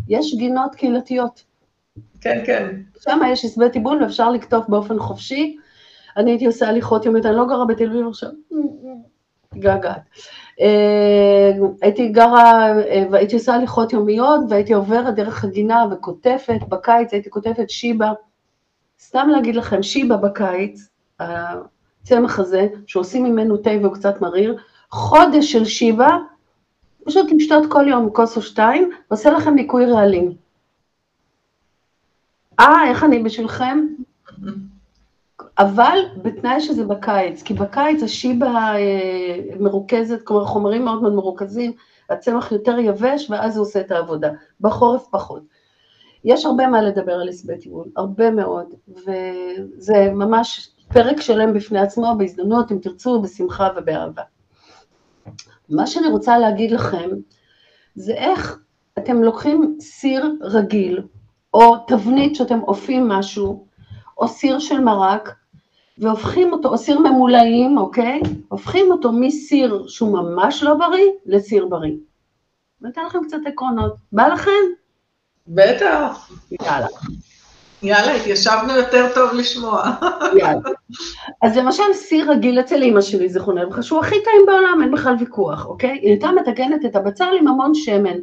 יש 0.08 0.34
גינות 0.34 0.74
קהילתיות. 0.74 1.51
כן, 2.22 2.42
כן. 2.46 2.76
שם 3.00 3.20
יש 3.28 3.44
עשבי 3.44 3.70
טיבול 3.70 4.02
ואפשר 4.02 4.30
לקטוף 4.30 4.68
באופן 4.68 4.98
חופשי. 4.98 5.56
אני 6.16 6.30
הייתי 6.30 6.46
עושה 6.46 6.68
הליכות 6.68 7.06
יומית, 7.06 7.26
אני 7.26 7.36
לא 7.36 7.46
גרה 7.46 7.64
בתל 7.64 7.90
אביב 7.90 8.08
עכשיו, 8.08 8.30
געגעת. 9.54 10.00
אה, 10.60 11.50
הייתי 11.82 12.08
גרה, 12.08 12.78
אה, 12.78 13.04
והייתי 13.10 13.34
עושה 13.34 13.54
הליכות 13.54 13.92
יומיות, 13.92 14.40
והייתי 14.48 14.72
עוברת 14.72 15.14
דרך 15.14 15.44
הגינה 15.44 15.84
וכותפת, 15.90 16.60
בקיץ 16.68 17.12
הייתי 17.12 17.30
כותפת 17.30 17.70
שיבה. 17.70 18.12
סתם 19.00 19.28
להגיד 19.32 19.56
לכם, 19.56 19.82
שיבה 19.82 20.16
בקיץ, 20.16 20.88
הצמח 21.20 22.38
הזה, 22.38 22.66
שעושים 22.86 23.24
ממנו 23.24 23.56
תה 23.56 23.70
והוא 23.82 23.94
קצת 23.94 24.20
מריר, 24.20 24.56
חודש 24.90 25.52
של 25.52 25.64
שיבה, 25.64 26.16
פשוט 27.04 27.32
לשתות 27.32 27.72
כל 27.72 27.88
יום 27.88 28.10
כוס 28.12 28.36
או 28.36 28.42
שתיים, 28.42 28.90
ועושה 29.10 29.30
לכם 29.30 29.54
ניקוי 29.54 29.86
רעלים. 29.86 30.41
אה, 32.62 32.88
איך 32.88 33.04
אני 33.04 33.22
בשבילכם? 33.22 33.86
אבל 35.58 35.98
בתנאי 36.22 36.60
שזה 36.60 36.84
בקיץ, 36.84 37.42
כי 37.42 37.54
בקיץ 37.54 38.02
השיבה 38.02 38.74
אה, 38.74 39.38
מרוכזת, 39.60 40.22
כלומר 40.22 40.44
חומרים 40.44 40.84
מאוד 40.84 41.02
מאוד 41.02 41.12
מרוכזים, 41.12 41.72
הצמח 42.10 42.52
יותר 42.52 42.78
יבש 42.78 43.30
ואז 43.30 43.56
הוא 43.56 43.66
עושה 43.66 43.80
את 43.80 43.90
העבודה, 43.90 44.30
בחורף 44.60 45.06
פחות. 45.10 45.42
יש 46.24 46.46
הרבה 46.46 46.66
מה 46.66 46.82
לדבר 46.82 47.12
על 47.12 47.28
הסבי 47.28 47.58
טיבול, 47.58 47.88
הרבה 47.96 48.30
מאוד, 48.30 48.66
וזה 48.88 50.10
ממש 50.12 50.70
פרק 50.88 51.20
שלם 51.20 51.54
בפני 51.54 51.78
עצמו, 51.78 52.14
בהזדמנות, 52.18 52.72
אם 52.72 52.78
תרצו, 52.78 53.22
בשמחה 53.22 53.68
ובאהבה. 53.76 54.22
מה 55.68 55.86
שאני 55.86 56.08
רוצה 56.08 56.38
להגיד 56.38 56.70
לכם, 56.70 57.10
זה 57.94 58.12
איך 58.12 58.58
אתם 58.98 59.22
לוקחים 59.22 59.76
סיר 59.80 60.36
רגיל, 60.40 61.02
או 61.54 61.76
תבנית 61.76 62.36
שאתם 62.36 62.62
אופים 62.62 63.08
משהו, 63.08 63.66
או 64.18 64.28
סיר 64.28 64.58
של 64.58 64.80
מרק, 64.80 65.34
והופכים 65.98 66.52
אותו, 66.52 66.68
או 66.68 66.78
סיר 66.78 66.98
ממולאים, 66.98 67.78
אוקיי? 67.78 68.20
הופכים 68.48 68.90
אותו 68.90 69.12
מסיר 69.12 69.84
שהוא 69.88 70.18
ממש 70.18 70.62
לא 70.62 70.74
בריא, 70.74 71.10
לסיר 71.26 71.66
בריא. 71.66 71.94
אני 72.82 72.90
אתן 72.90 73.04
לכם 73.06 73.18
קצת 73.26 73.38
עקרונות. 73.46 73.94
בא 74.12 74.26
לכם? 74.26 74.50
בטח. 75.48 76.30
יאללה. 76.62 76.86
יאללה, 77.82 78.14
התיישבנו 78.14 78.72
יותר 78.72 79.08
טוב 79.14 79.32
לשמוע. 79.34 79.82
יאללה. 80.38 80.60
אז 81.42 81.56
למשל 81.56 81.92
סיר 81.92 82.30
רגיל 82.30 82.60
אצל 82.60 82.82
אימא 82.82 83.00
שלי, 83.00 83.28
זיכרונה 83.28 83.62
לברכה, 83.62 83.82
שהוא 83.82 84.00
הכי 84.00 84.16
טעים 84.24 84.42
בעולם, 84.46 84.78
אין 84.82 84.92
בכלל 84.92 85.16
ויכוח, 85.18 85.66
אוקיי? 85.66 85.90
היא 85.90 86.10
הייתה 86.10 86.28
מתקנת 86.32 86.84
את 86.84 86.96
הבצל 86.96 87.30
עם 87.40 87.48
המון 87.48 87.74
שמן. 87.74 88.18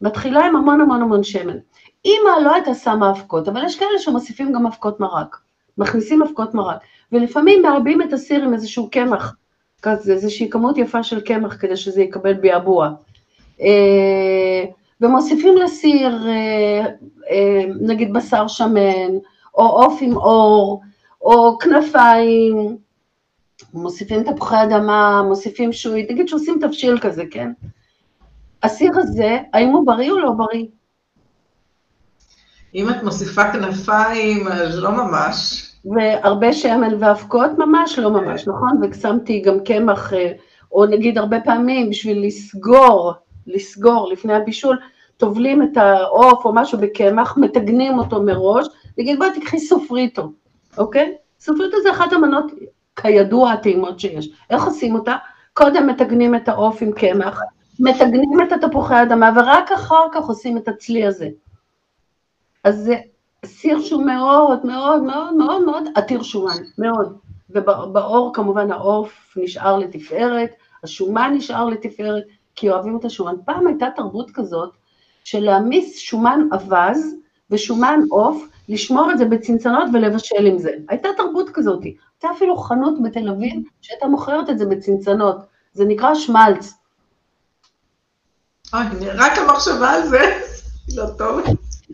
מתחילה 0.00 0.46
עם 0.46 0.56
המון 0.56 0.80
המון 0.80 1.02
המון 1.02 1.24
שמן. 1.24 1.56
אימא 2.04 2.44
לא 2.44 2.54
הייתה 2.54 2.74
שמה 2.74 3.10
אבקות, 3.10 3.48
אבל 3.48 3.64
יש 3.64 3.78
כאלה 3.78 3.98
שמוסיפים 3.98 4.52
גם 4.52 4.66
אבקות 4.66 5.00
מרק. 5.00 5.36
מכניסים 5.78 6.22
אבקות 6.22 6.54
מרק, 6.54 6.78
ולפעמים 7.12 7.62
מעבים 7.62 8.02
את 8.02 8.12
הסיר 8.12 8.44
עם 8.44 8.54
איזשהו 8.54 8.90
קמח, 8.90 9.36
כזה, 9.82 10.12
איזושהי 10.12 10.50
כמות 10.50 10.78
יפה 10.78 11.02
של 11.02 11.20
קמח 11.20 11.56
כדי 11.60 11.76
שזה 11.76 12.02
יקבל 12.02 12.34
ביעבוע. 12.34 12.90
אה, 13.60 14.64
ומוסיפים 15.00 15.56
לסיר 15.56 16.28
אה, 16.28 16.86
אה, 17.30 17.64
נגיד 17.80 18.12
בשר 18.12 18.48
שמן, 18.48 19.18
או 19.54 19.66
עוף 19.66 19.98
עם 20.00 20.16
אור, 20.16 20.82
או 21.22 21.58
כנפיים, 21.58 22.76
מוסיפים 23.74 24.22
תפוחי 24.22 24.62
אדמה, 24.62 25.22
מוסיפים 25.22 25.72
שועית, 25.72 26.10
נגיד 26.10 26.28
שעושים 26.28 26.58
תבשיל 26.60 26.98
כזה, 26.98 27.24
כן? 27.30 27.52
הסיר 28.62 28.92
הזה, 28.94 29.38
האם 29.52 29.68
הוא 29.68 29.86
בריא 29.86 30.10
או 30.10 30.18
לא 30.18 30.30
בריא? 30.30 30.64
אם 32.74 32.90
את 32.90 33.02
מוסיפה 33.02 33.52
כנפיים, 33.52 34.48
אז 34.48 34.78
לא 34.78 34.90
ממש. 34.90 35.64
והרבה 35.84 36.52
שמן 36.52 36.94
ואבקות, 36.98 37.50
ממש 37.58 37.98
לא 37.98 38.10
ממש, 38.10 38.48
נכון? 38.48 38.80
ושמתי 38.82 39.40
גם 39.40 39.60
קמח, 39.60 40.12
אה, 40.12 40.32
או 40.72 40.86
נגיד 40.86 41.18
הרבה 41.18 41.40
פעמים 41.40 41.90
בשביל 41.90 42.26
לסגור, 42.26 43.12
לסגור 43.46 44.08
לפני 44.12 44.34
הבישול, 44.34 44.78
טובלים 45.16 45.62
את 45.62 45.76
העוף 45.76 46.44
או 46.44 46.54
משהו 46.54 46.78
בקמח, 46.78 47.36
מטגנים 47.36 47.98
אותו 47.98 48.22
מראש, 48.22 48.66
נגיד 48.98 49.18
בואי 49.18 49.40
תקחי 49.40 49.58
סופריטו, 49.58 50.32
אוקיי? 50.78 51.14
סופריטו 51.40 51.76
זה 51.82 51.90
אחת 51.90 52.12
המנות, 52.12 52.52
כידוע, 52.96 53.52
הטעימות 53.52 54.00
שיש. 54.00 54.30
איך 54.50 54.64
עושים 54.64 54.94
אותה? 54.94 55.16
קודם 55.54 55.86
מטגנים 55.86 56.34
את 56.34 56.48
העוף 56.48 56.82
עם 56.82 56.92
קמח, 56.92 57.40
מטגנים 57.80 58.40
את 58.42 58.52
התפוחי 58.52 58.94
האדמה, 58.94 59.30
ורק 59.36 59.72
אחר 59.72 60.04
כך 60.12 60.24
עושים 60.24 60.56
את 60.56 60.68
הצלי 60.68 61.06
הזה. 61.06 61.28
אז 62.64 62.78
זה 62.78 62.96
סיר 63.44 63.80
שהוא 63.80 64.06
מאוד 64.06 64.66
מאוד 64.66 65.02
מאוד 65.02 65.34
מאוד 65.34 65.64
מאוד 65.64 65.84
עתיר 65.94 66.22
שומן, 66.22 66.62
מאוד. 66.78 67.18
ובאור 67.50 68.30
כמובן 68.34 68.70
העוף 68.70 69.36
נשאר 69.36 69.78
לתפארת, 69.78 70.50
השומן 70.84 71.32
נשאר 71.36 71.64
לתפארת, 71.64 72.22
כי 72.54 72.70
אוהבים 72.70 72.96
את 72.96 73.04
השומן. 73.04 73.34
פעם 73.44 73.66
הייתה 73.66 73.86
תרבות 73.96 74.30
כזאת 74.30 74.70
של 75.24 75.40
להעמיס 75.40 75.98
שומן 75.98 76.40
אווז 76.52 77.14
ושומן 77.50 78.00
עוף, 78.10 78.48
לשמור 78.68 79.12
את 79.12 79.18
זה 79.18 79.24
בצנצנות 79.24 79.88
ולבשל 79.92 80.46
עם 80.46 80.58
זה. 80.58 80.70
הייתה 80.88 81.08
תרבות 81.16 81.50
כזאת. 81.50 81.82
הייתה 81.82 82.36
אפילו 82.36 82.56
חנות 82.56 83.02
בתל 83.02 83.28
אביב 83.28 83.62
שהייתה 83.80 84.06
מוכרת 84.06 84.50
את 84.50 84.58
זה 84.58 84.66
בצנצנות. 84.66 85.36
זה 85.72 85.84
נקרא 85.84 86.14
שמלץ. 86.14 86.74
רק 89.18 89.38
המחשבה 89.38 89.90
על 89.90 90.08
זה, 90.08 90.40
לא 90.96 91.04
טוב. 91.18 91.40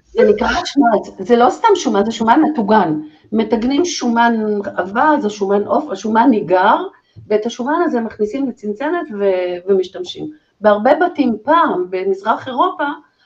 זה 0.05 0.22
נקרא 0.28 0.49
שמלץ, 0.64 1.28
זה 1.28 1.36
לא 1.36 1.51
סתם 1.51 1.68
שומן, 1.74 2.05
זה 2.05 2.12
שומן 2.12 2.40
מטוגן. 2.42 3.01
מטגנים 3.32 3.84
שומן 3.84 4.34
אווז 4.78 5.24
או 5.24 5.30
שומן 5.30 5.62
עוף, 5.62 5.90
השומן 5.90 6.30
ניגר, 6.30 6.76
ואת 7.26 7.47
השומן 7.47 7.82
הזה 7.84 8.01
מכניסים 8.01 8.49
לצנצנת 8.49 9.07
ו- 9.18 9.68
ומשתמשים. 9.68 10.30
בהרבה 10.61 10.90
בתים 10.95 11.36
פעם, 11.42 11.86
במזרח 11.90 12.49
אירופה, 12.49 12.84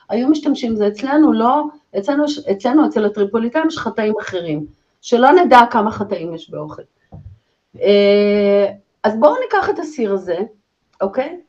היו 0.09 0.27
משתמשים 0.27 0.73
בזה, 0.73 0.87
אצלנו 0.87 1.33
לא, 1.33 1.63
אצלנו, 1.97 2.23
אצלנו 2.51 2.85
אצל 2.85 3.05
הטריפוליטאים 3.05 3.67
יש 3.67 3.77
חטאים 3.77 4.13
אחרים, 4.21 4.65
שלא 5.01 5.31
נדע 5.31 5.59
כמה 5.71 5.91
חטאים 5.91 6.33
יש 6.33 6.49
באוכל. 6.49 6.81
אה, 7.81 8.71
אז 9.03 9.19
בואו 9.19 9.35
ניקח 9.43 9.69
את 9.69 9.79
הסיר 9.79 10.13
הזה, 10.13 10.37
אוקיי? 11.01 11.39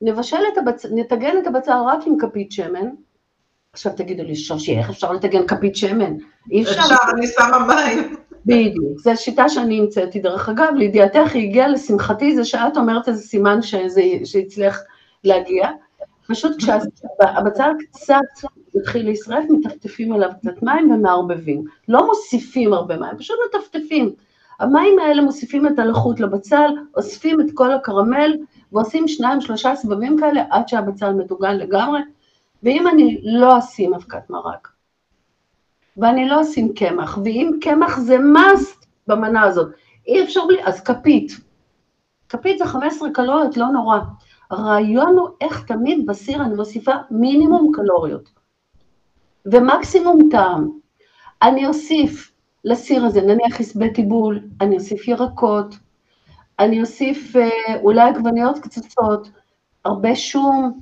נבשל 0.00 0.40
את 0.52 0.58
הבצל, 0.58 0.88
נטגן 0.92 1.38
את 1.42 1.46
הבצל 1.46 1.72
רק 1.86 2.06
עם 2.06 2.18
כפית 2.18 2.52
שמן, 2.52 2.88
עכשיו 3.74 3.92
תגידו 3.96 4.22
לי, 4.22 4.36
שושי, 4.36 4.78
איך 4.78 4.90
אפשר 4.90 5.12
לטגן 5.12 5.46
כפית 5.46 5.76
שמן? 5.76 6.14
אי 6.50 6.62
אפשר. 6.62 6.80
אפשר, 6.80 6.94
אני 7.16 7.26
שמה 7.26 7.66
מים. 7.66 8.16
בדיוק, 8.46 8.98
זו 8.98 9.10
שיטה 9.16 9.48
שאני 9.48 9.78
המצאתי. 9.78 10.20
דרך 10.20 10.48
אגב, 10.48 10.74
לידיעתך 10.76 11.34
היא 11.34 11.48
הגיעה 11.48 11.68
לשמחתי, 11.68 12.36
זה 12.36 12.44
שאת 12.44 12.76
אומרת 12.76 13.08
איזה 13.08 13.22
סימן 13.22 13.62
שזה, 13.62 14.02
שהצליח 14.24 14.80
להגיע. 15.24 15.68
פשוט 16.28 16.56
כשהבצל 16.58 17.70
קצת 17.78 18.48
מתחיל 18.74 19.04
להישרף, 19.04 19.44
מטפטפים 19.50 20.12
עליו 20.12 20.30
קצת 20.40 20.62
מים 20.62 20.90
ומערבבים. 20.90 21.64
לא 21.88 22.06
מוסיפים 22.06 22.72
הרבה 22.72 22.96
מים, 22.96 23.18
פשוט 23.18 23.36
מטפטפים. 23.48 24.12
המים 24.60 24.98
האלה 24.98 25.22
מוסיפים 25.22 25.66
את 25.66 25.78
הלחות 25.78 26.20
לבצל, 26.20 26.70
אוספים 26.96 27.40
את 27.40 27.46
כל 27.54 27.72
הקרמל, 27.72 28.36
ועושים 28.72 29.08
שניים, 29.08 29.40
שלושה 29.40 29.76
סבבים 29.76 30.18
כאלה 30.18 30.44
עד 30.50 30.68
שהבצל 30.68 31.12
מטוגן 31.12 31.56
לגמרי. 31.56 32.00
ואם 32.64 32.88
אני 32.88 33.20
לא 33.22 33.58
אשים 33.58 33.94
אבקת 33.94 34.30
מרק, 34.30 34.68
ואני 35.96 36.28
לא 36.28 36.42
אשים 36.42 36.74
קמח, 36.74 37.18
ואם 37.24 37.50
קמח 37.60 37.98
זה 37.98 38.16
must 38.16 38.86
במנה 39.06 39.42
הזאת, 39.42 39.72
אי 40.06 40.24
אפשר 40.24 40.40
בלי, 40.48 40.64
אז 40.64 40.80
כפית. 40.80 41.32
כפית 42.28 42.58
זה 42.58 42.66
15 42.66 43.08
קלוריות, 43.10 43.56
לא 43.56 43.66
נורא. 43.66 43.98
הרעיון 44.50 45.18
הוא 45.18 45.28
איך 45.40 45.64
תמיד 45.66 46.06
בסיר 46.06 46.42
אני 46.42 46.54
מוסיפה 46.54 46.92
מינימום 47.10 47.72
קלוריות 47.74 48.30
ומקסימום 49.46 50.28
טעם. 50.30 50.70
אני 51.42 51.66
אוסיף 51.66 52.32
לסיר 52.64 53.04
הזה, 53.04 53.20
נניח 53.20 53.60
יסבה 53.60 53.94
טיבול, 53.94 54.40
אני 54.60 54.74
אוסיף 54.74 55.08
ירקות, 55.08 55.74
אני 56.58 56.80
אוסיף 56.80 57.36
אה, 57.36 57.80
אולי 57.82 58.00
עגבניות 58.00 58.58
קצצות, 58.58 59.30
הרבה 59.84 60.16
שום, 60.16 60.80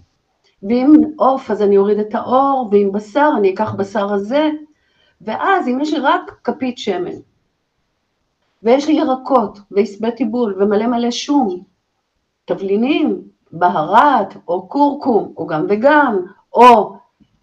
ואם 0.62 0.92
עוף 1.16 1.50
אז 1.50 1.62
אני 1.62 1.78
אוריד 1.78 1.98
את 1.98 2.14
האור, 2.14 2.68
ואם 2.72 2.92
בשר 2.92 3.30
אני 3.36 3.54
אקח 3.54 3.74
בשר 3.74 4.12
הזה, 4.12 4.50
ואז 5.20 5.68
אם 5.68 5.80
יש 5.80 5.92
לי 5.92 5.98
רק 5.98 6.40
כפית 6.44 6.78
שמן, 6.78 7.18
ויש 8.62 8.88
לי 8.88 8.94
ירקות, 8.94 9.58
ויסבה 9.70 10.10
טיבול, 10.10 10.56
ומלא 10.58 10.86
מלא 10.86 11.10
שום, 11.10 11.62
תבלינים, 12.44 13.22
בהרת, 13.52 14.36
או 14.48 14.68
כורכום, 14.68 15.32
או 15.36 15.46
גם 15.46 15.66
וגם, 15.68 16.20
או 16.52 16.96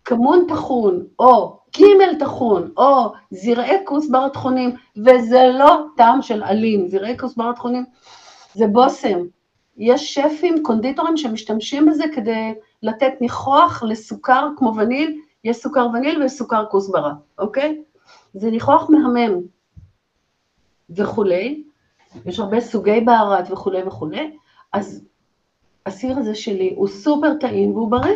כמון 0.05 0.45
טחון, 0.47 1.03
או 1.20 1.59
קימל 1.72 2.15
טחון, 2.20 2.72
או 2.78 3.13
זרעי 3.32 3.78
כוסברה 3.86 4.30
טחונים, 4.30 4.72
וזה 4.97 5.51
לא 5.59 5.86
טעם 5.97 6.22
של 6.22 6.43
עלים, 6.43 6.88
זרעי 6.88 7.17
כוסברה 7.17 7.53
טחונים 7.53 7.86
זה 8.53 8.67
בושם. 8.67 9.20
יש 9.78 10.13
שפים, 10.13 10.63
קונדיטורים 10.63 11.17
שמשתמשים 11.17 11.86
בזה 11.86 12.03
כדי 12.15 12.53
לתת 12.84 13.13
ניחוח 13.21 13.84
לסוכר 13.84 14.47
כמו 14.57 14.73
וניל, 14.75 15.21
יש 15.43 15.57
סוכר 15.57 15.88
וניל 15.93 16.21
ויש 16.21 16.32
סוכר 16.32 16.65
כוסברה, 16.65 17.13
אוקיי? 17.38 17.84
זה 18.34 18.51
ניחוח 18.51 18.89
מהמם 18.89 19.41
וכולי, 20.89 21.63
יש 22.25 22.39
הרבה 22.39 22.61
סוגי 22.61 23.01
בהרת 23.01 23.51
וכולי 23.51 23.84
וכולי, 23.84 24.38
אז 24.73 25.03
הסיר 25.86 26.17
הזה 26.17 26.36
שלי 26.36 26.73
הוא 26.77 26.88
סופר 26.88 27.34
טעים 27.34 27.71
והוא 27.71 27.91
בריא. 27.91 28.15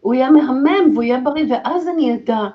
הוא 0.00 0.14
יהיה 0.14 0.30
מהמם 0.30 0.90
והוא 0.92 1.02
יהיה 1.02 1.20
בריא, 1.20 1.44
ואז 1.50 1.88
אני 1.88 2.14
אדע 2.14 2.48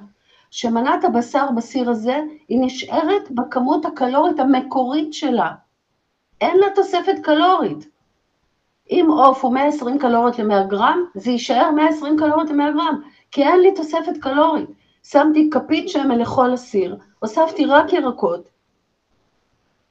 שמנת 0.52 1.04
הבשר 1.04 1.46
בסיר 1.58 1.90
הזה 1.90 2.20
היא 2.48 2.60
נשארת 2.62 3.32
בכמות 3.32 3.86
הקלורית 3.86 4.40
המקורית 4.40 5.14
שלה. 5.14 5.52
אין 6.42 6.58
לה 6.58 6.68
תוספת 6.76 7.16
קלורית. 7.24 7.88
אם 8.92 9.08
עוף 9.10 9.44
הוא 9.44 9.54
120 9.54 10.00
קלוריות 10.00 10.40
ל-100 10.40 10.64
גרם, 10.68 11.04
זה 11.16 11.32
יישאר 11.32 11.72
120 11.72 12.18
קלוריות 12.18 12.50
ל-100 12.50 12.74
גרם, 12.74 13.02
כי 13.32 13.44
אין 13.44 13.62
לי 13.62 13.76
תוספת 13.76 14.18
קלורית. 14.22 14.70
שמתי 15.04 15.50
כפית 15.50 15.90
שמן 15.90 16.20
לכל 16.20 16.54
הסיר, 16.54 16.98
הוספתי 17.20 17.66
רק 17.66 17.94
ירקות, 17.94 18.50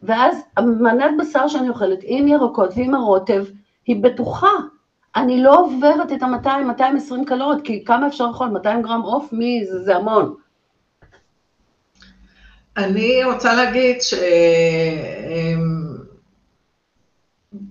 ואז 0.03 0.45
המנת 0.57 1.11
בשר 1.19 1.49
שאני 1.49 1.69
אוכלת 1.69 1.99
עם 2.03 2.29
ירקות 2.29 2.71
ועם 2.77 2.95
הרוטב, 2.95 3.45
היא 3.87 4.03
בטוחה. 4.03 4.51
אני 5.17 5.43
לא 5.43 5.61
עוברת 5.61 6.13
את 6.13 6.23
ה-200-220 6.23 7.27
קלוריות, 7.27 7.63
כי 7.65 7.85
כמה 7.85 8.07
אפשר 8.07 8.27
לאכול? 8.27 8.49
200 8.49 8.83
גרם 8.83 9.01
עוף? 9.01 9.33
מי? 9.33 9.65
זה, 9.65 9.83
זה 9.83 9.97
המון. 9.97 10.35
אני 12.77 13.25
רוצה 13.25 13.55
להגיד 13.55 14.03
ש... 14.03 14.15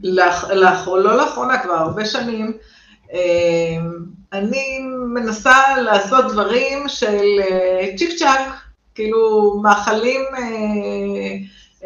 לאח... 0.04 0.50
לא 0.88 1.18
לאחרונה, 1.18 1.60
כבר 1.60 1.74
הרבה 1.74 2.06
שנים, 2.06 2.58
אני 4.34 4.80
מנסה 5.14 5.82
לעשות 5.82 6.32
דברים 6.32 6.88
של 6.88 7.40
אה, 7.42 7.88
צ'יק 7.98 8.10
צ'אק, 8.20 8.54
כאילו 8.96 9.54
מאכלים 9.64 10.22
אה, 10.38 10.42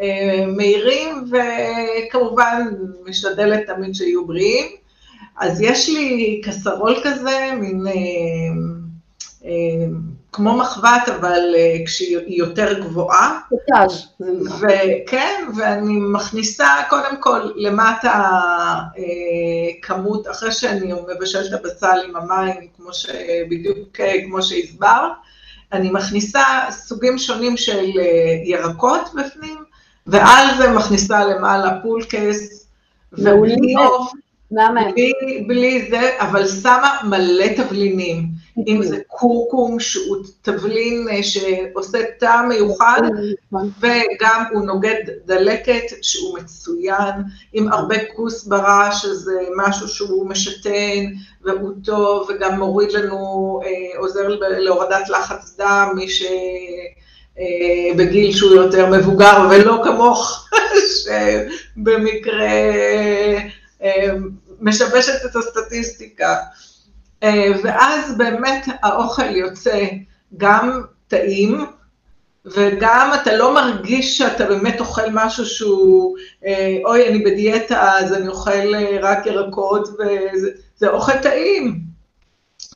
אה, 0.00 0.46
מהירים, 0.46 1.30
וכמובן 1.30 2.66
משתדלת 3.08 3.66
תמיד 3.66 3.94
שיהיו 3.94 4.26
בריאים. 4.26 4.66
אז 5.40 5.60
יש 5.60 5.88
לי 5.88 6.40
קסרול 6.44 7.00
כזה, 7.04 7.50
מין 7.60 7.84
כמו 10.32 10.56
מחבת, 10.56 11.08
אבל 11.08 11.54
אה, 11.56 11.76
כשהיא 11.86 12.18
יותר 12.26 12.80
גבוהה. 12.80 13.40
פוטאז'. 13.48 14.06
וכן, 14.60 15.44
ואני 15.56 15.96
מכניסה 16.00 16.66
קודם 16.88 17.16
כל 17.20 17.50
למטה 17.56 18.12
אה, 18.98 19.02
כמות, 19.82 20.28
אחרי 20.30 20.52
שאני 20.52 20.92
מבשלת 21.16 21.54
את 21.54 21.60
הבצל 21.60 21.98
עם 22.08 22.16
המים, 22.16 22.66
כמו 22.76 22.92
ש... 22.92 23.06
בדיוק 23.50 24.00
אה, 24.00 24.12
כמו 24.26 24.42
שהסברת, 24.42 25.12
אני 25.72 25.90
מכניסה 25.90 26.44
סוגים 26.70 27.18
שונים 27.18 27.56
של 27.56 27.84
ירקות 28.44 29.10
בפנים, 29.14 29.64
ועל 30.06 30.46
זה 30.58 30.70
מכניסה 30.70 31.24
למעלה 31.24 31.80
פולקס, 31.82 32.66
ובלי 33.12 33.74
עוף. 33.74 34.12
בלי, 34.50 35.44
בלי 35.46 35.90
זה, 35.90 36.10
אבל 36.18 36.48
שמה 36.48 36.98
מלא 37.04 37.46
תבלינים. 37.56 38.39
אם 38.68 38.82
זה 38.82 38.98
קורקום 39.06 39.80
שהוא 39.80 40.16
תבלין 40.42 41.08
אה, 41.10 41.22
שעושה 41.22 41.98
טעם 42.18 42.48
מיוחד, 42.48 43.00
נכון. 43.52 43.70
וגם 43.80 44.44
הוא 44.52 44.62
נוגד 44.62 45.00
דלקת 45.26 45.82
שהוא 46.02 46.38
מצוין, 46.38 47.14
עם 47.52 47.72
הרבה 47.72 47.96
כוסברה 48.16 48.92
שזה 48.92 49.40
משהו 49.56 49.88
שהוא 49.88 50.28
משתן 50.28 51.04
והוא 51.44 51.72
טוב, 51.84 52.30
וגם 52.30 52.58
מוריד 52.58 52.92
לנו, 52.92 53.60
אה, 53.64 53.98
עוזר 53.98 54.28
להורדת 54.40 55.08
לחץ 55.08 55.56
דם, 55.58 55.92
מי 55.94 56.08
ש... 56.08 56.22
אה, 57.38 57.94
בגיל 57.96 58.32
שהוא 58.32 58.54
יותר 58.54 58.90
מבוגר, 58.90 59.48
ולא 59.50 59.80
כמוך, 59.84 60.48
שבמקרה 61.76 62.48
משבשת 64.60 65.24
את 65.24 65.36
הסטטיסטיקה. 65.36 66.36
אה, 67.22 67.52
ואז 67.62 68.18
באמת 68.18 68.66
האוכל 68.82 69.36
יוצא 69.36 69.86
גם 70.36 70.82
טעים, 71.08 71.66
וגם 72.44 73.10
אתה 73.22 73.36
לא 73.36 73.54
מרגיש 73.54 74.18
שאתה 74.18 74.44
באמת 74.44 74.80
אוכל 74.80 75.10
משהו 75.12 75.46
שהוא, 75.46 76.16
אה, 76.46 76.78
אוי, 76.84 77.08
אני 77.08 77.24
בדיאטה, 77.24 77.92
אז 77.98 78.12
אני 78.12 78.28
אוכל 78.28 78.74
אה, 78.74 78.98
רק 79.02 79.26
ירקות, 79.26 79.88
וזה 79.88 80.88
אוכל 80.88 81.18
טעים. 81.22 81.90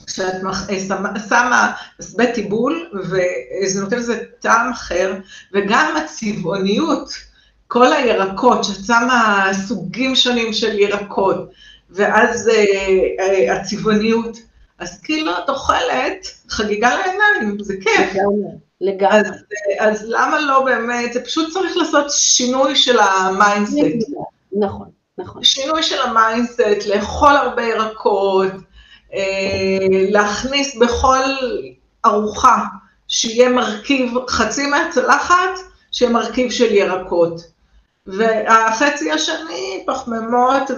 כשאת 0.06 0.34
שמה 1.28 1.72
מסבט 2.00 2.34
טיבול, 2.34 2.90
וזה 2.94 3.80
נותן 3.80 3.98
לזה 3.98 4.22
טעם 4.40 4.70
אחר, 4.70 5.14
וגם 5.52 5.96
הצבעוניות, 5.96 7.08
כל 7.68 7.92
הירקות, 7.92 8.64
שאת 8.64 8.84
שמה 8.86 9.48
סוגים 9.52 10.16
שונים 10.16 10.52
של 10.52 10.78
ירקות, 10.78 11.50
ואז 11.94 12.48
אה, 12.48 12.64
אה, 13.20 13.56
הצבעוניות. 13.56 14.38
אז 14.78 15.00
כאילו 15.02 15.32
את 15.32 15.48
אוכלת 15.48 16.26
חגיגה 16.48 16.94
לעיניים, 16.94 17.58
זה 17.60 17.74
כיף. 17.80 18.14
לגמרי. 18.80 19.18
אז, 19.20 19.26
אה, 19.26 19.88
אז 19.88 20.04
למה 20.08 20.40
לא 20.40 20.64
באמת, 20.64 21.12
זה 21.12 21.24
פשוט 21.24 21.52
צריך 21.52 21.76
לעשות 21.76 22.06
שינוי 22.10 22.76
של 22.76 22.98
ה 22.98 23.11
mindset. 23.11 24.08
נכון, 24.52 24.88
נכון. 25.18 25.44
שינוי 25.44 25.82
של 25.82 26.02
ה 26.02 26.09
mindset, 26.09 26.60
לאכול 26.86 27.36
הרבה 27.36 27.62
ירקות, 27.62 28.52
להכניס 30.10 30.76
בכל 30.76 31.24
ארוחה 32.04 32.64
שיהיה 33.08 33.48
מרכיב, 33.48 34.12
חצי 34.28 34.66
מהצלחת, 34.66 35.58
שיהיה 35.92 36.12
מרכיב 36.12 36.50
של 36.50 36.72
ירקות. 36.72 37.53
והחצי 38.06 39.12
השני, 39.12 39.84
פחמימות, 39.86 40.70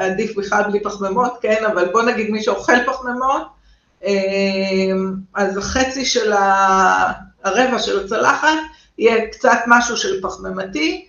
ועדיף 0.00 0.36
בכלל 0.36 0.62
בלי 0.70 0.82
פחמימות, 0.82 1.32
כן, 1.42 1.64
אבל 1.72 1.88
בוא 1.92 2.02
נגיד 2.02 2.30
מי 2.30 2.42
שאוכל 2.42 2.86
פחמימות, 2.86 3.42
אמ, 4.04 5.14
אז 5.34 5.56
החצי 5.56 6.04
של 6.04 6.32
הרבע 7.44 7.78
של 7.78 8.04
הצלחת 8.04 8.58
יהיה 8.98 9.26
קצת 9.26 9.58
משהו 9.66 9.96
של 9.96 10.22
פחמימתי 10.22 11.06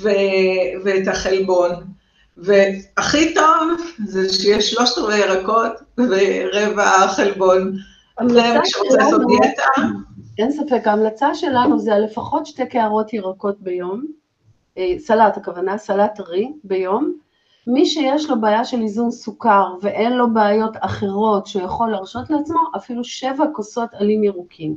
ו... 0.00 0.08
ואת 0.84 1.08
החלבון. 1.08 1.70
והכי 2.36 3.34
טוב 3.34 3.80
זה 4.06 4.32
שיש 4.32 4.70
שלושת 4.70 4.98
רבעי 4.98 5.18
ירקות 5.18 5.72
ורבע 5.98 7.08
חלבון. 7.08 7.76
זה 8.28 8.42
מי 8.60 8.70
שרוצה 8.70 8.96
לעשות 8.96 9.22
דיאטה. 9.26 9.82
אין 10.38 10.50
ספק, 10.50 10.82
ההמלצה 10.86 11.34
שלנו 11.34 11.78
זה 11.78 11.94
על 11.94 12.04
לפחות 12.04 12.46
שתי 12.46 12.66
קערות 12.66 13.12
ירקות 13.12 13.60
ביום, 13.60 14.04
אה, 14.78 14.94
סלט 14.98 15.36
הכוונה, 15.36 15.78
סלט 15.78 16.14
טרי 16.14 16.52
ביום. 16.64 17.12
מי 17.66 17.86
שיש 17.86 18.30
לו 18.30 18.40
בעיה 18.40 18.64
של 18.64 18.82
איזון 18.82 19.10
סוכר 19.10 19.74
ואין 19.82 20.12
לו 20.12 20.34
בעיות 20.34 20.76
אחרות 20.80 21.46
שהוא 21.46 21.62
יכול 21.62 21.90
להרשות 21.90 22.30
לעצמו, 22.30 22.58
אפילו 22.76 23.04
שבע 23.04 23.44
כוסות 23.52 23.88
עלים 23.92 24.24
ירוקים. 24.24 24.76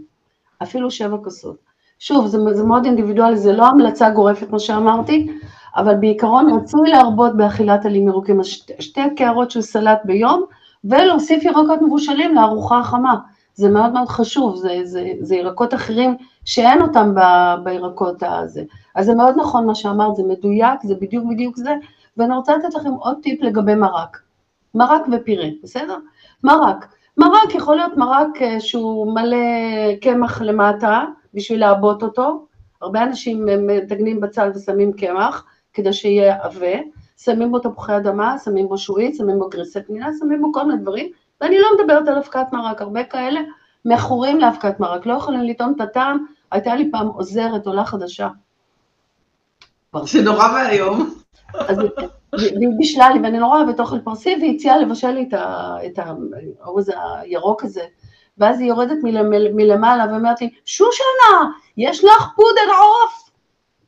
אפילו 0.63 0.91
שבע 0.91 1.17
כוסות. 1.23 1.55
שוב, 1.99 2.27
זה, 2.27 2.37
זה 2.53 2.63
מאוד 2.63 2.85
אינדיבידואלי, 2.85 3.37
זה 3.37 3.53
לא 3.53 3.65
המלצה 3.65 4.09
גורפת, 4.09 4.47
כמו 4.47 4.59
שאמרתי, 4.59 5.27
אבל 5.75 5.95
בעיקרון 5.95 6.53
רצוי 6.53 6.89
להרבות 6.89 7.37
באכילת 7.37 7.85
עלים 7.85 8.07
ירוקים, 8.07 8.43
שתי, 8.43 8.73
שתי 8.79 9.01
קערות 9.15 9.51
של 9.51 9.61
סלט 9.61 9.99
ביום, 10.05 10.43
ולהוסיף 10.83 11.43
ירקות 11.43 11.81
מבושלים 11.81 12.35
לארוחה 12.35 12.79
החמה. 12.79 13.15
זה 13.59 13.69
מאוד 13.69 13.93
מאוד 13.93 14.07
חשוב, 14.07 14.55
זה, 14.55 14.79
זה, 14.83 15.11
זה 15.19 15.35
ירקות 15.35 15.73
אחרים 15.73 16.15
שאין 16.45 16.81
אותם 16.81 17.15
ב, 17.15 17.19
בירקות 17.63 18.23
הזה. 18.23 18.63
אז 18.95 19.05
זה 19.05 19.15
מאוד 19.15 19.35
נכון 19.37 19.65
מה 19.65 19.75
שאמרת, 19.75 20.15
זה 20.15 20.23
מדויק, 20.23 20.83
זה 20.83 20.95
בדיוק 20.95 21.25
בדיוק 21.29 21.57
זה, 21.57 21.73
ואני 22.17 22.35
רוצה 22.35 22.57
לתת 22.57 22.73
לכם 22.73 22.89
עוד 22.89 23.17
טיפ 23.23 23.41
לגבי 23.41 23.75
מרק. 23.75 24.19
מרק 24.75 25.01
ופירה, 25.11 25.47
בסדר? 25.63 25.97
מרק. 26.43 26.95
מרק 27.17 27.55
יכול 27.55 27.75
להיות 27.75 27.97
מרק 27.97 28.41
אה, 28.41 28.59
שהוא 28.59 29.15
מלא 29.15 29.37
קמח 30.01 30.41
למטה 30.41 31.05
בשביל 31.33 31.59
לעבות 31.59 32.03
אותו, 32.03 32.45
הרבה 32.81 33.03
אנשים 33.03 33.45
מתגנים 33.67 34.21
בצל 34.21 34.51
ושמים 34.55 34.93
קמח 34.93 35.45
כדי 35.73 35.93
שיהיה 35.93 36.35
עבה, 36.41 36.77
שמים 37.17 37.51
בו 37.51 37.59
תפוחי 37.59 37.97
אדמה, 37.97 38.37
שמים 38.37 38.67
בו 38.67 38.77
שועית, 38.77 39.15
שמים 39.15 39.39
בו 39.39 39.49
גריסי 39.49 39.79
פנינה, 39.81 40.09
שמים 40.19 40.41
בו 40.41 40.53
כל 40.53 40.65
מיני 40.65 40.81
דברים, 40.81 41.11
ואני 41.41 41.59
לא 41.59 41.67
מדברת 41.77 42.07
על 42.07 42.17
אבקת 42.17 42.45
מרק, 42.53 42.81
הרבה 42.81 43.03
כאלה 43.03 43.39
מכורים 43.85 44.39
לאבקת 44.39 44.79
מרק, 44.79 45.05
לא 45.05 45.13
יכולים 45.13 45.43
לטעון 45.43 45.73
את 45.75 45.81
הטעם, 45.81 46.25
הייתה 46.51 46.75
לי 46.75 46.91
פעם 46.91 47.07
עוזרת, 47.07 47.67
עולה 47.67 47.85
חדשה. 47.85 48.29
זה 50.03 50.21
נורא 50.21 50.47
ואיום. 50.53 51.15
אז 51.53 51.79
היא 52.33 52.69
בישלה 52.77 53.09
לי, 53.09 53.19
ואני 53.19 53.39
נורא 53.39 53.57
אוהבת 53.57 53.79
אוכל 53.79 53.99
פרסי, 53.99 54.35
והיא 54.39 54.55
הציעה 54.55 54.77
לבשל 54.77 55.11
לי 55.11 55.29
את 55.85 55.99
האורז 56.61 56.91
הירוק 57.21 57.63
הזה. 57.63 57.83
ואז 58.37 58.59
היא 58.59 58.69
יורדת 58.69 58.97
מלמעלה 59.53 60.05
ואומרת 60.11 60.41
לי, 60.41 60.49
שושנה, 60.65 61.51
יש 61.77 62.03
לך 62.03 62.27
פודר 62.35 62.71
עוף? 62.79 63.29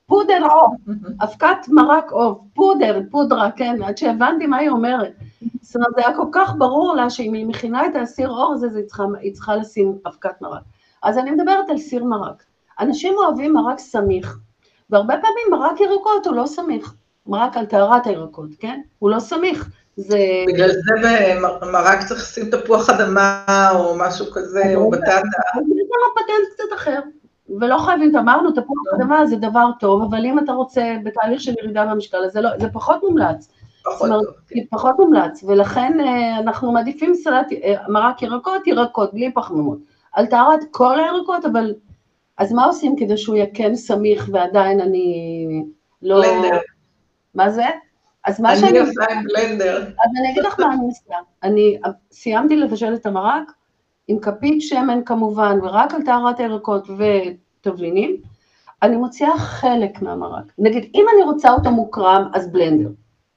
פודר 0.05 0.45
עוף, 0.45 0.73
אבקת 1.23 1.67
מרק 1.67 2.11
עוף, 2.11 2.37
פודר, 2.53 2.99
פודרה, 3.11 3.51
כן, 3.51 3.83
עד 3.83 3.97
שהבנתי 3.97 4.47
מה 4.47 4.57
היא 4.57 4.69
אומרת. 4.69 5.13
זאת 5.61 5.75
אומרת, 5.75 5.91
זה 5.95 6.01
היה 6.07 6.15
כל 6.15 6.27
כך 6.31 6.53
ברור 6.57 6.95
לה 6.95 7.09
שאם 7.09 7.33
היא 7.33 7.45
מכינה 7.45 7.85
את 7.85 7.91
הסיר 7.95 8.29
עור 8.29 8.53
הזה, 8.53 8.67
היא 8.75 8.85
צריכה, 8.85 9.03
היא 9.21 9.33
צריכה 9.33 9.55
לשים 9.55 9.97
אבקת 10.07 10.41
מרק. 10.41 10.61
אז 11.03 11.17
אני 11.17 11.31
מדברת 11.31 11.69
על 11.69 11.77
סיר 11.77 12.03
מרק. 12.03 12.43
אנשים 12.79 13.15
אוהבים 13.17 13.53
מרק 13.53 13.79
סמיך, 13.79 14.37
והרבה 14.89 15.13
פעמים 15.13 15.61
מרק 15.61 15.81
ירקות 15.81 16.27
הוא 16.27 16.35
לא 16.35 16.45
סמיך. 16.45 16.93
מרק 17.27 17.57
על 17.57 17.65
טהרת 17.65 18.07
הירקות, 18.07 18.49
כן? 18.59 18.81
הוא 18.99 19.09
לא 19.09 19.19
סמיך. 19.19 19.69
זה... 19.95 20.17
בגלל 20.47 20.69
זה 20.69 21.09
במרק 21.61 22.03
צריך 22.07 22.21
לשים 22.21 22.49
תפוח 22.49 22.89
אדמה 22.89 23.69
או 23.75 23.95
משהו 23.97 24.25
כזה, 24.33 24.75
או 24.75 24.89
בטטה. 24.89 25.11
יש 25.11 25.89
לנו 25.91 26.13
פטנט 26.15 26.53
קצת 26.53 26.75
אחר. 26.75 26.99
ולא 27.59 27.77
חייבים, 27.77 28.15
אמרנו, 28.15 28.51
תפוח 28.51 28.77
אדמה 28.95 29.25
זה 29.25 29.35
דבר 29.35 29.67
טוב, 29.79 30.01
אבל 30.01 30.25
אם 30.25 30.39
אתה 30.39 30.51
רוצה 30.51 30.95
בתהליך 31.03 31.41
של 31.41 31.53
ירידה 31.63 31.85
במשקל, 31.85 32.17
אז 32.25 32.31
זה, 32.31 32.41
לא, 32.41 32.49
זה 32.59 32.67
פחות 32.73 33.03
מומלץ. 33.03 33.49
פחות. 33.83 34.09
כן. 34.47 34.59
פחות 34.69 34.95
מומלץ, 34.99 35.43
ולכן 35.43 35.99
אה, 35.99 36.39
אנחנו 36.39 36.71
מעדיפים 36.71 37.15
סלט, 37.15 37.51
אה, 37.63 37.73
מרק 37.87 38.21
ירקות, 38.21 38.67
ירקות, 38.67 39.13
בלי 39.13 39.33
פחמימות. 39.33 39.77
על 40.13 40.25
טהרת 40.25 40.59
כל 40.71 40.99
הירקות, 40.99 41.45
אבל... 41.45 41.73
אז 42.37 42.53
מה 42.53 42.65
עושים 42.65 42.95
כדי 42.95 43.17
שהוא 43.17 43.35
יהיה 43.35 43.45
כן 43.53 43.75
סמיך 43.75 44.29
ועדיין 44.31 44.79
אני 44.79 45.63
לא... 46.01 46.21
בלנדר. 46.21 46.57
מה 47.35 47.49
זה? 47.49 47.65
אז 48.25 48.41
מה 48.41 48.55
שאני... 48.55 48.69
אני 48.69 48.79
עושה 48.79 49.01
עם 49.11 49.23
בלנדר. 49.23 49.77
אז 49.77 50.11
אני 50.19 50.31
אגיד 50.31 50.43
לך 50.43 50.59
מה 50.59 50.73
אני 50.73 50.85
עושה. 50.85 51.13
אני 51.43 51.79
סיימתי 52.11 52.55
לבשל 52.55 52.93
את 52.93 53.05
המרק, 53.05 53.51
עם 54.07 54.19
כפית 54.19 54.61
שמן 54.61 54.99
כמובן, 55.05 55.59
ורק 55.63 55.93
על 55.93 56.01
טהרת 56.03 56.39
הירקות 56.39 56.87
ותבלינים, 56.89 58.17
אני 58.83 58.95
מוציאה 58.95 59.37
חלק 59.37 60.01
מהמרק. 60.01 60.43
נגיד, 60.57 60.91
אם 60.95 61.05
אני 61.13 61.23
רוצה 61.23 61.51
אותו 61.51 61.71
מוקרם, 61.71 62.29
אז 62.33 62.51
בלנדר, 62.51 62.89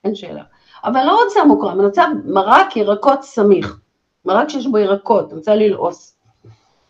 אין 0.05 0.15
שאלה. 0.15 0.43
אבל 0.85 1.05
לא 1.05 1.25
רוצה 1.25 1.45
מוקרם, 1.45 1.79
אני 1.79 1.87
רוצה 1.87 2.05
מרק 2.25 2.77
ירקות 2.77 3.23
סמיך. 3.23 3.81
מרק 4.25 4.49
שיש 4.49 4.67
בו 4.67 4.79
ירקות, 4.79 5.29
אני 5.31 5.39
רוצה 5.39 5.55
ללעוס. 5.55 6.17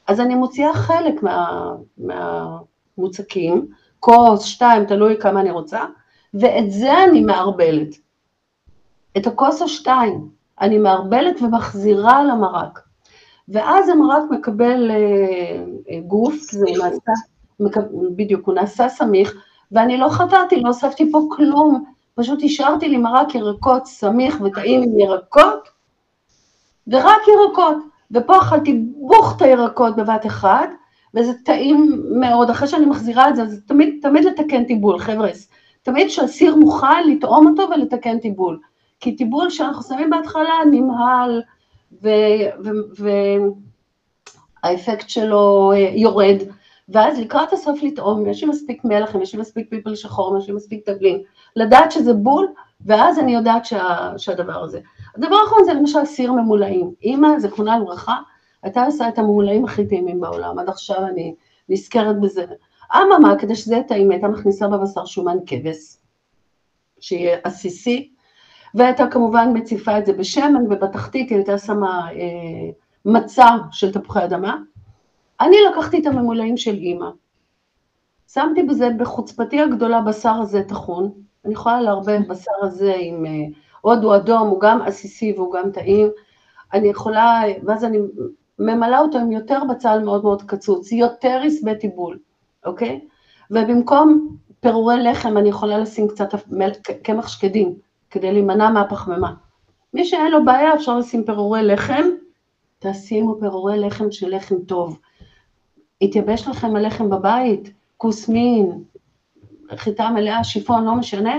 אז 0.07 0.21
אני 0.21 0.35
מוציאה 0.35 0.75
חלק 0.75 1.23
מה, 1.23 1.71
מהמוצקים, 1.99 3.67
כוס, 4.01 4.43
שתיים, 4.43 4.85
תלוי 4.85 5.17
כמה 5.21 5.41
אני 5.41 5.51
רוצה, 5.51 5.85
ואת 6.35 6.71
זה 6.71 7.05
אני 7.05 7.21
מערבלת. 7.21 7.95
את 9.17 9.27
הכוס 9.27 9.63
או 9.63 9.69
שתיים, 9.69 10.29
אני 10.61 10.79
מערבלת 10.79 11.43
ומחזירה 11.43 12.25
למרק. 12.25 12.81
ואז 13.49 13.89
המרק 13.89 14.23
מקבל 14.31 14.91
אה, 14.91 14.97
אה, 15.91 16.01
גוף, 16.07 16.35
זה 16.35 16.67
נעשה, 16.79 17.13
בדיוק, 18.17 18.47
הוא 18.47 18.55
נעשה 18.55 18.89
סמיך, 18.89 19.35
ואני 19.73 19.97
לא 19.97 20.09
חטאתי, 20.09 20.61
לא 20.61 20.69
הוספתי 20.69 21.13
פה 21.13 21.29
כלום, 21.31 21.85
פשוט 22.15 22.43
השארתי 22.45 22.89
לי 22.89 22.97
מרק 22.97 23.35
ירקות 23.35 23.87
סמיך 23.87 24.41
וטעים 24.45 24.83
עם 24.83 24.99
ירקות, 24.99 25.69
ורק 26.87 27.23
ירקות. 27.29 27.77
ופה 28.11 28.39
אכלתי 28.39 28.81
בוכט 28.97 29.43
הירקות 29.43 29.97
בבת 29.97 30.27
אחת, 30.27 30.71
וזה 31.15 31.33
טעים 31.45 32.03
מאוד, 32.11 32.51
אחרי 32.51 32.69
שאני 32.69 32.87
מחזירה 32.87 33.29
את 33.29 33.37
זה, 33.37 33.47
זה 33.47 33.61
תמיד, 33.61 33.99
תמיד 34.03 34.25
לתקן 34.25 34.65
טיבול, 34.65 34.99
חבר'ה, 34.99 35.29
תמיד 35.83 36.09
כשהסיר 36.09 36.57
מוכן, 36.57 37.09
לטעום 37.09 37.47
אותו 37.47 37.69
ולתקן 37.71 38.19
טיבול. 38.19 38.59
כי 39.01 39.17
טיבול 39.17 39.51
שאנחנו 39.51 39.83
שמים 39.83 40.11
בהתחלה 40.11 40.55
נמהל, 40.71 41.43
והאפקט 44.63 45.09
שלו 45.09 45.73
אה, 45.73 45.79
יורד, 45.79 46.37
ואז 46.89 47.21
לקראת 47.21 47.53
הסוף 47.53 47.83
לטעום, 47.83 48.27
יש 48.27 48.43
לי 48.43 48.49
מספיק 48.49 48.85
מלח, 48.85 49.15
יש 49.23 49.35
לי 49.35 49.41
מספיק 49.41 49.71
פלפל 49.71 49.95
שחור, 49.95 50.39
יש 50.39 50.49
לי 50.49 50.55
מספיק 50.55 50.91
תבלין, 50.91 51.23
לדעת 51.57 51.93
שזה 51.93 52.15
בול, 52.15 52.47
ואז 52.81 53.19
אני 53.19 53.35
יודעת 53.35 53.65
שה, 53.65 54.13
שהדבר 54.17 54.65
הזה. 54.65 54.81
הדבר 55.17 55.37
האחרון 55.37 55.65
זה 55.65 55.73
למשל 55.75 56.05
סיר 56.05 56.33
ממולאים. 56.33 56.93
אימא, 57.03 57.39
זכרונה 57.39 57.79
לברכה, 57.79 58.17
הייתה 58.63 58.87
עושה 58.87 59.09
את 59.09 59.19
הממולאים 59.19 59.65
הכי 59.65 59.87
טעימים 59.87 60.21
בעולם, 60.21 60.59
עד 60.59 60.69
עכשיו 60.69 61.07
אני 61.07 61.35
נזכרת 61.69 62.21
בזה. 62.21 62.45
אממה, 62.97 63.35
כדי 63.39 63.57
שזה 63.57 63.75
יהיה 63.75 63.85
טעים, 63.85 64.11
הייתה 64.11 64.29
מכניסה 64.29 64.69
בבשר 64.69 65.05
שומן 65.05 65.37
כבש, 65.47 65.97
שיהיה 67.01 67.39
עסיסי, 67.45 68.11
והייתה 68.75 69.07
כמובן 69.07 69.51
מציפה 69.55 69.99
את 69.99 70.07
זה 70.07 70.13
בשמן, 70.13 70.67
ובתחתית 70.67 71.31
היא 71.31 71.37
הייתה 71.37 71.59
שמה 71.59 72.09
אה, 72.13 72.71
מצע 73.05 73.49
של 73.71 73.93
תפוחי 73.93 74.25
אדמה. 74.25 74.57
אני 75.41 75.57
לקחתי 75.71 75.99
את 75.99 76.07
הממולאים 76.07 76.57
של 76.57 76.75
אימא, 76.75 77.11
שמתי 78.33 78.63
בזה 78.63 78.89
בחוצפתי 78.99 79.61
הגדולה 79.61 80.01
בשר 80.01 80.35
הזה 80.35 80.63
טחון, 80.63 81.11
אני 81.45 81.53
יכולה 81.53 81.81
לערבב 81.81 82.21
בשר 82.29 82.53
הזה 82.63 82.95
עם 82.99 83.27
אה, 83.27 83.31
הודו 83.81 84.17
אדום, 84.17 84.49
הוא 84.49 84.61
גם 84.61 84.83
עסיסי 84.83 85.33
והוא 85.37 85.55
גם 85.55 85.71
טעים, 85.71 86.09
אני 86.73 86.89
יכולה, 86.89 87.43
ואז 87.63 87.85
אני 87.85 87.99
ממלאה 88.59 89.01
אותו 89.01 89.19
עם 89.19 89.33
יותר 89.33 89.59
בצל 89.71 89.99
מאוד 90.05 90.23
מאוד 90.23 90.43
קצוץ, 90.43 90.93
יותר 90.93 91.41
עשבי 91.45 91.79
טיבול, 91.79 92.19
אוקיי? 92.65 93.01
ובמקום 93.51 94.37
פירורי 94.61 95.03
לחם 95.03 95.37
אני 95.37 95.49
יכולה 95.49 95.79
לשים 95.79 96.09
קצת 96.09 96.35
קמח 97.03 97.29
שקדים, 97.29 97.75
כדי 98.11 98.33
להימנע 98.33 98.71
מהפחמימה. 98.71 99.35
מי 99.95 100.05
שאין 100.05 100.33
לו 100.33 100.45
בעיה 100.45 100.75
אפשר 100.75 100.99
לשים 100.99 101.25
פירורי 101.25 101.63
לחם, 101.63 102.03
תשימו 102.79 103.41
פירורי 103.41 103.79
לחם 103.79 104.11
של 104.11 104.37
לחם 104.37 104.55
טוב. 104.67 104.99
התייבש 106.03 106.49
לכם 106.49 106.77
הלחם 106.77 107.11
בבית, 107.11 107.73
כוס 107.97 108.29
מין, 108.29 108.85
חיטה 109.77 110.09
מלאה, 110.11 110.45
שיפון, 110.45 110.85
לא 110.85 110.95
משנה, 110.95 111.35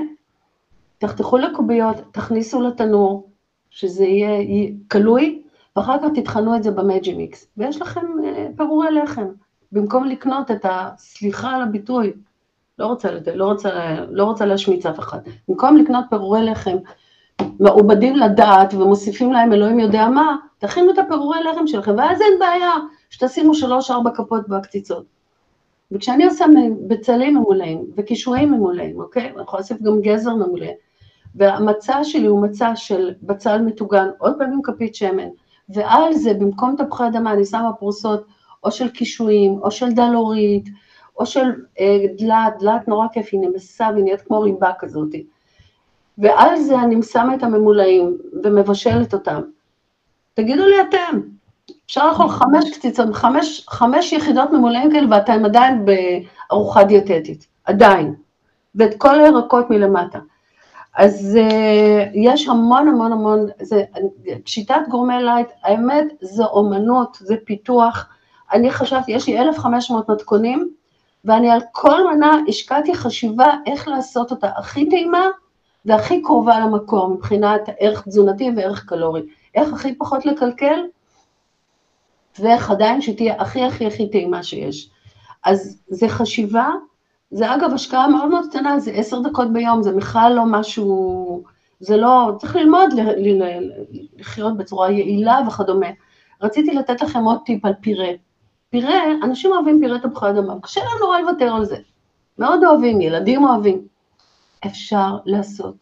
תחתכו 0.97 1.37
לקוביות, 1.37 1.95
תכניסו 2.11 2.61
לתנור, 2.61 3.29
שזה 3.69 4.05
יהיה 4.05 4.69
כלוי, 4.91 5.41
ואחר 5.75 5.97
כך 5.99 6.07
תטחנו 6.15 6.55
את 6.55 6.63
זה 6.63 6.71
במג'י 6.71 7.13
מיקס, 7.13 7.47
ויש 7.57 7.81
לכם 7.81 8.05
אה, 8.25 8.47
פירורי 8.57 8.91
לחם, 8.91 9.27
במקום 9.71 10.03
לקנות 10.03 10.51
את 10.51 10.65
ה... 10.65 10.89
סליחה 10.97 11.55
על 11.55 11.61
הביטוי, 11.61 12.13
לא 12.79 12.85
רוצה, 12.85 13.09
לא 13.35 13.45
רוצה, 13.45 13.69
לא 14.09 14.23
רוצה 14.23 14.45
להשמיץ 14.45 14.85
אף 14.85 14.99
אחד, 14.99 15.19
במקום 15.47 15.77
לקנות 15.77 16.05
פירורי 16.09 16.43
לחם 16.43 16.77
מעובדים 17.59 18.15
לדעת 18.15 18.73
ומוסיפים 18.73 19.33
להם 19.33 19.53
אלוהים 19.53 19.79
יודע 19.79 20.07
מה, 20.07 20.35
תכינו 20.57 20.91
את 20.91 20.97
הפירורי 20.97 21.43
לחם 21.43 21.67
שלכם, 21.67 21.95
ואז 21.97 22.21
אין 22.21 22.39
בעיה 22.39 22.71
שתשימו 23.09 23.55
שלוש-ארבע 23.55 24.09
כפות 24.15 24.49
בקציצות. 24.49 25.14
וכשאני 25.91 26.25
עושה 26.25 26.45
בצלים 26.87 27.37
ממולאים 27.37 27.85
וקישואים 27.97 28.51
ממולאים, 28.51 28.99
אוקיי? 28.99 29.21
אני 29.21 29.41
יכולה 29.41 29.59
להוסיף 29.59 29.81
גם 29.81 30.01
גזר 30.01 30.35
ממולא, 30.35 30.71
והמצע 31.35 32.03
שלי 32.03 32.27
הוא 32.27 32.41
מצע 32.41 32.75
של 32.75 33.13
בצל 33.21 33.61
מטוגן, 33.61 34.07
עוד 34.17 34.35
פעם 34.37 34.53
עם 34.53 34.61
כפית 34.61 34.95
שמן, 34.95 35.27
ועל 35.69 36.13
זה 36.13 36.33
במקום 36.33 36.75
תפוחי 36.77 37.07
אדמה 37.07 37.33
אני 37.33 37.45
שמה 37.45 37.73
פרוסות 37.73 38.25
או 38.63 38.71
של 38.71 38.89
קישואים, 38.89 39.59
או 39.61 39.71
של 39.71 39.91
דלורית, 39.91 40.69
או 41.19 41.25
של 41.25 41.51
אה, 41.79 42.05
דלת, 42.17 42.53
דלת 42.59 42.87
נורא 42.87 43.07
כיף, 43.13 43.29
היא 43.31 43.39
נמסה 43.39 43.89
והיא 43.93 44.03
נהיית 44.03 44.21
כמו 44.21 44.41
ריבה 44.41 44.71
כזאת. 44.79 45.15
ועל 46.17 46.59
זה 46.59 46.79
אני 46.79 47.03
שמה 47.03 47.35
את 47.35 47.43
הממולאים 47.43 48.17
ומבשלת 48.43 49.13
אותם. 49.13 49.41
תגידו 50.33 50.65
לי 50.65 50.75
אתם, 50.81 51.19
אפשר 51.85 52.07
לאכול 52.07 52.29
חמש 52.29 52.77
קציצות, 52.77 53.13
חמש, 53.13 53.65
חמש 53.69 54.13
יחידות 54.13 54.51
ממולאים 54.51 54.91
כאלה 54.91 55.07
ואתם 55.11 55.45
עדיין 55.45 55.85
בארוחה 55.85 56.83
דיאטטית, 56.83 57.47
עדיין, 57.65 58.15
ואת 58.75 58.97
כל 58.97 59.19
הירקות 59.19 59.69
מלמטה. 59.69 60.19
אז 60.95 61.37
אה, 61.41 62.09
יש 62.13 62.47
המון 62.47 62.87
המון 62.87 63.11
המון, 63.11 63.47
זה, 63.61 63.83
שיטת 64.45 64.81
גורמה 64.89 65.23
לייט, 65.23 65.47
האמת 65.63 66.05
זה 66.21 66.45
אומנות, 66.45 67.17
זה 67.21 67.35
פיתוח, 67.45 68.09
אני 68.53 68.71
חשבתי, 68.71 69.11
יש 69.11 69.27
לי 69.27 69.39
1,500 69.39 70.09
מתכונים, 70.09 70.69
ואני 71.25 71.49
על 71.49 71.59
כל 71.71 72.13
מנה 72.13 72.37
השקעתי 72.47 72.95
חשיבה 72.95 73.53
איך 73.65 73.87
לעשות 73.87 74.31
אותה 74.31 74.49
הכי 74.57 74.89
טעימה 74.89 75.25
והכי 75.85 76.21
קרובה 76.21 76.59
למקום 76.59 77.13
מבחינת 77.13 77.61
ערך 77.79 78.03
תזונתי 78.07 78.51
וערך 78.55 78.85
קלורי. 78.85 79.21
איך 79.55 79.73
הכי 79.73 79.95
פחות 79.95 80.25
לקלקל, 80.25 80.79
ואיך 82.39 82.71
עדיין 82.71 83.01
שתהיה 83.01 83.41
הכי 83.41 83.63
הכי 83.63 83.85
הכי 83.85 84.09
טעימה 84.09 84.43
שיש. 84.43 84.89
אז 85.43 85.81
זה 85.87 86.09
חשיבה, 86.09 86.69
זה 87.31 87.55
אגב 87.55 87.71
השקעה 87.73 88.07
מאוד 88.07 88.29
מאוד 88.29 88.45
קטנה, 88.49 88.79
זה 88.79 88.91
עשר 88.91 89.19
דקות 89.19 89.53
ביום, 89.53 89.83
זה 89.83 89.91
בכלל 89.91 90.33
לא 90.35 90.43
משהו, 90.45 91.43
זה 91.79 91.97
לא, 91.97 92.31
צריך 92.37 92.55
ללמוד 92.55 92.89
לחיות 94.17 94.57
בצורה 94.57 94.91
יעילה 94.91 95.39
וכדומה. 95.47 95.87
רציתי 96.41 96.73
לתת 96.73 97.01
לכם 97.01 97.23
עוד 97.23 97.39
טיפ 97.45 97.65
על 97.65 97.73
פירה. 97.81 98.07
פירה, 98.69 99.03
אנשים 99.23 99.51
אוהבים 99.51 99.79
פירה 99.79 99.99
תפוחי 99.99 100.29
אדמה, 100.29 100.53
קשה 100.61 100.81
להם 100.81 100.99
נורא 100.99 101.19
לוותר 101.19 101.55
על 101.55 101.65
זה. 101.65 101.77
מאוד 102.37 102.63
אוהבים, 102.63 103.01
ילדים 103.01 103.43
אוהבים. 103.43 103.87
אפשר 104.65 105.17
לעשות 105.25 105.75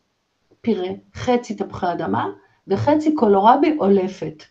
פירה, 0.62 0.90
חצי 1.16 1.56
תפוחי 1.56 1.92
אדמה 1.92 2.28
וחצי 2.68 3.16
קולורבי 3.16 3.78
או 3.80 3.90
לפת. 3.90 4.44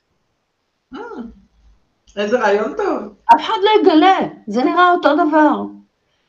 איזה 2.16 2.40
רעיון 2.40 2.72
טוב. 2.76 3.14
אף 3.34 3.40
אחד 3.40 3.58
לא 3.62 3.70
יגלה, 3.80 4.18
זה 4.46 4.64
נראה 4.64 4.92
אותו 4.92 5.08
דבר. 5.14 5.62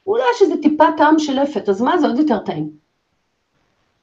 אולי 0.07 0.23
יש 0.35 0.41
איזה 0.41 0.61
טיפה 0.61 0.85
טעם 0.97 1.19
של 1.19 1.41
לפת, 1.41 1.69
אז 1.69 1.81
מה, 1.81 1.97
זה 1.97 2.07
עוד 2.07 2.19
יותר 2.19 2.37
טעים. 2.39 2.69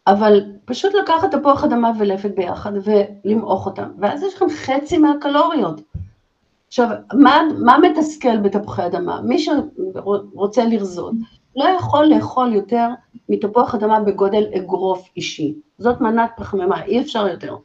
אבל 0.07 0.43
פשוט 0.65 0.95
לקחת 0.95 1.35
תפוח 1.35 1.65
אדמה 1.65 1.91
ולפת 1.99 2.31
ביחד 2.37 2.73
ולמעוך 2.85 3.67
אותם, 3.67 3.91
ואז 3.99 4.23
יש 4.23 4.35
לכם 4.35 4.51
חצי 4.51 4.99
מהקלוריות. 4.99 5.81
עכשיו, 6.67 6.89
מה, 7.15 7.41
מה 7.65 7.79
מתסכל 7.79 8.37
בתפוחי 8.37 8.87
אדמה? 8.87 9.21
מי 9.21 9.39
שרוצה 9.39 10.65
לרזות, 10.65 11.15
לא 11.57 11.65
יכול 11.65 12.07
לאכול 12.07 12.55
יותר 12.55 12.89
מתפוח 13.29 13.75
אדמה 13.75 14.01
בגודל 14.01 14.45
אגרוף 14.57 15.09
אישי. 15.17 15.55
זאת 15.79 16.01
מנת 16.01 16.31
פחמימה, 16.37 16.85
אי 16.85 17.01
אפשר 17.01 17.29
יותר. 17.29 17.57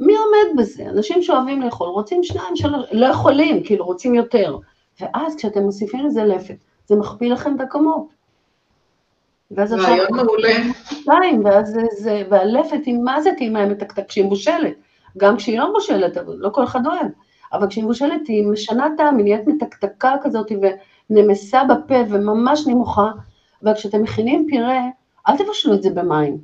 מי 0.00 0.12
עומד 0.16 0.60
בזה? 0.62 0.82
אנשים 0.88 1.22
שאוהבים 1.22 1.62
לאכול, 1.62 1.88
רוצים 1.88 2.22
שניים, 2.22 2.56
שלוש, 2.56 2.86
לא 2.92 3.06
יכולים, 3.06 3.64
כאילו 3.64 3.84
רוצים 3.84 4.14
יותר. 4.14 4.58
ואז 5.00 5.36
כשאתם 5.36 5.62
מוסיפים 5.62 6.06
לזה 6.06 6.24
לפת, 6.24 6.56
זה 6.86 6.96
מכפיל 6.96 7.32
לכם 7.32 7.56
את 7.56 7.60
הכמות. 7.60 8.06
ואז 9.50 9.74
אפשר... 9.74 9.86
רעיון 9.86 10.16
מעולה. 10.16 10.54
שתיים, 10.84 11.44
ואז 11.44 11.68
זה, 11.68 11.82
זה, 11.90 12.22
והלפת 12.30 12.80
היא 12.86 12.98
מה 12.98 13.20
זה 13.22 13.30
טעימה 13.36 13.66
מתקתק 13.66 14.08
כשהיא 14.08 14.24
מבושלת. 14.24 14.74
גם 15.16 15.36
כשהיא 15.36 15.58
לא 15.58 15.70
מבושלת, 15.70 16.16
אבל 16.16 16.34
לא 16.36 16.50
כל 16.52 16.64
אחד 16.64 16.86
אוהב. 16.86 17.06
אבל 17.52 17.68
כשהיא 17.68 17.84
מבושלת 17.84 18.26
היא 18.28 18.46
משנה 18.46 18.88
טעם, 18.96 19.16
היא 19.16 19.24
נהיית 19.24 19.46
מתקתקה 19.46 20.14
כזאת 20.22 20.52
ונמסה 21.10 21.62
בפה 21.64 21.94
וממש 22.10 22.66
נמוכה, 22.66 23.10
וכשאתם 23.62 24.02
מכינים 24.02 24.46
פירה, 24.48 24.80
אל 25.28 25.36
תבשלו 25.36 25.74
את 25.74 25.82
זה 25.82 25.90
במים. 25.90 26.38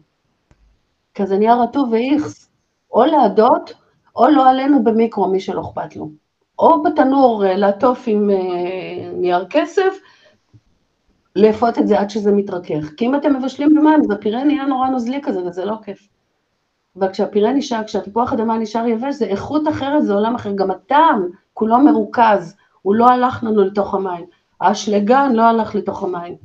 כי 1.14 1.26
זה 1.26 1.38
נהיה 1.38 1.54
רטוב 1.54 1.92
ואיכס. 1.92 2.43
או 2.94 3.04
להדות, 3.04 3.72
או 4.16 4.28
לא 4.28 4.50
עלינו 4.50 4.84
במיקרו, 4.84 5.28
מי 5.28 5.40
שלא 5.40 5.60
אכפת 5.60 5.96
לו. 5.96 6.10
או 6.58 6.82
בתנור 6.82 7.46
אה, 7.46 7.56
לעטוף 7.56 8.04
עם 8.06 8.30
אה, 8.30 9.10
נייר 9.12 9.46
כסף, 9.50 10.00
לאפות 11.36 11.78
את 11.78 11.88
זה 11.88 12.00
עד 12.00 12.10
שזה 12.10 12.32
מתרכך. 12.32 12.90
כי 12.96 13.06
אם 13.06 13.14
אתם 13.14 13.36
מבשלים 13.36 13.74
במים, 13.74 14.00
אז 14.00 14.10
הפירה 14.10 14.44
נהיה 14.44 14.66
נורא 14.66 14.88
נוזלי 14.88 15.20
כזה, 15.22 15.42
וזה 15.44 15.64
לא 15.64 15.74
כיף. 15.84 16.08
וכשהפירה 16.96 17.52
נשאר, 17.52 17.84
כשהתפוח 17.84 18.32
אדמה 18.32 18.58
נשאר 18.58 18.86
יבש, 18.86 19.14
זה 19.14 19.24
איכות 19.24 19.68
אחרת, 19.68 20.04
זה 20.04 20.14
עולם 20.14 20.34
אחר. 20.34 20.52
גם 20.54 20.70
הטעם 20.70 21.28
כולו 21.54 21.78
מרוכז, 21.78 22.56
הוא 22.82 22.94
לא 22.94 23.08
הלך 23.08 23.44
לנו 23.44 23.64
לתוך 23.64 23.94
המים. 23.94 24.24
האשלגן 24.60 25.32
לא 25.32 25.42
הלך 25.42 25.74
לתוך 25.74 26.02
המים. 26.02 26.36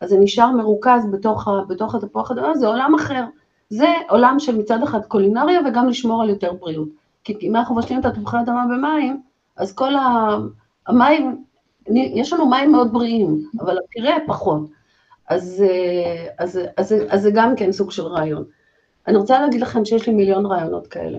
אז 0.00 0.10
זה 0.10 0.18
נשאר 0.20 0.50
מרוכז 0.50 1.06
בתוך, 1.12 1.48
בתוך 1.68 1.94
התפוח 1.94 2.30
אדמה, 2.30 2.54
זה 2.54 2.66
עולם 2.66 2.94
אחר. 2.94 3.24
זה 3.72 3.92
עולם 4.08 4.36
של 4.38 4.56
מצד 4.56 4.82
אחד 4.82 5.04
קולינריה 5.04 5.60
וגם 5.66 5.88
לשמור 5.88 6.22
על 6.22 6.28
יותר 6.28 6.52
בריאות. 6.52 6.88
כי 7.24 7.36
אם 7.42 7.56
אנחנו 7.56 7.74
מבשלים 7.74 8.00
את 8.00 8.04
התפוחי 8.04 8.36
אדמה 8.40 8.64
במים, 8.70 9.20
אז 9.56 9.74
כל 9.74 9.92
המים, 10.86 11.44
יש 11.94 12.32
לנו 12.32 12.46
מים 12.46 12.72
מאוד 12.72 12.92
בריאים, 12.92 13.48
אבל 13.60 13.78
הפירה 13.78 14.16
פחות. 14.26 14.60
אז, 15.28 15.64
אז, 16.38 16.60
אז, 16.76 16.92
אז, 16.92 16.94
אז 17.08 17.22
זה 17.22 17.30
גם 17.34 17.56
כן 17.56 17.72
סוג 17.72 17.90
של 17.90 18.02
רעיון. 18.02 18.44
אני 19.06 19.16
רוצה 19.16 19.40
להגיד 19.40 19.60
לכם 19.60 19.84
שיש 19.84 20.06
לי 20.06 20.14
מיליון 20.14 20.46
רעיונות 20.46 20.86
כאלה. 20.86 21.18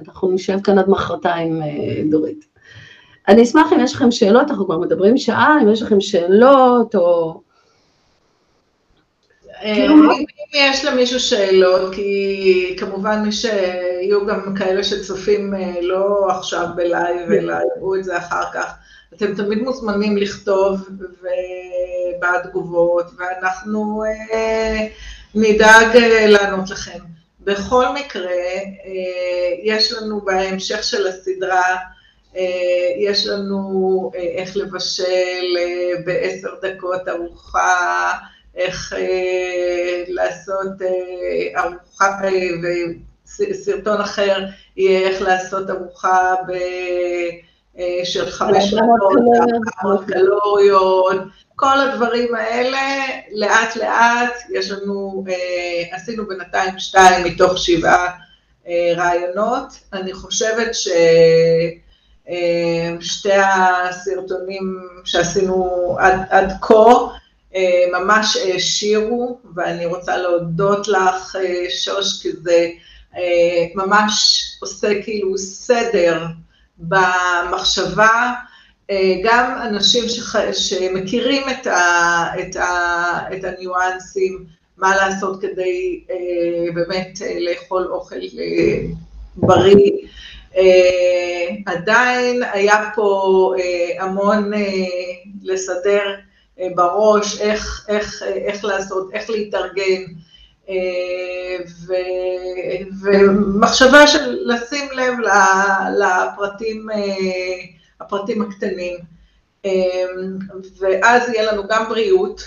אנחנו 0.00 0.30
נשב 0.30 0.60
כאן 0.60 0.78
עד 0.78 0.88
מחרתיים, 0.88 1.62
אה, 1.62 2.02
דורית. 2.10 2.44
אני 3.28 3.42
אשמח 3.42 3.72
אם 3.72 3.80
יש 3.80 3.94
לכם 3.94 4.10
שאלות, 4.10 4.50
אנחנו 4.50 4.64
כבר 4.64 4.78
מדברים 4.78 5.18
שעה, 5.18 5.56
אם 5.62 5.68
יש 5.68 5.82
לכם 5.82 6.00
שאלות 6.00 6.94
או... 6.94 7.40
אה, 9.64 9.74
כאילו, 9.74 9.94
אם 9.94 10.24
יש 10.54 10.84
למישהו 10.84 11.20
שאלות, 11.20 11.94
כי 11.94 12.76
כמובן 12.78 13.30
שיהיו 13.30 14.26
גם 14.26 14.54
כאלה 14.58 14.84
שצופים 14.84 15.54
אה, 15.54 15.80
לא 15.82 16.26
עכשיו 16.30 16.66
בלייב, 16.76 17.30
אלא 17.32 17.54
יראו 17.76 17.96
את 17.96 18.04
זה 18.04 18.18
אחר 18.18 18.44
כך, 18.54 18.72
אתם 19.14 19.34
תמיד 19.34 19.58
מוזמנים 19.58 20.16
לכתוב 20.16 20.88
בתגובות, 22.20 23.06
ואנחנו 23.18 24.04
נדאג 25.34 25.96
לענות 26.28 26.70
לכם. 26.70 26.98
בכל 27.40 27.86
מקרה, 27.94 28.30
יש 29.62 29.92
לנו 29.92 30.20
בהמשך 30.20 30.84
של 30.84 31.06
הסדרה, 31.06 31.76
אה, 32.36 32.94
יש 32.98 33.26
לנו 33.26 34.10
אה, 34.14 34.20
איך 34.20 34.56
לבשל 34.56 35.56
אה, 35.58 36.02
בעשר 36.04 36.54
דקות 36.62 37.08
ארוחה, 37.08 38.12
איך 38.56 38.94
לעשות 40.08 40.72
ארוחה, 41.56 42.18
וסרטון 43.50 44.00
אחר 44.00 44.44
יהיה 44.76 45.08
איך 45.08 45.22
לעשות 45.22 45.70
ארוחה 45.70 46.34
של 48.04 48.30
חמש 48.30 48.74
מאות 49.82 50.04
קלוריות, 50.06 51.16
כל 51.56 51.80
הדברים 51.80 52.34
האלה, 52.34 53.04
לאט 53.32 53.76
לאט, 53.76 54.32
יש 54.50 54.70
לנו, 54.70 55.24
עשינו 55.90 56.26
בינתיים 56.26 56.78
שתיים 56.78 57.24
מתוך 57.24 57.58
שבעה 57.58 58.10
רעיונות, 58.96 59.78
אני 59.92 60.12
חושבת 60.12 60.74
ש... 60.74 60.88
אה, 62.28 62.96
שתי 63.00 63.32
הסרטונים 63.32 64.80
שעשינו 65.04 65.96
עד, 66.00 66.18
עד 66.30 66.52
כה 66.60 66.74
אה, 66.74 67.06
ממש 67.92 68.36
העשירו, 68.36 69.38
ואני 69.54 69.86
רוצה 69.86 70.16
להודות 70.16 70.88
לך, 70.88 71.36
אה, 71.36 71.64
שוש, 71.70 72.22
כי 72.22 72.28
זה 72.32 72.70
ממש 73.74 74.42
עושה 74.60 75.02
כאילו 75.02 75.38
סדר 75.38 76.24
במחשבה, 76.78 78.32
גם 79.24 79.58
אנשים 79.62 80.08
שח... 80.08 80.52
שמכירים 80.52 81.42
את, 81.50 81.66
ה... 81.66 82.26
את, 82.40 82.56
ה... 82.56 83.18
את 83.34 83.44
הניואנסים, 83.44 84.44
מה 84.78 84.96
לעשות 84.96 85.40
כדי 85.42 86.04
באמת 86.74 87.18
לאכול 87.40 87.86
אוכל 87.86 88.16
בריא. 89.36 89.90
עדיין 91.66 92.42
היה 92.52 92.90
פה 92.94 93.52
המון 94.00 94.50
לסדר 95.42 96.14
בראש, 96.74 97.40
איך, 97.40 97.86
איך, 97.88 98.22
uh, 98.22 98.24
איך 98.24 98.64
לעשות, 98.64 99.10
איך 99.12 99.30
להתארגן, 99.30 100.02
uh, 100.66 100.70
ו, 101.86 101.92
ומחשבה 103.02 104.06
של 104.06 104.38
לשים 104.44 104.88
לב 104.92 105.14
לפרטים, 105.98 106.86
הפרטים 108.00 108.42
הקטנים. 108.42 108.96
ואז 110.80 111.28
יהיה 111.28 111.52
לנו 111.52 111.62
גם 111.68 111.88
בריאות, 111.88 112.42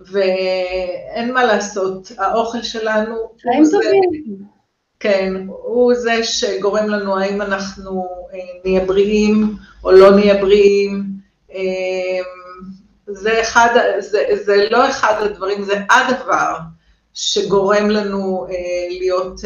ואין 0.00 1.34
מה 1.34 1.44
לעשות, 1.44 2.12
האוכל 2.18 2.62
שלנו... 2.62 3.14
חיים 3.42 3.64
טובים. 3.70 4.48
כן, 5.00 5.34
הוא 5.48 5.94
זה 5.94 6.24
שגורם 6.24 6.88
לנו 6.88 7.18
האם 7.18 7.42
אנחנו 7.42 8.06
אה, 8.32 8.38
נהיה 8.64 8.84
בריאים 8.84 9.56
או 9.84 9.92
לא 9.92 10.10
נהיה 10.10 10.34
בריאים. 10.34 11.04
אה, 13.08 13.14
זה, 13.14 13.40
אחד, 13.40 13.68
זה, 13.98 14.24
זה 14.44 14.68
לא 14.70 14.90
אחד 14.90 15.14
הדברים, 15.18 15.62
זה 15.62 15.80
הדבר 15.90 16.56
שגורם 17.14 17.90
לנו 17.90 18.46
אה, 18.50 18.54
להיות, 18.88 19.40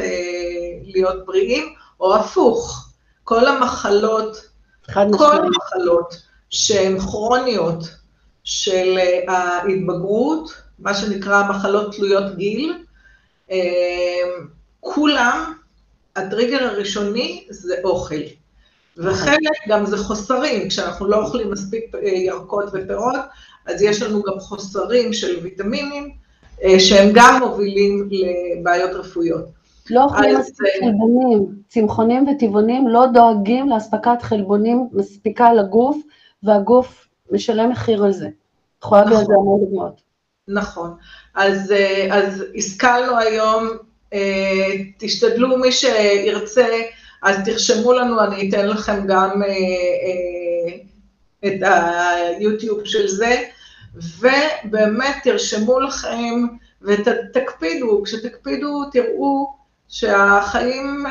להיות 0.83 1.27
בריאים, 1.27 1.75
או 2.01 2.17
הפוך, 2.17 2.89
כל 3.25 3.47
המחלות, 3.47 4.37
כל 4.95 5.37
המחלות 5.37 6.17
שהן 6.51 7.01
כרוניות 7.01 7.85
של 8.45 8.99
ההתבגרות, 9.29 10.63
מה 10.79 10.95
שנקרא 10.95 11.43
מחלות 11.49 11.95
תלויות 11.95 12.37
גיל, 12.37 12.85
כולם, 14.81 15.55
הטריגר 16.17 16.65
הראשוני 16.65 17.47
זה 17.51 17.75
אוכל. 17.85 18.23
וחלק 18.97 19.69
גם 19.69 19.87
זה 19.87 19.99
חוסרים, 19.99 20.69
כשאנחנו 20.69 21.07
לא 21.07 21.17
אוכלים 21.17 21.51
מספיק 21.51 21.95
אה, 21.95 22.09
ירקות 22.09 22.65
ופירות, 22.73 23.15
אז 23.67 23.83
יש 23.83 24.03
לנו 24.03 24.23
גם 24.23 24.41
חוסרים 24.41 25.13
של 25.13 25.39
ויטמינים, 25.43 26.11
אה, 26.65 26.81
שהם 26.81 27.11
גם 27.15 27.41
מובילים 27.43 28.09
לבעיות 28.11 28.91
רפואיות. 28.91 29.45
לא 29.91 30.05
אוכלים 30.05 30.39
מספיק 30.39 30.67
אה, 30.67 30.81
חלבונים, 30.81 31.47
צמחונים 31.69 32.29
וטבעונים 32.29 32.89
לא 32.89 33.07
דואגים 33.07 33.69
לאספקת 33.69 34.23
חלבונים 34.23 34.89
מספיקה 34.93 35.53
לגוף, 35.53 35.97
והגוף 36.43 37.09
משלם 37.31 37.71
מחיר 37.71 38.05
על 38.05 38.13
זה. 38.13 38.29
יכולה 38.85 39.03
להביא 39.03 39.17
על 39.17 39.25
זה 39.25 39.33
נכון. 39.33 39.43
המון 39.43 39.61
דוגמאות. 39.61 40.01
נכון. 40.49 40.91
אז, 41.35 41.75
אז 42.11 42.45
השכלנו 42.57 43.19
היום 43.19 43.69
אה, 44.13 44.73
תשתדלו, 44.99 45.59
מי 45.59 45.73
שירצה, 45.73 46.67
אז 47.23 47.37
תרשמו 47.45 47.93
לנו, 47.93 48.25
אני 48.25 48.49
אתן 48.49 48.69
לכם 48.69 49.07
גם 49.07 49.43
אה, 49.43 49.49
אה, 49.49 50.77
את 51.47 51.61
היוטיוב 51.63 52.85
של 52.85 53.09
זה, 53.09 53.43
ובאמת 53.95 55.17
תרשמו 55.25 55.81
לכם 55.81 56.47
ותקפידו, 56.83 58.03
כשתקפידו 58.05 58.85
תראו 58.93 59.55
שהחיים, 59.89 61.05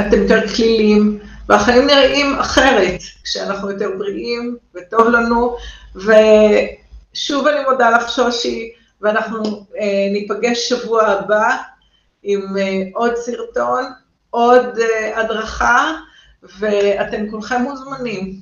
אתם 0.00 0.22
יותר 0.22 0.48
כלילים, 0.48 1.18
והחיים 1.48 1.86
נראים 1.86 2.34
אחרת, 2.38 3.00
כשאנחנו 3.24 3.70
יותר 3.70 3.90
בריאים 3.98 4.56
וטוב 4.74 5.08
לנו, 5.08 5.56
ושוב 5.94 7.46
אני 7.46 7.64
מודה 7.70 7.90
לך 7.90 8.10
שושי, 8.10 8.72
ואנחנו 9.00 9.42
ניפגש 10.12 10.68
שבוע 10.68 11.02
הבא. 11.02 11.56
עם 12.24 12.56
אה, 12.58 12.82
עוד 12.94 13.16
סרטון, 13.16 13.84
עוד 14.34 14.78
אה, 14.78 15.20
הדרכה, 15.20 15.92
ואתם 16.58 17.30
כולכם 17.30 17.62
מוזמנים. 17.62 18.40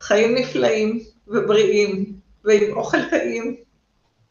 חיים 0.00 0.34
נפלאים 0.34 1.00
ובריאים, 1.28 2.12
ועם 2.44 2.76
אוכל 2.76 3.04
טעים. 3.10 3.56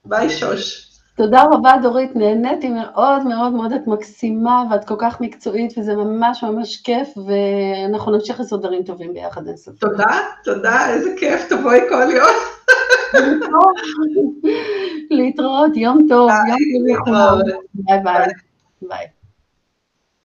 ביי 0.06 0.30
שוש. 0.30 0.90
תודה 1.16 1.44
רבה 1.44 1.72
דורית, 1.82 2.16
נהניתי 2.16 2.70
מאוד 2.70 3.24
מאוד 3.24 3.54
מאוד, 3.54 3.74
את 3.74 3.88
מקסימה 3.88 4.64
ואת 4.72 4.88
כל 4.88 4.96
כך 5.00 5.22
מקצועית 5.22 5.78
וזה 5.78 5.96
ממש 5.96 6.44
ממש 6.44 6.82
כיף 6.82 7.08
ואנחנו 7.18 8.12
נמשיך 8.12 8.40
לעשות 8.40 8.62
דברים 8.62 8.84
טובים 8.84 9.14
ביחד 9.14 9.48
אין 9.48 9.58
ספק. 9.58 9.82
תודה, 9.82 10.20
תודה, 10.44 10.90
איזה 10.90 11.10
כיף, 11.20 11.50
תבואי 11.50 11.80
כל 11.90 12.12
יום. 12.12 12.36
להתראות, 15.12 15.78
יום 15.84 16.06
טוב, 16.10 16.30
יום 16.88 17.06
טוב. 17.06 17.42
ביי 17.74 18.00
ביי. 18.82 19.19